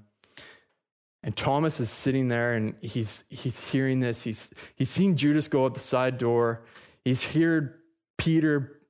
And 1.23 1.37
Thomas 1.37 1.81
is 1.81 1.91
sitting 1.91 2.29
there 2.29 2.55
and 2.55 2.75
he's 2.81 3.25
he's 3.29 3.71
hearing 3.71 4.01
this. 4.01 4.23
He's 4.23 4.53
he's 4.77 4.91
seen 4.91 5.17
Judas 5.17 5.49
go 5.49 5.65
out 5.65 5.75
the 5.75 5.81
side 5.81 6.17
door. 6.17 6.63
He's 7.05 7.25
heard 7.25 7.75
Peter 8.17 8.81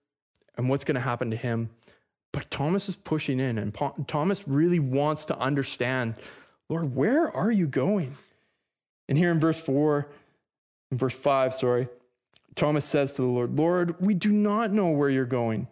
and 0.56 0.68
what's 0.68 0.84
going 0.84 0.96
to 0.96 1.00
happen 1.00 1.30
to 1.30 1.36
him. 1.36 1.70
But 2.32 2.50
Thomas 2.50 2.88
is 2.88 2.96
pushing 2.96 3.40
in 3.40 3.56
and 3.58 3.74
Thomas 4.06 4.46
really 4.46 4.78
wants 4.78 5.24
to 5.26 5.38
understand, 5.38 6.14
Lord, 6.68 6.94
where 6.94 7.34
are 7.34 7.50
you 7.50 7.66
going? 7.66 8.16
And 9.08 9.16
here 9.16 9.30
in 9.30 9.40
verse 9.40 9.58
4, 9.58 10.06
in 10.90 10.98
verse 10.98 11.18
5, 11.18 11.54
sorry, 11.54 11.88
Thomas 12.54 12.84
says 12.84 13.14
to 13.14 13.22
the 13.22 13.28
Lord, 13.28 13.58
Lord, 13.58 14.00
we 14.00 14.12
do 14.12 14.30
not 14.30 14.70
know 14.70 14.90
where 14.90 15.08
you're 15.08 15.24
going. 15.24 15.68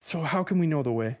So 0.00 0.20
how 0.20 0.44
can 0.44 0.58
we 0.58 0.66
know 0.66 0.82
the 0.82 0.92
way? 0.92 1.18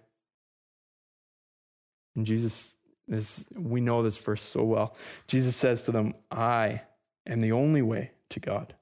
And 2.14 2.26
Jesus 2.26 2.76
is, 3.08 3.48
we 3.56 3.80
know 3.80 4.02
this 4.02 4.18
verse 4.18 4.42
so 4.42 4.62
well. 4.62 4.96
Jesus 5.26 5.56
says 5.56 5.82
to 5.84 5.92
them, 5.92 6.14
I 6.30 6.82
am 7.26 7.40
the 7.40 7.52
only 7.52 7.82
way 7.82 8.12
to 8.30 8.40
God, 8.40 8.74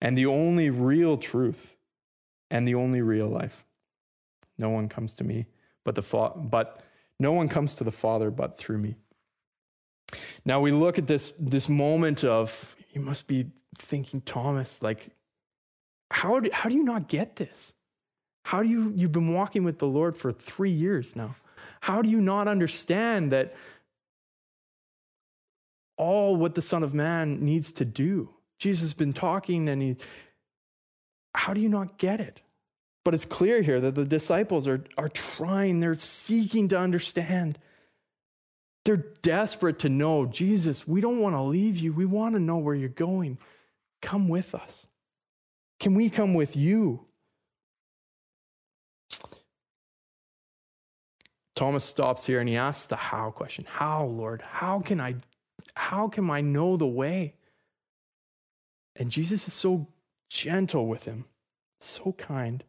and 0.00 0.18
the 0.18 0.26
only 0.26 0.70
real 0.70 1.16
truth, 1.16 1.76
and 2.50 2.66
the 2.66 2.74
only 2.74 3.00
real 3.00 3.28
life. 3.28 3.64
No 4.58 4.70
one 4.70 4.88
comes 4.88 5.12
to 5.14 5.24
me 5.24 5.46
but 5.84 5.94
the 5.94 6.02
fa- 6.02 6.32
but 6.34 6.80
no 7.20 7.32
one 7.32 7.48
comes 7.48 7.74
to 7.74 7.84
the 7.84 7.92
Father 7.92 8.30
but 8.30 8.58
through 8.58 8.78
me. 8.78 8.96
Now 10.44 10.60
we 10.60 10.72
look 10.72 10.98
at 10.98 11.06
this, 11.06 11.32
this 11.38 11.68
moment 11.68 12.24
of, 12.24 12.74
you 12.92 13.00
must 13.00 13.26
be 13.26 13.50
thinking, 13.76 14.20
Thomas, 14.22 14.82
like, 14.82 15.10
how 16.10 16.40
do, 16.40 16.50
how 16.52 16.68
do 16.68 16.74
you 16.74 16.82
not 16.82 17.08
get 17.08 17.36
this? 17.36 17.74
How 18.44 18.62
do 18.62 18.68
you, 18.68 18.92
you've 18.94 19.12
been 19.12 19.32
walking 19.32 19.64
with 19.64 19.78
the 19.78 19.86
Lord 19.86 20.16
for 20.16 20.32
three 20.32 20.70
years 20.70 21.16
now. 21.16 21.36
How 21.84 22.00
do 22.00 22.08
you 22.08 22.22
not 22.22 22.48
understand 22.48 23.30
that 23.32 23.54
all 25.98 26.34
what 26.34 26.54
the 26.54 26.62
Son 26.62 26.82
of 26.82 26.94
Man 26.94 27.44
needs 27.44 27.72
to 27.72 27.84
do? 27.84 28.30
Jesus 28.58 28.84
has 28.84 28.94
been 28.94 29.12
talking 29.12 29.68
and 29.68 29.82
he, 29.82 29.96
how 31.34 31.52
do 31.52 31.60
you 31.60 31.68
not 31.68 31.98
get 31.98 32.20
it? 32.20 32.40
But 33.04 33.12
it's 33.12 33.26
clear 33.26 33.60
here 33.60 33.82
that 33.82 33.96
the 33.96 34.06
disciples 34.06 34.66
are, 34.66 34.82
are 34.96 35.10
trying, 35.10 35.80
they're 35.80 35.94
seeking 35.94 36.68
to 36.68 36.78
understand. 36.78 37.58
They're 38.86 39.04
desperate 39.20 39.78
to 39.80 39.90
know, 39.90 40.24
Jesus, 40.24 40.88
we 40.88 41.02
don't 41.02 41.20
want 41.20 41.34
to 41.34 41.42
leave 41.42 41.76
you. 41.76 41.92
We 41.92 42.06
want 42.06 42.34
to 42.34 42.40
know 42.40 42.56
where 42.56 42.74
you're 42.74 42.88
going. 42.88 43.36
Come 44.00 44.28
with 44.28 44.54
us. 44.54 44.86
Can 45.80 45.94
we 45.94 46.08
come 46.08 46.32
with 46.32 46.56
you? 46.56 47.04
Thomas 51.54 51.84
stops 51.84 52.26
here 52.26 52.40
and 52.40 52.48
he 52.48 52.56
asks 52.56 52.86
the 52.86 52.96
how 52.96 53.30
question. 53.30 53.64
How, 53.68 54.04
Lord? 54.04 54.42
How 54.42 54.80
can 54.80 55.00
I 55.00 55.16
how 55.74 56.08
can 56.08 56.30
I 56.30 56.40
know 56.40 56.76
the 56.76 56.86
way? 56.86 57.34
And 58.96 59.10
Jesus 59.10 59.48
is 59.48 59.54
so 59.54 59.88
gentle 60.28 60.86
with 60.86 61.04
him, 61.04 61.24
so 61.80 62.12
kind. 62.12 62.62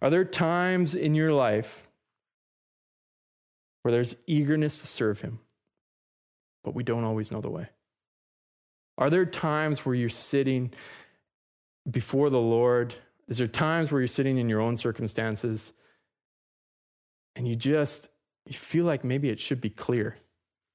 Are 0.00 0.10
there 0.10 0.24
times 0.24 0.94
in 0.94 1.14
your 1.14 1.32
life 1.32 1.88
where 3.82 3.92
there's 3.92 4.16
eagerness 4.26 4.78
to 4.78 4.86
serve 4.86 5.20
Him, 5.20 5.38
but 6.64 6.74
we 6.74 6.82
don't 6.82 7.04
always 7.04 7.30
know 7.30 7.40
the 7.40 7.50
way? 7.50 7.68
Are 8.98 9.10
there 9.10 9.24
times 9.24 9.86
where 9.86 9.94
you're 9.94 10.08
sitting 10.08 10.72
before 11.88 12.30
the 12.30 12.40
Lord? 12.40 12.96
Is 13.28 13.38
there 13.38 13.46
times 13.46 13.90
where 13.90 14.00
you're 14.00 14.08
sitting 14.08 14.38
in 14.38 14.48
your 14.48 14.60
own 14.60 14.76
circumstances 14.76 15.72
and 17.36 17.46
you 17.46 17.56
just 17.56 18.08
you 18.46 18.54
feel 18.54 18.84
like 18.84 19.04
maybe 19.04 19.30
it 19.30 19.38
should 19.38 19.60
be 19.60 19.70
clear? 19.70 20.16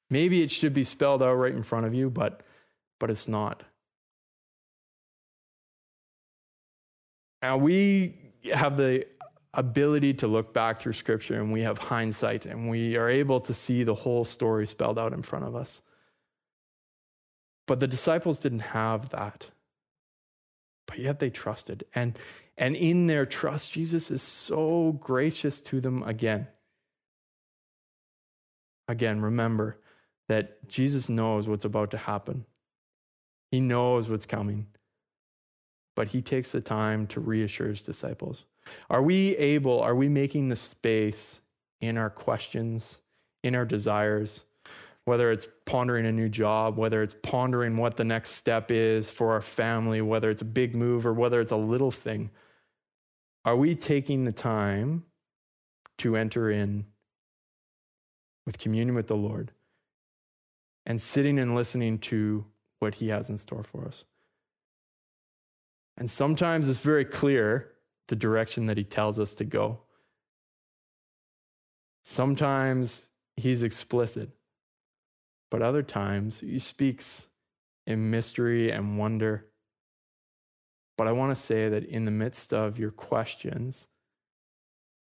Maybe 0.10 0.42
it 0.42 0.52
should 0.52 0.74
be 0.74 0.84
spelled 0.84 1.22
out 1.22 1.34
right 1.34 1.54
in 1.54 1.64
front 1.64 1.86
of 1.86 1.94
you, 1.94 2.10
but 2.10 2.42
but 3.00 3.10
it's 3.10 3.28
not. 3.28 3.64
Now 7.42 7.58
we 7.58 8.16
have 8.54 8.78
the 8.78 9.06
ability 9.54 10.14
to 10.14 10.28
look 10.28 10.54
back 10.54 10.80
through 10.80 10.94
scripture 10.94 11.40
and 11.40 11.52
we 11.52 11.62
have 11.62 11.78
hindsight 11.78 12.46
and 12.46 12.70
we 12.70 12.96
are 12.96 13.10
able 13.10 13.40
to 13.40 13.54
see 13.54 13.84
the 13.84 13.96
whole 13.96 14.24
story 14.24 14.68
spelled 14.68 15.00
out 15.00 15.14
in 15.14 15.22
front 15.22 15.46
of 15.46 15.56
us. 15.56 15.82
But 17.66 17.80
the 17.80 17.88
disciples 17.88 18.40
didn't 18.40 18.60
have 18.60 19.10
that. 19.10 19.48
But 20.86 21.00
yet 21.00 21.20
they 21.20 21.30
trusted. 21.30 21.84
And, 21.94 22.18
and 22.58 22.76
in 22.76 23.08
their 23.08 23.26
trust, 23.26 23.74
Jesus 23.74 24.10
is 24.10 24.22
so 24.22 24.98
gracious 25.00 25.62
to 25.62 25.80
them 25.80 26.02
again. 26.04 26.48
Again, 28.88 29.22
remember 29.22 29.80
that 30.28 30.68
Jesus 30.68 31.08
knows 31.08 31.48
what's 31.48 31.66
about 31.66 31.92
to 31.92 31.98
happen, 31.98 32.46
He 33.52 33.60
knows 33.60 34.10
what's 34.10 34.26
coming. 34.26 34.68
But 35.96 36.10
He 36.10 36.22
takes 36.22 36.52
the 36.52 36.62
time 36.62 37.08
to 37.08 37.20
reassure 37.20 37.68
His 37.68 37.82
disciples. 37.82 38.46
Are 38.90 39.02
we 39.02 39.36
able, 39.38 39.82
are 39.82 39.96
we 39.96 40.10
making 40.10 40.50
the 40.50 40.56
space 40.56 41.42
in 41.80 41.98
our 41.98 42.10
questions, 42.10 43.00
in 43.44 43.56
our 43.56 43.66
desires, 43.66 44.44
whether 45.06 45.32
it's 45.32 45.48
pondering 45.66 46.06
a 46.06 46.12
new 46.12 46.28
job, 46.28 46.78
whether 46.78 47.02
it's 47.02 47.16
pondering 47.24 47.78
what 47.78 47.96
the 47.96 48.04
next 48.04 48.32
step 48.32 48.70
is 48.70 49.10
for 49.10 49.32
our 49.32 49.42
family, 49.42 50.02
whether 50.02 50.30
it's 50.30 50.42
a 50.42 50.46
big 50.46 50.76
move 50.76 51.06
or 51.06 51.14
whether 51.14 51.40
it's 51.40 51.52
a 51.52 51.58
little 51.58 51.92
thing? 51.92 52.30
Are 53.48 53.56
we 53.56 53.76
taking 53.76 54.26
the 54.26 54.34
time 54.34 55.06
to 56.00 56.18
enter 56.18 56.52
in 56.52 56.88
with 58.46 58.60
communion 58.60 58.94
with 58.94 59.08
the 59.08 59.16
Lord 59.16 59.54
and 60.86 61.00
sitting 61.00 61.40
and 61.40 61.56
listening 61.56 61.98
to 62.00 62.44
what 62.80 62.96
He 62.96 63.08
has 63.08 63.30
in 63.30 63.38
store 63.38 63.64
for 63.64 63.86
us? 63.86 64.04
And 65.96 66.12
sometimes 66.12 66.68
it's 66.68 66.82
very 66.82 67.06
clear 67.06 67.72
the 68.10 68.18
direction 68.18 68.66
that 68.66 68.76
he 68.76 68.84
tells 68.84 69.18
us 69.18 69.34
to 69.36 69.46
go. 69.46 69.80
Sometimes 72.04 73.08
he's 73.38 73.64
explicit, 73.64 74.32
but 75.50 75.62
other 75.62 75.84
times 75.84 76.42
he 76.42 76.60
speaks 76.60 77.28
in 77.86 78.12
mystery 78.12 78.70
and 78.72 79.00
wonder. 79.00 79.46
But 80.98 81.08
I 81.08 81.12
want 81.12 81.36
to 81.36 81.42
say 81.42 81.70
that 81.70 81.84
in 81.84 82.06
the 82.06 82.12
midst 82.12 82.54
of 82.54 82.80
your 82.80 82.92
questions, 82.92 83.88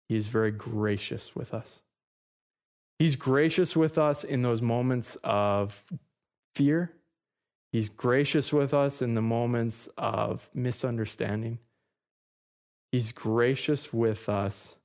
he 0.08 0.16
is 0.16 0.28
very 0.28 0.52
gracious 0.52 1.36
with 1.36 1.54
us. 1.54 1.82
He's 3.00 3.16
gracious 3.16 3.76
with 3.76 3.98
us 3.98 4.24
in 4.24 4.44
those 4.44 4.62
moments 4.62 5.18
of 5.24 5.84
fear. 6.56 6.94
He's 7.72 7.90
gracious 7.90 8.54
with 8.54 8.74
us 8.74 9.02
in 9.02 9.16
the 9.16 9.22
moments 9.22 9.90
of 9.98 10.50
misunderstanding. 10.54 11.60
He's 12.92 13.12
gracious 13.12 13.92
with 13.92 14.30
us 14.30 14.76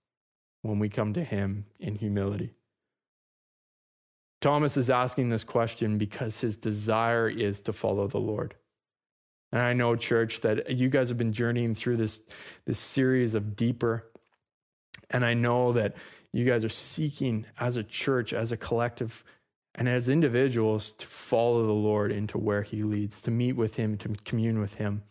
when 0.62 0.78
we 0.78 0.88
come 0.88 1.12
to 1.12 1.24
Him 1.24 1.66
in 1.78 1.97
humility. 1.97 2.55
Thomas 4.40 4.76
is 4.76 4.88
asking 4.88 5.30
this 5.30 5.44
question 5.44 5.99
because 5.99 6.40
his 6.40 6.57
desire 6.57 7.28
is 7.28 7.61
to 7.62 7.72
follow 7.72 8.07
the 8.07 8.20
Lord. 8.20 8.55
And 9.53 9.62
I 9.62 9.72
know, 9.72 9.97
church, 9.97 10.40
that 10.40 10.70
you 10.70 10.88
guys 10.88 11.09
have 11.09 11.18
been 11.18 11.32
journeying 11.32 11.74
through 11.74 11.97
this, 11.97 12.20
this 12.64 12.78
series 12.78 13.34
of 13.34 13.57
deeper. 13.57 14.11
And 15.09 15.24
I 15.24 15.34
know 15.34 15.72
that 15.72 15.97
you 16.32 16.44
guys 16.44 16.64
are 16.64 16.68
seeking 16.68 17.47
as 17.59 17.76
a 17.76 17.84
church, 17.84 18.32
as 18.32 18.53
a 18.53 18.57
collective, 18.57 19.24
and 19.74 19.88
as 19.88 20.09
individuals 20.09 20.92
to 20.94 21.07
follow 21.07 21.66
the 21.66 21.72
Lord 21.72 22.11
into 22.11 22.38
where 22.38 22.62
He 22.62 22.82
leads, 22.82 23.20
to 23.22 23.30
meet 23.30 23.53
with 23.53 23.76
Him, 23.76 23.97
to 23.99 24.09
commune 24.24 24.59
with 24.59 24.74
Him 24.74 25.03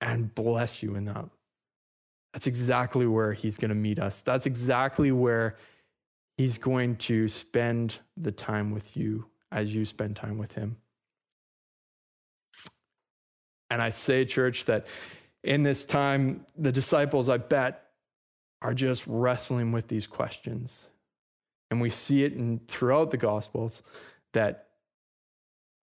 and 0.00 0.34
bless 0.34 0.82
you 0.82 0.94
in 0.94 1.04
that. 1.04 1.26
That's 2.32 2.46
exactly 2.46 3.06
where 3.06 3.32
he's 3.32 3.56
going 3.56 3.70
to 3.70 3.74
meet 3.74 3.98
us. 3.98 4.22
That's 4.22 4.46
exactly 4.46 5.10
where 5.12 5.56
he's 6.36 6.58
going 6.58 6.96
to 6.96 7.28
spend 7.28 7.98
the 8.16 8.32
time 8.32 8.70
with 8.70 8.96
you 8.96 9.26
as 9.50 9.74
you 9.74 9.84
spend 9.84 10.16
time 10.16 10.38
with 10.38 10.52
him. 10.52 10.76
And 13.70 13.80
I 13.80 13.90
say, 13.90 14.24
church, 14.24 14.64
that 14.64 14.86
in 15.42 15.62
this 15.62 15.84
time, 15.84 16.44
the 16.56 16.72
disciples, 16.72 17.28
I 17.28 17.38
bet, 17.38 17.86
are 18.60 18.74
just 18.74 19.04
wrestling 19.06 19.72
with 19.72 19.88
these 19.88 20.06
questions. 20.06 20.90
And 21.70 21.80
we 21.80 21.88
see 21.88 22.24
it 22.24 22.32
in, 22.32 22.60
throughout 22.66 23.10
the 23.10 23.16
Gospels 23.16 23.82
that, 24.32 24.66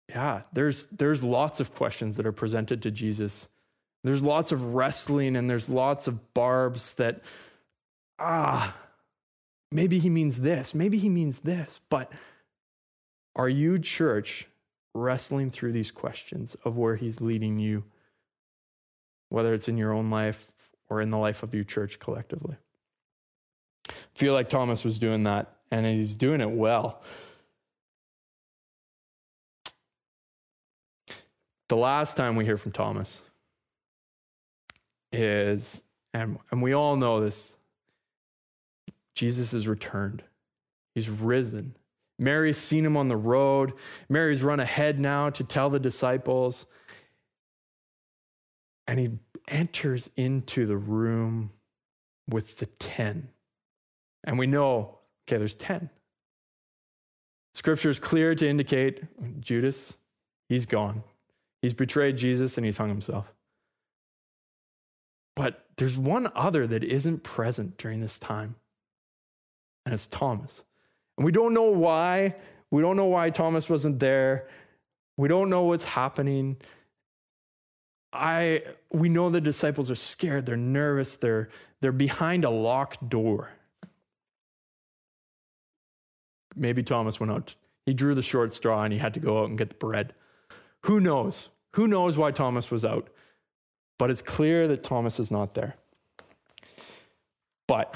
yeah, 0.10 0.42
there's, 0.52 0.88
there's 0.88 1.24
lots 1.24 1.60
of 1.60 1.74
questions 1.74 2.18
that 2.18 2.26
are 2.26 2.32
presented 2.32 2.82
to 2.82 2.92
Jesus. 2.92 3.48
There's 4.04 4.24
lots 4.24 4.52
of 4.52 4.74
wrestling 4.74 5.36
and 5.36 5.50
there's 5.50 5.70
lots 5.70 6.08
of 6.08 6.34
barbs 6.34 6.96
that, 6.96 7.22
ah, 8.20 8.76
maybe 9.72 10.00
he 10.00 10.10
means 10.10 10.42
this, 10.42 10.74
maybe 10.74 10.98
he 10.98 11.10
means 11.10 11.40
this. 11.40 11.80
But 11.90 12.12
are 13.36 13.50
you, 13.50 13.80
church, 13.80 14.48
wrestling 14.96 15.52
through 15.52 15.74
these 15.74 15.92
questions 15.92 16.56
of 16.66 16.78
where 16.78 16.96
he's 16.96 17.22
leading 17.22 17.60
you, 17.60 17.84
whether 19.30 19.54
it's 19.54 19.68
in 19.68 19.78
your 19.78 19.94
own 19.94 20.10
life 20.10 20.52
or 20.90 21.02
in 21.02 21.12
the 21.12 21.18
life 21.18 21.44
of 21.44 21.54
your 21.54 21.64
church 21.64 22.00
collectively? 22.00 22.56
I 23.90 23.94
feel 24.16 24.34
like 24.34 24.50
Thomas 24.50 24.84
was 24.84 24.98
doing 24.98 25.24
that, 25.24 25.54
and 25.70 25.86
he's 25.86 26.16
doing 26.16 26.42
it 26.42 26.50
well. 26.50 27.04
The 31.68 31.78
last 31.78 32.16
time 32.16 32.36
we 32.36 32.46
hear 32.46 32.58
from 32.58 32.72
Thomas 32.72 33.22
is, 35.12 35.84
and, 36.14 36.40
and 36.52 36.62
we 36.62 36.74
all 36.74 36.96
know 36.96 37.20
this, 37.20 37.58
Jesus 39.14 39.52
has 39.52 39.68
returned. 39.68 40.24
He's 40.94 41.10
risen. 41.10 41.76
Mary's 42.18 42.58
seen 42.58 42.86
him 42.86 42.96
on 42.96 43.08
the 43.08 43.18
road. 43.18 43.74
Mary's 44.10 44.42
run 44.42 44.60
ahead 44.60 45.00
now 45.00 45.30
to 45.30 45.44
tell 45.44 45.70
the 45.70 45.80
disciples. 45.80 46.66
And 48.88 49.00
he 49.00 49.20
enters 49.48 50.10
into 50.16 50.66
the 50.66 50.78
room 50.78 51.52
with 52.30 52.58
the 52.58 52.66
10. 52.66 53.30
And 54.24 54.40
we 54.40 54.48
know, 54.48 55.00
okay, 55.28 55.38
there's 55.38 55.56
10. 55.56 55.90
Scripture 57.54 57.90
is 57.90 58.00
clear 58.00 58.36
to 58.36 58.48
indicate 58.48 59.04
Judas, 59.40 59.98
he's 60.50 60.66
gone. 60.66 61.04
He's 61.62 61.74
betrayed 61.74 62.18
Jesus 62.18 62.58
and 62.58 62.66
he's 62.66 62.78
hung 62.78 62.90
himself. 62.90 63.34
But 65.36 65.66
there's 65.78 65.98
one 65.98 66.30
other 66.36 66.68
that 66.68 66.84
isn't 66.84 67.24
present 67.24 67.78
during 67.78 68.00
this 68.00 68.20
time, 68.20 68.56
and 69.86 69.94
it's 69.94 70.08
Thomas. 70.08 70.64
And 71.18 71.26
we 71.26 71.32
don't 71.32 71.54
know 71.54 71.72
why. 71.72 72.36
We 72.72 72.82
don't 72.82 72.98
know 72.98 73.06
why 73.06 73.30
Thomas 73.30 73.70
wasn't 73.70 74.00
there. 74.00 74.48
We 75.18 75.28
don't 75.28 75.50
know 75.50 75.64
what's 75.64 75.86
happening. 75.86 76.58
I 78.12 78.64
we 78.92 79.10
know 79.10 79.30
the 79.30 79.42
disciples 79.42 79.92
are 79.92 79.96
scared, 79.96 80.46
they're 80.46 80.56
nervous, 80.56 81.18
they're 81.18 81.50
they're 81.82 81.92
behind 81.92 82.46
a 82.46 82.50
locked 82.50 83.10
door. 83.10 83.52
Maybe 86.56 86.82
Thomas 86.82 87.20
went 87.20 87.32
out. 87.32 87.56
He 87.86 87.94
drew 87.94 88.16
the 88.16 88.22
short 88.22 88.54
straw 88.54 88.84
and 88.84 88.94
he 88.94 89.00
had 89.00 89.14
to 89.14 89.20
go 89.20 89.42
out 89.42 89.50
and 89.50 89.58
get 89.58 89.70
the 89.70 89.76
bread. 89.76 90.14
Who 90.84 91.00
knows? 91.00 91.50
Who 91.74 91.88
knows 91.88 92.18
why 92.18 92.32
Thomas 92.32 92.72
was 92.72 92.86
out? 92.86 93.10
But 93.98 94.10
it's 94.10 94.22
clear 94.22 94.68
that 94.68 94.82
Thomas 94.82 95.20
is 95.20 95.30
not 95.30 95.54
there. 95.54 95.76
But 97.68 97.96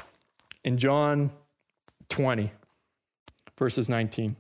in 0.64 0.78
John 0.78 1.32
20, 2.10 2.52
verses 3.60 3.90
19. 3.90 4.36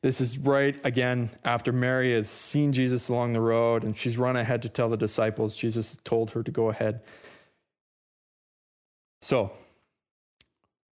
This 0.00 0.20
is 0.20 0.36
right 0.36 0.74
again 0.82 1.30
after 1.44 1.70
Mary 1.70 2.12
has 2.12 2.28
seen 2.28 2.72
Jesus 2.72 3.08
along 3.08 3.32
the 3.32 3.40
road 3.40 3.84
and 3.84 3.94
she's 3.94 4.18
run 4.18 4.36
ahead 4.36 4.62
to 4.62 4.68
tell 4.68 4.88
the 4.88 4.96
disciples. 4.96 5.54
Jesus 5.54 5.96
told 6.02 6.32
her 6.32 6.42
to 6.42 6.50
go 6.50 6.70
ahead. 6.70 7.02
So, 9.20 9.52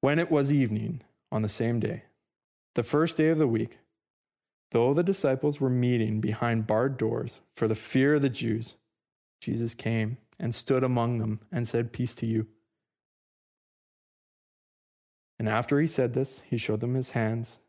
when 0.00 0.20
it 0.20 0.30
was 0.30 0.52
evening 0.52 1.02
on 1.32 1.42
the 1.42 1.48
same 1.48 1.80
day, 1.80 2.04
the 2.76 2.84
first 2.84 3.16
day 3.16 3.30
of 3.30 3.38
the 3.38 3.48
week, 3.48 3.78
though 4.70 4.94
the 4.94 5.02
disciples 5.02 5.61
were 5.61 5.70
meeting 5.70 6.20
behind 6.20 6.68
barred 6.68 6.96
doors 6.96 7.40
for 7.56 7.66
the 7.66 7.74
fear 7.74 8.14
of 8.14 8.22
the 8.22 8.28
Jews, 8.28 8.76
Jesus 9.40 9.74
came 9.74 10.18
and 10.38 10.54
stood 10.54 10.84
among 10.84 11.18
them 11.18 11.40
and 11.50 11.66
said, 11.66 11.92
Peace 11.92 12.14
to 12.16 12.26
you. 12.26 12.46
And 15.41 15.49
after 15.49 15.80
he 15.80 15.86
said 15.86 16.12
this, 16.12 16.43
he 16.51 16.59
showed 16.59 16.80
them 16.80 16.93
his 16.93 17.11
hands 17.11 17.61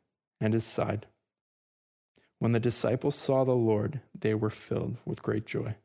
and 0.42 0.54
his 0.54 0.66
side. 0.66 1.06
When 2.38 2.52
the 2.52 2.60
disciples 2.60 3.16
saw 3.16 3.46
the 3.46 3.56
Lord, 3.56 4.02
they 4.14 4.34
were 4.34 4.50
filled 4.50 4.98
with 5.06 5.24
great 5.24 5.46
joy. 5.46 5.76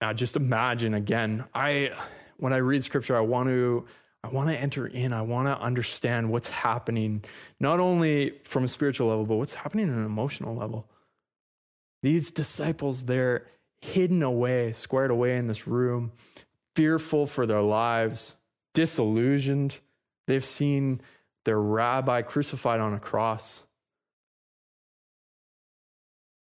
Now 0.00 0.14
just 0.14 0.34
imagine 0.34 0.94
again, 0.94 1.44
I 1.54 1.90
when 2.38 2.54
I 2.54 2.56
read 2.56 2.82
scripture, 2.82 3.14
I 3.14 3.20
want 3.20 3.50
to 3.50 3.84
I 4.22 4.28
want 4.28 4.48
to 4.48 4.56
enter 4.56 4.86
in. 4.86 5.12
I 5.12 5.20
want 5.20 5.46
to 5.46 5.60
understand 5.60 6.30
what's 6.30 6.48
happening, 6.48 7.22
not 7.60 7.80
only 7.80 8.38
from 8.44 8.64
a 8.64 8.68
spiritual 8.68 9.08
level, 9.08 9.26
but 9.26 9.36
what's 9.36 9.56
happening 9.56 9.90
on 9.90 9.98
an 9.98 10.06
emotional 10.06 10.56
level. 10.56 10.88
These 12.02 12.30
disciples, 12.30 13.04
they're 13.04 13.46
hidden 13.82 14.22
away, 14.22 14.72
squared 14.72 15.10
away 15.10 15.36
in 15.36 15.48
this 15.48 15.66
room, 15.66 16.12
fearful 16.74 17.26
for 17.26 17.44
their 17.44 17.60
lives, 17.60 18.36
disillusioned. 18.74 19.78
They've 20.26 20.44
seen 20.44 21.00
their 21.44 21.60
rabbi 21.60 22.22
crucified 22.22 22.80
on 22.80 22.92
a 22.94 23.00
cross. 23.00 23.64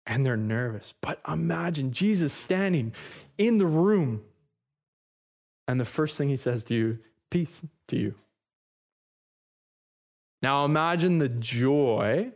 And 0.06 0.24
they're 0.24 0.36
nervous. 0.36 0.94
But 1.00 1.20
imagine 1.28 1.92
Jesus 1.92 2.32
standing 2.32 2.94
in 3.36 3.58
the 3.58 3.66
room. 3.66 4.22
And 5.66 5.78
the 5.78 5.84
first 5.84 6.16
thing 6.16 6.28
he 6.28 6.36
says 6.36 6.64
to 6.64 6.74
you, 6.74 6.98
peace 7.30 7.66
to 7.88 7.96
you. 7.96 8.14
Now 10.40 10.64
imagine 10.64 11.18
the 11.18 11.28
joy 11.28 12.32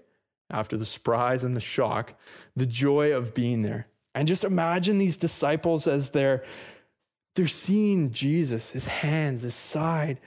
after 0.51 0.77
the 0.77 0.85
surprise 0.85 1.45
and 1.45 1.57
the 1.57 1.61
shock, 1.61 2.15
the 2.55 2.67
joy 2.67 3.13
of 3.13 3.33
being 3.33 3.63
there. 3.63 3.89
And 4.15 4.29
just 4.29 4.45
imagine 4.45 4.99
these 4.99 5.17
disciples 5.17 5.87
as 5.87 6.11
they're 6.11 6.45
they're 7.35 7.49
seeing 7.49 8.11
Jesus, 8.13 8.71
his 8.71 8.87
hands, 8.87 9.43
his 9.43 9.55
side. 9.55 10.21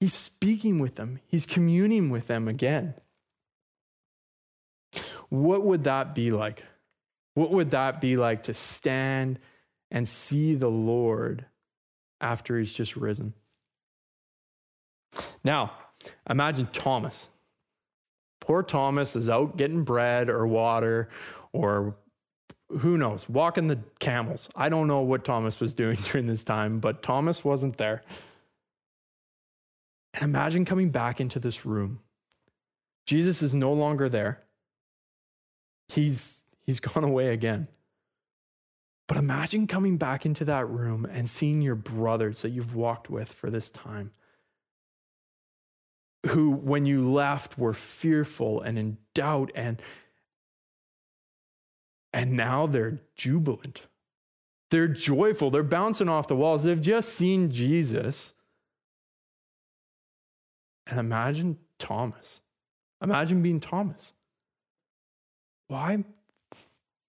He's 0.00 0.14
speaking 0.14 0.78
with 0.78 0.94
them, 0.94 1.20
he's 1.26 1.46
communing 1.46 2.10
with 2.10 2.28
them 2.28 2.48
again. 2.48 2.94
What 5.28 5.64
would 5.64 5.84
that 5.84 6.14
be 6.14 6.30
like? 6.30 6.64
What 7.34 7.50
would 7.50 7.70
that 7.72 8.00
be 8.00 8.16
like 8.16 8.44
to 8.44 8.54
stand 8.54 9.38
and 9.90 10.08
see 10.08 10.54
the 10.54 10.70
Lord 10.70 11.46
after 12.20 12.58
he's 12.58 12.72
just 12.72 12.96
risen? 12.96 13.34
Now, 15.44 15.72
imagine 16.28 16.68
Thomas. 16.72 17.28
Poor 18.40 18.62
Thomas 18.62 19.14
is 19.14 19.28
out 19.28 19.56
getting 19.56 19.84
bread 19.84 20.28
or 20.30 20.46
water 20.46 21.08
or 21.52 21.96
who 22.70 22.98
knows, 22.98 23.28
walking 23.28 23.68
the 23.68 23.80
camels. 23.98 24.48
I 24.54 24.68
don't 24.68 24.86
know 24.86 25.00
what 25.00 25.24
Thomas 25.24 25.60
was 25.60 25.72
doing 25.74 25.96
during 26.04 26.26
this 26.26 26.44
time, 26.44 26.80
but 26.80 27.02
Thomas 27.02 27.44
wasn't 27.44 27.78
there. 27.78 28.02
And 30.14 30.24
imagine 30.24 30.64
coming 30.64 30.90
back 30.90 31.20
into 31.20 31.38
this 31.38 31.64
room. 31.64 32.00
Jesus 33.06 33.42
is 33.42 33.54
no 33.54 33.72
longer 33.72 34.08
there. 34.08 34.42
He's 35.88 36.44
he's 36.66 36.80
gone 36.80 37.04
away 37.04 37.28
again. 37.28 37.68
But 39.06 39.16
imagine 39.16 39.66
coming 39.66 39.96
back 39.96 40.26
into 40.26 40.44
that 40.44 40.68
room 40.68 41.06
and 41.10 41.30
seeing 41.30 41.62
your 41.62 41.74
brothers 41.74 42.42
that 42.42 42.50
you've 42.50 42.74
walked 42.74 43.08
with 43.08 43.32
for 43.32 43.48
this 43.48 43.70
time, 43.70 44.12
who, 46.26 46.50
when 46.50 46.84
you 46.84 47.10
left, 47.10 47.56
were 47.56 47.72
fearful 47.72 48.60
and 48.60 48.78
in 48.78 48.98
doubt 49.14 49.50
and 49.54 49.80
and 52.12 52.32
now 52.32 52.66
they're 52.66 53.00
jubilant. 53.14 53.82
They're 54.70 54.88
joyful. 54.88 55.50
They're 55.50 55.62
bouncing 55.62 56.08
off 56.08 56.28
the 56.28 56.36
walls. 56.36 56.64
They've 56.64 56.80
just 56.80 57.10
seen 57.10 57.50
Jesus. 57.50 58.34
And 60.86 60.98
imagine 60.98 61.58
Thomas. 61.78 62.40
Imagine 63.02 63.42
being 63.42 63.60
Thomas. 63.60 64.12
Why? 65.68 66.04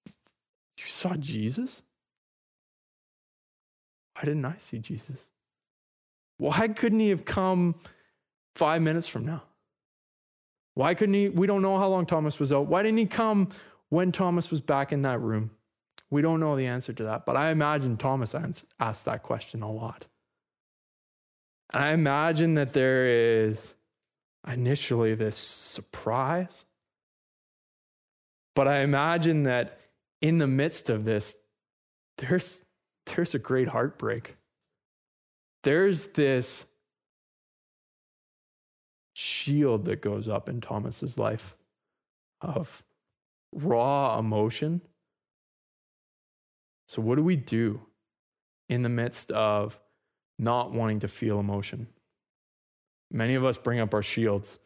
You 0.06 0.86
saw 0.86 1.16
Jesus? 1.16 1.84
Why 4.14 4.26
didn't 4.26 4.46
I 4.46 4.56
see 4.58 4.80
Jesus? 4.80 5.32
Why 6.38 6.68
couldn't 6.68 7.00
he 7.00 7.10
have 7.10 7.26
come 7.26 7.76
five 8.56 8.82
minutes 8.82 9.08
from 9.08 9.26
now? 9.26 9.44
Why 10.74 10.94
couldn't 10.94 11.16
he? 11.16 11.30
We 11.30 11.48
don't 11.48 11.62
know 11.62 11.78
how 11.78 11.90
long 11.90 12.06
Thomas 12.06 12.40
was 12.40 12.54
out. 12.54 12.68
Why 12.68 12.84
didn't 12.84 13.00
he 13.00 13.06
come 13.06 13.50
when 13.90 14.12
Thomas 14.12 14.50
was 14.50 14.62
back 14.62 14.92
in 14.92 15.02
that 15.02 15.20
room? 15.20 15.52
We 16.10 16.22
don't 16.22 16.40
know 16.40 16.56
the 16.56 16.66
answer 16.66 16.94
to 16.94 17.04
that, 17.04 17.26
but 17.26 17.36
I 17.36 17.50
imagine 17.50 17.98
Thomas 17.98 18.34
asked 18.80 19.06
that 19.06 19.22
question 19.22 19.62
a 19.62 19.72
lot. 19.72 20.06
And 21.72 21.84
I 21.84 21.90
imagine 21.90 22.56
that 22.56 22.74
there 22.74 23.06
is 23.06 23.76
initially 24.48 25.14
this 25.14 25.38
surprise, 25.38 26.66
but 28.56 28.68
I 28.68 28.80
imagine 28.80 29.44
that 29.44 29.80
in 30.22 30.40
the 30.40 30.48
midst 30.48 30.90
of 30.90 31.06
this, 31.06 31.36
there's, 32.18 32.66
there's 33.06 33.36
a 33.36 33.40
great 33.40 33.68
heartbreak. 33.68 34.36
There's 35.64 36.08
this 36.08 36.66
shield 39.14 39.86
that 39.86 40.02
goes 40.02 40.28
up 40.28 40.50
in 40.50 40.62
Thomas's 40.62 41.18
life 41.18 41.56
of 42.42 42.84
raw 43.54 44.18
emotion. 44.20 44.82
So, 46.88 47.02
what 47.02 47.16
do 47.16 47.24
we 47.24 47.36
do 47.36 47.82
in 48.68 48.84
the 48.84 48.90
midst 48.90 49.32
of 49.32 49.80
not 50.38 50.72
wanting 50.72 51.00
to 51.00 51.08
feel 51.08 51.40
emotion? 51.40 51.88
Many 53.12 53.36
of 53.36 53.44
us 53.44 53.58
bring 53.58 53.80
up 53.80 53.94
our 53.94 54.04
shields. 54.04 54.60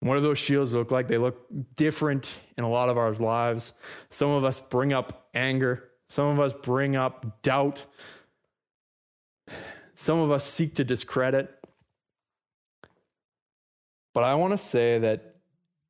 What 0.00 0.14
do 0.14 0.20
those 0.20 0.38
shields 0.38 0.74
look 0.74 0.90
like? 0.90 1.08
They 1.08 1.18
look 1.18 1.46
different 1.74 2.32
in 2.56 2.64
a 2.64 2.68
lot 2.68 2.88
of 2.88 2.96
our 2.96 3.12
lives. 3.12 3.72
Some 4.10 4.30
of 4.30 4.44
us 4.44 4.60
bring 4.60 4.92
up 4.92 5.28
anger, 5.34 5.88
some 6.08 6.26
of 6.26 6.40
us 6.40 6.52
bring 6.52 6.96
up 6.96 7.42
doubt, 7.42 7.84
some 9.94 10.20
of 10.20 10.30
us 10.30 10.44
seek 10.44 10.76
to 10.76 10.84
discredit. 10.84 11.52
But 14.14 14.24
I 14.24 14.34
want 14.36 14.52
to 14.52 14.58
say 14.58 14.98
that 14.98 15.36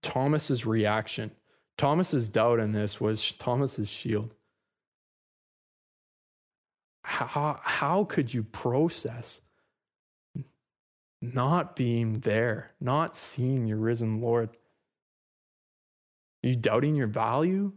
Thomas's 0.02 0.64
reaction, 0.64 1.30
Thomas's 1.78 2.28
doubt 2.28 2.58
in 2.58 2.72
this 2.72 3.00
was 3.00 3.34
Thomas's 3.36 3.88
shield. 3.88 4.34
How, 7.02 7.60
how 7.62 8.04
could 8.04 8.34
you 8.34 8.42
process 8.42 9.40
not 11.22 11.74
being 11.74 12.14
there, 12.20 12.72
not 12.80 13.16
seeing 13.16 13.66
your 13.66 13.78
risen 13.78 14.20
Lord? 14.20 14.50
Are 16.44 16.48
you 16.48 16.56
doubting 16.56 16.96
your 16.96 17.06
value? 17.06 17.72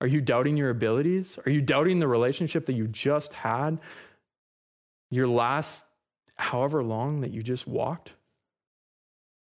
Are 0.00 0.06
you 0.06 0.20
doubting 0.20 0.56
your 0.56 0.70
abilities? 0.70 1.38
Are 1.44 1.50
you 1.50 1.60
doubting 1.60 1.98
the 1.98 2.08
relationship 2.08 2.66
that 2.66 2.72
you 2.72 2.88
just 2.88 3.34
had? 3.34 3.78
Your 5.10 5.28
last 5.28 5.84
however 6.36 6.82
long 6.82 7.20
that 7.20 7.32
you 7.32 7.42
just 7.42 7.66
walked? 7.66 8.12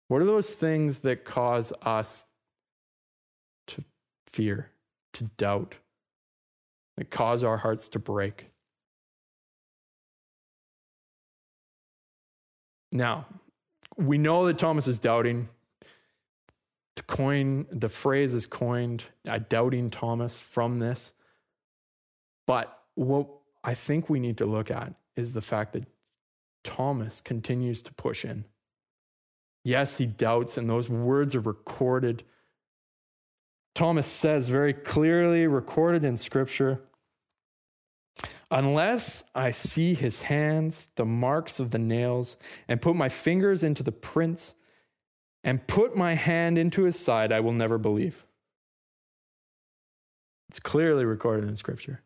What 0.09 0.21
are 0.21 0.27
those 0.27 0.53
things 0.53 0.99
that 0.99 1.25
cause 1.25 1.73
us 1.83 2.27
fear, 4.35 4.71
to 5.13 5.31
doubt, 5.37 5.77
that 6.97 7.11
cause 7.11 7.45
our 7.45 7.59
hearts 7.59 7.89
to 7.91 7.99
break? 7.99 8.47
Now, 12.91 13.27
we 13.97 14.19
know 14.19 14.47
that 14.47 14.59
Thomas 14.59 14.87
is 14.87 14.99
doubting. 14.99 15.49
The 16.97 17.03
coin, 17.03 17.67
the 17.71 17.89
phrase 17.89 18.35
is 18.35 18.47
coined, 18.47 19.05
a 19.25 19.41
doubting 19.41 19.91
Thomas 19.91 20.37
from 20.37 20.79
this. 20.79 21.13
But 22.47 22.77
what 22.95 23.29
I 23.63 23.75
think 23.75 24.09
we 24.09 24.21
need 24.21 24.37
to 24.39 24.47
look 24.47 24.71
at 24.71 24.95
is 25.17 25.33
the 25.33 25.43
fact 25.43 25.73
that 25.73 25.87
Thomas 26.63 27.21
continues 27.21 27.83
to 27.83 27.93
push 27.93 28.25
in. 28.25 28.45
Yes, 29.65 29.99
he 29.99 30.07
doubts, 30.07 30.57
and 30.57 30.69
those 30.69 30.89
words 30.89 31.35
are 31.35 31.41
recorded. 31.41 32.23
Thomas 33.75 34.07
says 34.07 34.49
very 34.49 34.73
clearly, 34.73 35.47
recorded 35.47 36.05
in 36.05 36.17
Scripture 36.17 36.83
Unless 38.51 39.25
I 39.35 39.51
see 39.51 39.95
his 39.95 40.23
hands, 40.23 40.89
the 40.95 41.05
marks 41.05 41.59
of 41.59 41.73
the 41.73 41.79
nails, 41.79 42.37
and 42.69 42.81
put 42.81 42.95
my 42.95 43.09
fingers 43.09 43.65
into 43.65 43.83
the 43.83 43.91
prints, 43.91 44.55
and 45.43 45.67
put 45.67 45.97
my 45.97 46.15
hand 46.15 46.57
into 46.57 46.85
his 46.85 46.99
side, 46.99 47.33
I 47.33 47.41
will 47.41 47.53
never 47.53 47.79
believe. 47.79 48.25
It's 50.49 50.61
clearly 50.61 51.05
recorded 51.05 51.49
in 51.49 51.57
Scripture. 51.57 52.03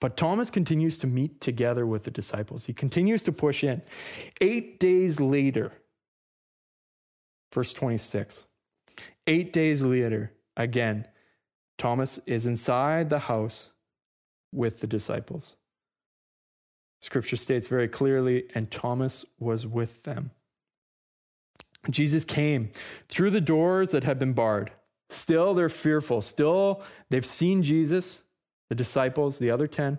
But 0.00 0.16
Thomas 0.16 0.50
continues 0.50 0.98
to 0.98 1.06
meet 1.06 1.40
together 1.40 1.86
with 1.86 2.04
the 2.04 2.10
disciples. 2.10 2.66
He 2.66 2.72
continues 2.72 3.22
to 3.24 3.32
push 3.32 3.62
in. 3.62 3.82
Eight 4.40 4.80
days 4.80 5.20
later, 5.20 5.74
verse 7.52 7.72
26, 7.72 8.46
eight 9.26 9.52
days 9.52 9.82
later, 9.82 10.32
again, 10.56 11.06
Thomas 11.78 12.18
is 12.26 12.46
inside 12.46 13.10
the 13.10 13.20
house 13.20 13.72
with 14.52 14.80
the 14.80 14.86
disciples. 14.86 15.56
Scripture 17.00 17.36
states 17.36 17.66
very 17.66 17.88
clearly, 17.88 18.44
and 18.54 18.70
Thomas 18.70 19.24
was 19.38 19.66
with 19.66 20.04
them. 20.04 20.30
Jesus 21.90 22.24
came 22.24 22.70
through 23.08 23.30
the 23.30 23.40
doors 23.40 23.90
that 23.90 24.04
had 24.04 24.18
been 24.18 24.34
barred. 24.34 24.70
Still, 25.08 25.52
they're 25.52 25.68
fearful. 25.68 26.22
Still, 26.22 26.82
they've 27.10 27.26
seen 27.26 27.62
Jesus 27.62 28.22
the 28.68 28.76
disciples, 28.76 29.38
the 29.38 29.50
other 29.50 29.66
10, 29.66 29.98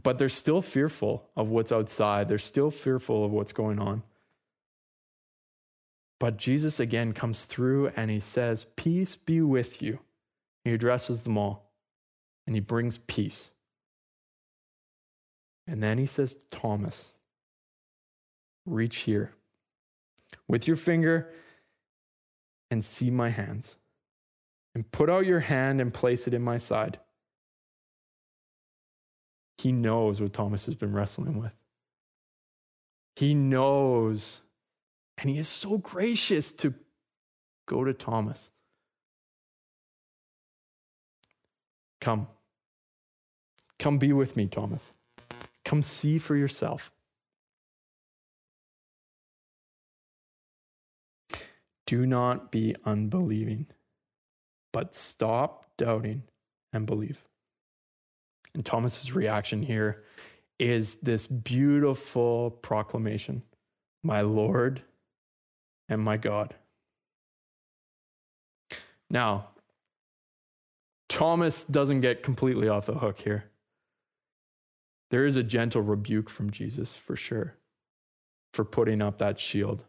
but 0.00 0.18
they're 0.18 0.28
still 0.28 0.62
fearful 0.62 1.28
of 1.36 1.48
what's 1.48 1.72
outside. 1.72 2.28
They're 2.28 2.38
still 2.38 2.70
fearful 2.70 3.24
of 3.24 3.32
what's 3.32 3.52
going 3.52 3.80
on. 3.80 4.04
But 6.20 6.36
Jesus 6.36 6.80
again 6.80 7.12
comes 7.12 7.44
through 7.44 7.88
and 7.96 8.10
he 8.10 8.20
says, 8.20 8.66
Peace 8.76 9.16
be 9.16 9.40
with 9.40 9.80
you. 9.80 10.00
He 10.64 10.72
addresses 10.72 11.22
them 11.22 11.38
all 11.38 11.70
and 12.46 12.56
he 12.56 12.60
brings 12.60 12.98
peace. 12.98 13.50
And 15.66 15.82
then 15.82 15.98
he 15.98 16.06
says, 16.06 16.34
Thomas, 16.50 17.12
reach 18.66 19.00
here 19.00 19.32
with 20.48 20.66
your 20.66 20.76
finger 20.76 21.30
and 22.70 22.84
see 22.84 23.10
my 23.10 23.28
hands 23.28 23.76
and 24.74 24.90
put 24.90 25.10
out 25.10 25.26
your 25.26 25.40
hand 25.40 25.80
and 25.80 25.92
place 25.92 26.26
it 26.26 26.34
in 26.34 26.42
my 26.42 26.58
side. 26.58 26.98
He 29.58 29.72
knows 29.72 30.20
what 30.20 30.32
Thomas 30.32 30.66
has 30.66 30.74
been 30.74 30.92
wrestling 30.92 31.38
with. 31.38 31.52
He 33.16 33.34
knows, 33.34 34.42
and 35.18 35.28
he 35.28 35.38
is 35.38 35.48
so 35.48 35.78
gracious 35.78 36.52
to 36.52 36.74
go 37.66 37.84
to 37.84 37.92
Thomas. 37.92 38.50
Come. 42.00 42.28
Come 43.78 43.98
be 43.98 44.12
with 44.12 44.36
me, 44.36 44.46
Thomas. 44.46 44.94
Come 45.64 45.82
see 45.82 46.18
for 46.18 46.36
yourself. 46.36 46.90
Do 51.86 52.06
not 52.06 52.50
be 52.50 52.74
unbelieving 52.84 53.66
but 54.72 54.94
stop 54.94 55.66
doubting 55.76 56.22
and 56.72 56.86
believe. 56.86 57.24
And 58.54 58.64
Thomas's 58.64 59.12
reaction 59.12 59.62
here 59.62 60.04
is 60.58 60.96
this 60.96 61.26
beautiful 61.26 62.50
proclamation 62.50 63.42
My 64.02 64.20
Lord 64.20 64.82
and 65.88 66.02
my 66.02 66.16
God. 66.16 66.54
Now, 69.10 69.48
Thomas 71.08 71.64
doesn't 71.64 72.00
get 72.00 72.22
completely 72.22 72.68
off 72.68 72.86
the 72.86 72.98
hook 72.98 73.20
here. 73.20 73.44
There 75.10 75.24
is 75.24 75.36
a 75.36 75.42
gentle 75.42 75.80
rebuke 75.80 76.28
from 76.28 76.50
Jesus 76.50 76.96
for 76.96 77.16
sure 77.16 77.54
for 78.52 78.64
putting 78.64 79.00
up 79.00 79.18
that 79.18 79.38
shield. 79.38 79.84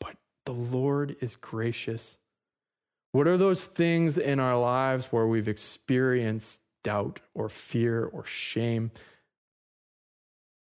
But 0.00 0.16
the 0.44 0.52
Lord 0.52 1.16
is 1.20 1.34
gracious. 1.34 2.18
What 3.12 3.26
are 3.26 3.36
those 3.36 3.66
things 3.66 4.18
in 4.18 4.38
our 4.38 4.58
lives 4.58 5.06
where 5.06 5.26
we've 5.26 5.48
experienced 5.48 6.60
doubt 6.84 7.20
or 7.34 7.48
fear 7.48 8.04
or 8.04 8.24
shame? 8.24 8.92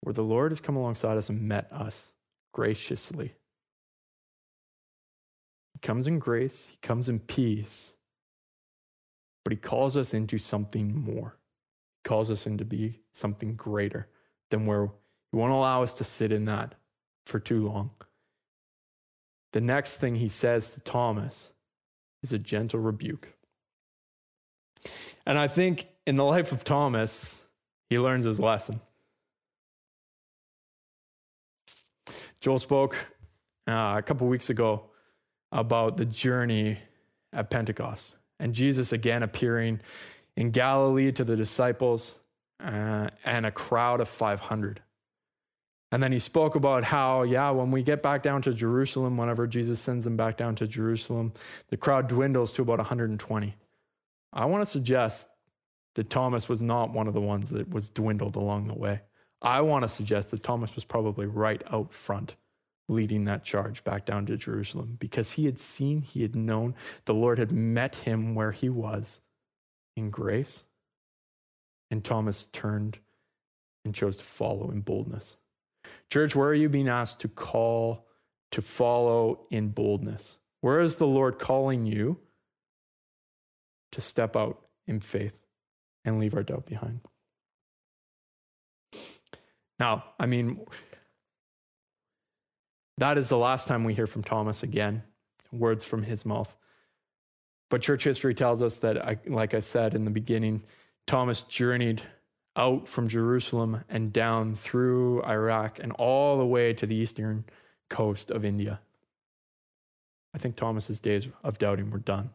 Where 0.02 0.12
the 0.12 0.22
Lord 0.22 0.50
has 0.50 0.60
come 0.60 0.76
alongside 0.76 1.16
us 1.16 1.30
and 1.30 1.42
met 1.42 1.72
us 1.72 2.12
graciously. 2.54 3.34
He 5.74 5.78
comes 5.80 6.06
in 6.06 6.18
grace, 6.18 6.68
He 6.70 6.78
comes 6.80 7.10
in 7.10 7.18
peace, 7.18 7.92
but 9.44 9.52
He 9.52 9.58
calls 9.58 9.94
us 9.98 10.14
into 10.14 10.38
something 10.38 11.04
more. 11.04 11.36
He 12.02 12.08
calls 12.08 12.30
us 12.30 12.46
into 12.46 12.64
be 12.64 13.00
something 13.12 13.56
greater 13.56 14.08
than 14.50 14.64
where 14.64 14.86
He 15.30 15.36
won't 15.36 15.52
allow 15.52 15.82
us 15.82 15.92
to 15.94 16.04
sit 16.04 16.32
in 16.32 16.46
that 16.46 16.74
for 17.26 17.38
too 17.38 17.66
long 17.66 17.90
the 19.54 19.60
next 19.60 19.98
thing 19.98 20.16
he 20.16 20.28
says 20.28 20.68
to 20.70 20.80
Thomas 20.80 21.50
is 22.24 22.32
a 22.32 22.40
gentle 22.40 22.80
rebuke. 22.80 23.34
And 25.24 25.38
I 25.38 25.46
think 25.46 25.86
in 26.08 26.16
the 26.16 26.24
life 26.24 26.50
of 26.50 26.64
Thomas, 26.64 27.44
he 27.88 28.00
learns 28.00 28.24
his 28.24 28.40
lesson. 28.40 28.80
Joel 32.44 32.58
spoke 32.58 33.06
uh, 33.66 33.94
a 33.96 34.02
couple 34.02 34.26
weeks 34.26 34.50
ago 34.50 34.90
about 35.50 35.96
the 35.96 36.04
journey 36.04 36.78
at 37.32 37.48
Pentecost 37.48 38.16
and 38.38 38.54
Jesus 38.54 38.92
again 38.92 39.22
appearing 39.22 39.80
in 40.36 40.50
Galilee 40.50 41.10
to 41.12 41.24
the 41.24 41.36
disciples 41.36 42.18
uh, 42.62 43.08
and 43.24 43.46
a 43.46 43.50
crowd 43.50 44.02
of 44.02 44.10
500. 44.10 44.82
And 45.90 46.02
then 46.02 46.12
he 46.12 46.18
spoke 46.18 46.54
about 46.54 46.84
how, 46.84 47.22
yeah, 47.22 47.48
when 47.48 47.70
we 47.70 47.82
get 47.82 48.02
back 48.02 48.22
down 48.22 48.42
to 48.42 48.52
Jerusalem, 48.52 49.16
whenever 49.16 49.46
Jesus 49.46 49.80
sends 49.80 50.04
them 50.04 50.18
back 50.18 50.36
down 50.36 50.54
to 50.56 50.66
Jerusalem, 50.66 51.32
the 51.68 51.78
crowd 51.78 52.08
dwindles 52.08 52.52
to 52.52 52.60
about 52.60 52.76
120. 52.76 53.54
I 54.34 54.44
want 54.44 54.60
to 54.60 54.70
suggest 54.70 55.28
that 55.94 56.10
Thomas 56.10 56.46
was 56.46 56.60
not 56.60 56.92
one 56.92 57.08
of 57.08 57.14
the 57.14 57.22
ones 57.22 57.48
that 57.48 57.70
was 57.70 57.88
dwindled 57.88 58.36
along 58.36 58.66
the 58.66 58.74
way. 58.74 59.00
I 59.44 59.60
want 59.60 59.82
to 59.82 59.88
suggest 59.90 60.30
that 60.30 60.42
Thomas 60.42 60.74
was 60.74 60.84
probably 60.84 61.26
right 61.26 61.62
out 61.70 61.92
front 61.92 62.34
leading 62.88 63.24
that 63.24 63.44
charge 63.44 63.84
back 63.84 64.06
down 64.06 64.26
to 64.26 64.36
Jerusalem 64.36 64.96
because 64.98 65.32
he 65.32 65.44
had 65.44 65.58
seen, 65.58 66.00
he 66.00 66.22
had 66.22 66.34
known, 66.34 66.74
the 67.04 67.14
Lord 67.14 67.38
had 67.38 67.52
met 67.52 67.96
him 67.96 68.34
where 68.34 68.52
he 68.52 68.70
was 68.70 69.20
in 69.96 70.10
grace. 70.10 70.64
And 71.90 72.02
Thomas 72.02 72.44
turned 72.44 72.98
and 73.84 73.94
chose 73.94 74.16
to 74.16 74.24
follow 74.24 74.70
in 74.70 74.80
boldness. 74.80 75.36
Church, 76.10 76.34
where 76.34 76.48
are 76.48 76.54
you 76.54 76.68
being 76.68 76.88
asked 76.88 77.20
to 77.20 77.28
call 77.28 78.06
to 78.50 78.62
follow 78.62 79.46
in 79.50 79.68
boldness? 79.68 80.36
Where 80.62 80.80
is 80.80 80.96
the 80.96 81.06
Lord 81.06 81.38
calling 81.38 81.84
you 81.84 82.18
to 83.92 84.00
step 84.00 84.36
out 84.36 84.60
in 84.86 85.00
faith 85.00 85.44
and 86.04 86.18
leave 86.18 86.34
our 86.34 86.42
doubt 86.42 86.66
behind? 86.66 87.00
Now, 89.78 90.04
I 90.18 90.26
mean, 90.26 90.64
that 92.98 93.18
is 93.18 93.28
the 93.28 93.38
last 93.38 93.66
time 93.66 93.84
we 93.84 93.94
hear 93.94 94.06
from 94.06 94.22
Thomas 94.22 94.62
again, 94.62 95.02
words 95.52 95.84
from 95.84 96.04
his 96.04 96.24
mouth. 96.24 96.54
But 97.70 97.82
church 97.82 98.04
history 98.04 98.34
tells 98.34 98.62
us 98.62 98.78
that, 98.78 99.28
like 99.28 99.54
I 99.54 99.60
said 99.60 99.94
in 99.94 100.04
the 100.04 100.10
beginning, 100.10 100.62
Thomas 101.06 101.42
journeyed 101.42 102.02
out 102.56 102.86
from 102.86 103.08
Jerusalem 103.08 103.84
and 103.88 104.12
down 104.12 104.54
through 104.54 105.24
Iraq 105.24 105.78
and 105.80 105.90
all 105.92 106.38
the 106.38 106.46
way 106.46 106.72
to 106.72 106.86
the 106.86 106.94
eastern 106.94 107.44
coast 107.90 108.30
of 108.30 108.44
India. 108.44 108.80
I 110.32 110.38
think 110.38 110.56
Thomas's 110.56 111.00
days 111.00 111.28
of 111.42 111.58
doubting 111.58 111.90
were 111.90 111.98
done. 111.98 112.30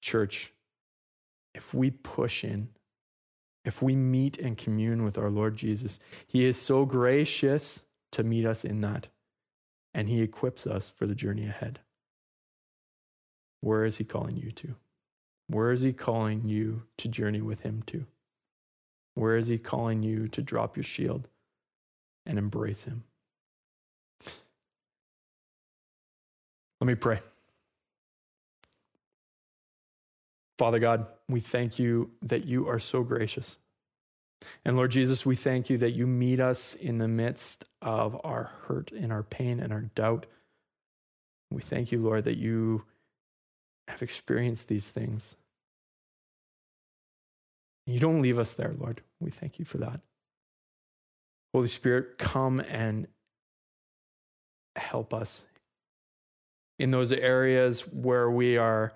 Church, 0.00 0.52
if 1.54 1.74
we 1.74 1.90
push 1.90 2.44
in, 2.44 2.68
if 3.68 3.82
we 3.82 3.94
meet 3.94 4.38
and 4.38 4.56
commune 4.56 5.04
with 5.04 5.18
our 5.18 5.28
Lord 5.28 5.54
Jesus, 5.54 6.00
He 6.26 6.46
is 6.46 6.56
so 6.58 6.86
gracious 6.86 7.82
to 8.12 8.22
meet 8.22 8.46
us 8.46 8.64
in 8.64 8.80
that, 8.80 9.08
and 9.92 10.08
He 10.08 10.22
equips 10.22 10.66
us 10.66 10.88
for 10.88 11.06
the 11.06 11.14
journey 11.14 11.46
ahead. 11.46 11.80
Where 13.60 13.84
is 13.84 13.98
He 13.98 14.04
calling 14.04 14.38
you 14.38 14.52
to? 14.52 14.76
Where 15.48 15.70
is 15.70 15.82
He 15.82 15.92
calling 15.92 16.48
you 16.48 16.84
to 16.96 17.08
journey 17.08 17.42
with 17.42 17.60
Him 17.60 17.82
to? 17.88 18.06
Where 19.14 19.36
is 19.36 19.48
He 19.48 19.58
calling 19.58 20.02
you 20.02 20.28
to 20.28 20.40
drop 20.40 20.74
your 20.74 20.84
shield 20.84 21.28
and 22.24 22.38
embrace 22.38 22.84
Him? 22.84 23.04
Let 26.80 26.86
me 26.86 26.94
pray. 26.94 27.20
Father 30.58 30.80
God, 30.80 31.06
we 31.28 31.40
thank 31.40 31.78
you 31.78 32.10
that 32.20 32.44
you 32.44 32.68
are 32.68 32.80
so 32.80 33.04
gracious. 33.04 33.58
And 34.64 34.76
Lord 34.76 34.90
Jesus, 34.90 35.24
we 35.24 35.36
thank 35.36 35.70
you 35.70 35.78
that 35.78 35.92
you 35.92 36.06
meet 36.06 36.40
us 36.40 36.74
in 36.74 36.98
the 36.98 37.08
midst 37.08 37.64
of 37.80 38.20
our 38.24 38.44
hurt 38.44 38.90
and 38.92 39.12
our 39.12 39.22
pain 39.22 39.60
and 39.60 39.72
our 39.72 39.82
doubt. 39.82 40.26
We 41.50 41.62
thank 41.62 41.92
you, 41.92 41.98
Lord, 41.98 42.24
that 42.24 42.36
you 42.36 42.84
have 43.86 44.02
experienced 44.02 44.68
these 44.68 44.90
things. 44.90 45.36
You 47.86 48.00
don't 48.00 48.20
leave 48.20 48.38
us 48.38 48.54
there, 48.54 48.74
Lord. 48.76 49.00
We 49.18 49.30
thank 49.30 49.58
you 49.58 49.64
for 49.64 49.78
that. 49.78 50.00
Holy 51.54 51.68
Spirit, 51.68 52.18
come 52.18 52.60
and 52.60 53.06
help 54.76 55.14
us 55.14 55.44
in 56.78 56.90
those 56.90 57.12
areas 57.12 57.80
where 57.88 58.30
we 58.30 58.56
are 58.56 58.92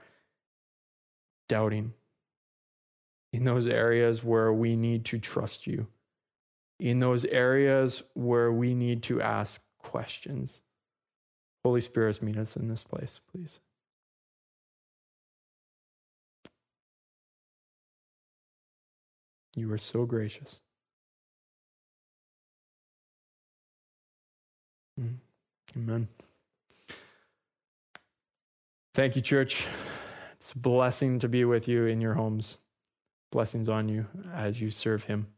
doubting 1.53 1.93
in 3.31 3.45
those 3.45 3.67
areas 3.67 4.25
where 4.25 4.51
we 4.51 4.75
need 4.75 5.05
to 5.05 5.19
trust 5.19 5.67
you, 5.67 5.87
in 6.81 6.99
those 7.01 7.27
areas 7.27 8.03
where 8.15 8.51
we 8.51 8.75
need 8.75 9.03
to 9.03 9.21
ask 9.21 9.61
questions. 9.79 10.63
Holy 11.63 11.83
Spirit, 11.83 12.23
meet 12.23 12.39
us 12.39 12.57
in 12.57 12.69
this 12.69 12.83
place, 12.83 13.21
please. 13.31 13.61
You 19.55 19.71
are 19.75 19.79
so 19.79 20.07
gracious. 20.07 20.63
Mm. 24.99 25.17
Amen. 25.77 26.09
Thank 28.95 29.17
you, 29.17 29.21
church. 29.21 29.67
It's 30.43 30.51
a 30.51 30.59
blessing 30.59 31.21
to 31.21 31.29
be 31.29 31.45
with 31.45 31.69
you 31.69 31.87
in 31.87 32.01
your 32.01 32.15
homes. 32.15 32.59
Blessings 33.31 33.69
on 33.69 33.89
you 33.89 34.09
as 34.35 34.61
you 34.61 34.73
serve 34.73 35.05
him. 35.05 35.29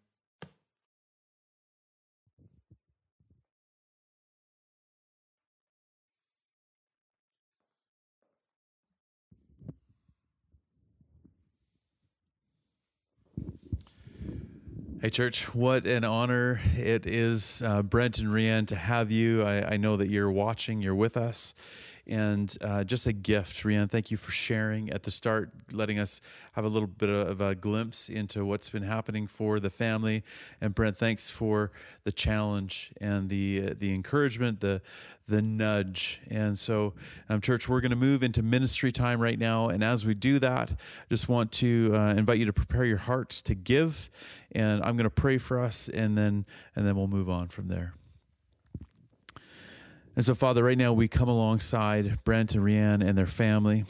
Hey, 15.02 15.10
church, 15.10 15.54
what 15.54 15.84
an 15.84 16.04
honor 16.04 16.62
it 16.78 17.06
is, 17.06 17.60
uh, 17.60 17.82
Brent 17.82 18.20
and 18.20 18.28
Rianne, 18.28 18.66
to 18.68 18.76
have 18.76 19.10
you. 19.10 19.42
I, 19.42 19.72
I, 19.72 19.76
know 19.76 19.98
that 19.98 20.08
you're 20.08 20.32
watching, 20.32 20.80
you're 20.80 20.94
with 20.94 21.18
us 21.18 21.54
and 22.06 22.56
uh, 22.60 22.84
just 22.84 23.06
a 23.06 23.12
gift. 23.12 23.62
Rianne, 23.64 23.90
thank 23.90 24.10
you 24.10 24.16
for 24.16 24.30
sharing 24.30 24.90
at 24.90 25.02
the 25.04 25.10
start, 25.10 25.50
letting 25.72 25.98
us 25.98 26.20
have 26.52 26.64
a 26.64 26.68
little 26.68 26.86
bit 26.86 27.08
of 27.08 27.40
a 27.40 27.54
glimpse 27.54 28.08
into 28.08 28.44
what's 28.44 28.70
been 28.70 28.82
happening 28.82 29.26
for 29.26 29.58
the 29.60 29.70
family. 29.70 30.22
And 30.60 30.74
Brent, 30.74 30.96
thanks 30.96 31.30
for 31.30 31.72
the 32.04 32.12
challenge 32.12 32.92
and 33.00 33.28
the 33.28 33.68
uh, 33.70 33.74
the 33.78 33.94
encouragement, 33.94 34.60
the 34.60 34.82
the 35.26 35.40
nudge. 35.40 36.20
And 36.28 36.58
so, 36.58 36.94
um, 37.28 37.40
church, 37.40 37.68
we're 37.68 37.80
going 37.80 37.90
to 37.90 37.96
move 37.96 38.22
into 38.22 38.42
ministry 38.42 38.92
time 38.92 39.20
right 39.20 39.38
now. 39.38 39.68
And 39.68 39.82
as 39.82 40.04
we 40.04 40.14
do 40.14 40.38
that, 40.40 40.70
I 40.70 40.76
just 41.08 41.28
want 41.28 41.50
to 41.52 41.92
uh, 41.94 42.14
invite 42.14 42.38
you 42.38 42.46
to 42.46 42.52
prepare 42.52 42.84
your 42.84 42.98
hearts 42.98 43.40
to 43.42 43.54
give. 43.54 44.10
And 44.52 44.82
I'm 44.84 44.96
going 44.96 45.04
to 45.04 45.10
pray 45.10 45.38
for 45.38 45.58
us, 45.58 45.88
and 45.88 46.16
then 46.16 46.44
and 46.76 46.86
then 46.86 46.96
we'll 46.96 47.08
move 47.08 47.30
on 47.30 47.48
from 47.48 47.68
there. 47.68 47.94
And 50.16 50.24
so, 50.24 50.34
Father, 50.34 50.62
right 50.62 50.78
now 50.78 50.92
we 50.92 51.08
come 51.08 51.28
alongside 51.28 52.22
Brent 52.24 52.54
and 52.54 52.64
Rianne 52.64 53.06
and 53.06 53.18
their 53.18 53.26
family. 53.26 53.84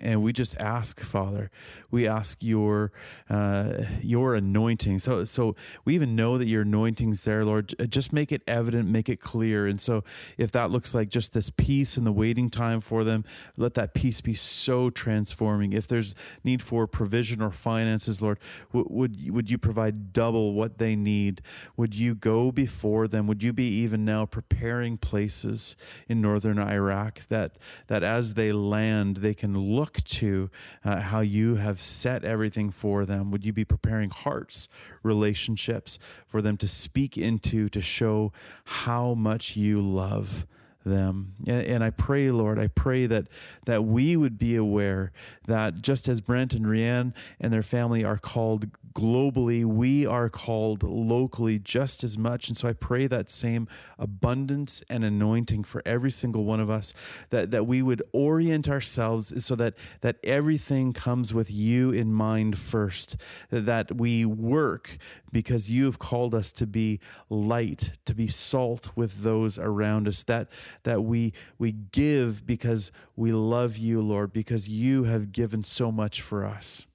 And 0.00 0.22
we 0.22 0.32
just 0.32 0.56
ask, 0.58 1.00
Father, 1.00 1.50
we 1.90 2.08
ask 2.08 2.42
your 2.42 2.92
uh, 3.28 3.84
your 4.00 4.34
anointing. 4.34 4.98
So 4.98 5.24
so 5.24 5.56
we 5.84 5.94
even 5.94 6.16
know 6.16 6.38
that 6.38 6.46
your 6.46 6.62
anointing's 6.62 7.24
there, 7.24 7.44
Lord. 7.44 7.74
Just 7.88 8.12
make 8.12 8.32
it 8.32 8.42
evident, 8.46 8.88
make 8.88 9.08
it 9.08 9.20
clear. 9.20 9.66
And 9.66 9.80
so 9.80 10.04
if 10.38 10.50
that 10.52 10.70
looks 10.70 10.94
like 10.94 11.08
just 11.08 11.32
this 11.32 11.50
peace 11.50 11.96
and 11.96 12.06
the 12.06 12.12
waiting 12.12 12.50
time 12.50 12.80
for 12.80 13.04
them, 13.04 13.24
let 13.56 13.74
that 13.74 13.94
peace 13.94 14.20
be 14.20 14.34
so 14.34 14.90
transforming. 14.90 15.72
If 15.72 15.86
there's 15.86 16.14
need 16.44 16.62
for 16.62 16.86
provision 16.86 17.42
or 17.42 17.50
finances, 17.50 18.22
Lord, 18.22 18.38
w- 18.72 18.86
would 18.90 19.30
would 19.30 19.50
you 19.50 19.58
provide 19.58 20.12
double 20.12 20.54
what 20.54 20.78
they 20.78 20.96
need? 20.96 21.42
Would 21.76 21.94
you 21.94 22.14
go 22.14 22.52
before 22.52 23.08
them? 23.08 23.26
Would 23.26 23.42
you 23.42 23.52
be 23.52 23.68
even 23.80 24.04
now 24.04 24.26
preparing 24.26 24.96
places 24.96 25.76
in 26.08 26.20
northern 26.20 26.58
Iraq 26.58 27.26
that 27.28 27.56
that 27.88 28.02
as 28.02 28.34
they 28.34 28.52
land, 28.52 29.18
they 29.18 29.34
can 29.34 29.54
look 29.90 30.04
to 30.04 30.50
uh, 30.84 31.00
how 31.00 31.20
you 31.20 31.56
have 31.56 31.80
set 31.80 32.24
everything 32.24 32.70
for 32.70 33.04
them? 33.04 33.30
Would 33.30 33.44
you 33.44 33.52
be 33.52 33.64
preparing 33.64 34.10
hearts, 34.10 34.68
relationships 35.02 35.98
for 36.26 36.40
them 36.40 36.56
to 36.58 36.68
speak 36.68 37.18
into, 37.18 37.68
to 37.70 37.80
show 37.80 38.32
how 38.64 39.14
much 39.14 39.56
you 39.56 39.80
love? 39.80 40.46
Them. 40.84 41.34
And, 41.46 41.84
I 41.84 41.90
pray, 41.90 42.30
Lord, 42.30 42.58
I 42.58 42.68
pray 42.68 43.06
that 43.06 43.26
that 43.66 43.84
we 43.84 44.16
would 44.16 44.38
be 44.38 44.56
aware 44.56 45.12
that 45.46 45.82
just 45.82 46.08
as 46.08 46.20
Brent 46.20 46.54
and 46.54 46.66
Rianne 46.66 47.12
and 47.40 47.52
their 47.52 47.62
family 47.62 48.04
are 48.04 48.18
called 48.18 48.66
globally, 48.92 49.64
we 49.64 50.06
are 50.06 50.28
called 50.28 50.82
locally 50.82 51.58
just 51.58 52.02
as 52.04 52.18
much. 52.18 52.48
And 52.48 52.56
so 52.56 52.68
I 52.68 52.72
pray 52.72 53.06
that 53.06 53.28
same 53.28 53.68
abundance 53.98 54.82
and 54.88 55.04
anointing 55.04 55.64
for 55.64 55.82
every 55.86 56.10
single 56.10 56.44
one 56.44 56.60
of 56.60 56.70
us, 56.70 56.92
that, 57.30 57.50
that 57.50 57.66
we 57.66 57.82
would 57.82 58.02
orient 58.12 58.68
ourselves 58.68 59.44
so 59.44 59.54
that, 59.56 59.74
that 60.00 60.16
everything 60.24 60.92
comes 60.92 61.32
with 61.32 61.50
you 61.50 61.90
in 61.90 62.12
mind 62.12 62.58
first, 62.58 63.16
that 63.50 63.96
we 63.96 64.24
work 64.24 64.98
because 65.32 65.70
you 65.70 65.84
have 65.84 65.98
called 65.98 66.34
us 66.34 66.52
to 66.52 66.66
be 66.66 67.00
light, 67.28 67.92
to 68.04 68.14
be 68.14 68.28
salt 68.28 68.90
with 68.96 69.22
those 69.22 69.58
around 69.58 70.08
us, 70.08 70.22
that, 70.24 70.48
that 70.82 71.02
we 71.02 71.32
we 71.58 71.72
give 71.72 72.46
because 72.46 72.92
we 73.16 73.32
love 73.32 73.76
you, 73.76 74.00
Lord, 74.00 74.32
because 74.32 74.68
you 74.68 75.04
have 75.04 75.32
given 75.32 75.64
so 75.64 75.90
much 75.92 76.20
for 76.20 76.44
us. 76.44 76.86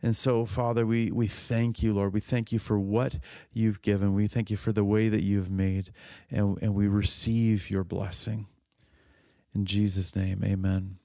And 0.00 0.16
so, 0.16 0.44
Father, 0.44 0.86
we, 0.86 1.10
we 1.10 1.26
thank 1.26 1.82
you, 1.82 1.92
Lord. 1.92 2.12
We 2.12 2.20
thank 2.20 2.52
you 2.52 2.60
for 2.60 2.78
what 2.78 3.18
you've 3.52 3.82
given. 3.82 4.14
We 4.14 4.28
thank 4.28 4.48
you 4.48 4.56
for 4.56 4.70
the 4.70 4.84
way 4.84 5.08
that 5.08 5.24
you've 5.24 5.50
made, 5.50 5.90
and, 6.30 6.56
and 6.62 6.74
we 6.74 6.86
receive 6.86 7.68
your 7.68 7.82
blessing. 7.82 8.46
In 9.54 9.64
Jesus' 9.64 10.14
name, 10.14 10.44
amen. 10.44 10.98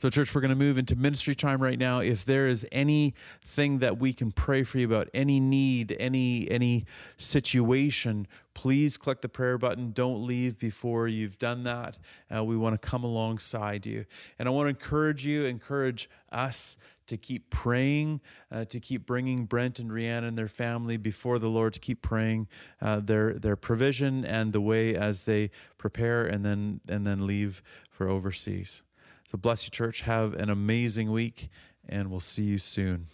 So, 0.00 0.08
church, 0.08 0.32
we're 0.32 0.42
going 0.42 0.50
to 0.50 0.54
move 0.54 0.78
into 0.78 0.94
ministry 0.94 1.34
time 1.34 1.60
right 1.60 1.76
now. 1.76 1.98
If 1.98 2.24
there 2.24 2.46
is 2.46 2.64
anything 2.70 3.80
that 3.80 3.98
we 3.98 4.12
can 4.12 4.30
pray 4.30 4.62
for 4.62 4.78
you 4.78 4.86
about, 4.86 5.08
any 5.12 5.40
need, 5.40 5.96
any 5.98 6.48
any 6.48 6.86
situation, 7.16 8.28
please 8.54 8.96
click 8.96 9.22
the 9.22 9.28
prayer 9.28 9.58
button. 9.58 9.90
Don't 9.90 10.24
leave 10.24 10.56
before 10.56 11.08
you've 11.08 11.40
done 11.40 11.64
that. 11.64 11.98
Uh, 12.32 12.44
we 12.44 12.56
want 12.56 12.80
to 12.80 12.88
come 12.88 13.02
alongside 13.02 13.86
you, 13.86 14.04
and 14.38 14.46
I 14.46 14.52
want 14.52 14.66
to 14.66 14.68
encourage 14.68 15.26
you, 15.26 15.46
encourage 15.46 16.08
us 16.30 16.76
to 17.08 17.16
keep 17.16 17.50
praying, 17.50 18.20
uh, 18.52 18.66
to 18.66 18.78
keep 18.78 19.04
bringing 19.04 19.46
Brent 19.46 19.80
and 19.80 19.90
Rianne 19.90 20.22
and 20.22 20.38
their 20.38 20.46
family 20.46 20.96
before 20.96 21.40
the 21.40 21.50
Lord, 21.50 21.72
to 21.72 21.80
keep 21.80 22.02
praying 22.02 22.46
uh, 22.80 23.00
their 23.00 23.32
their 23.32 23.56
provision 23.56 24.24
and 24.24 24.52
the 24.52 24.60
way 24.60 24.94
as 24.94 25.24
they 25.24 25.50
prepare 25.76 26.24
and 26.24 26.44
then 26.44 26.80
and 26.88 27.04
then 27.04 27.26
leave 27.26 27.64
for 27.90 28.08
overseas. 28.08 28.82
So 29.30 29.36
bless 29.36 29.64
you, 29.64 29.70
church. 29.70 30.00
Have 30.02 30.32
an 30.32 30.48
amazing 30.48 31.12
week, 31.12 31.50
and 31.86 32.10
we'll 32.10 32.18
see 32.18 32.44
you 32.44 32.56
soon. 32.56 33.08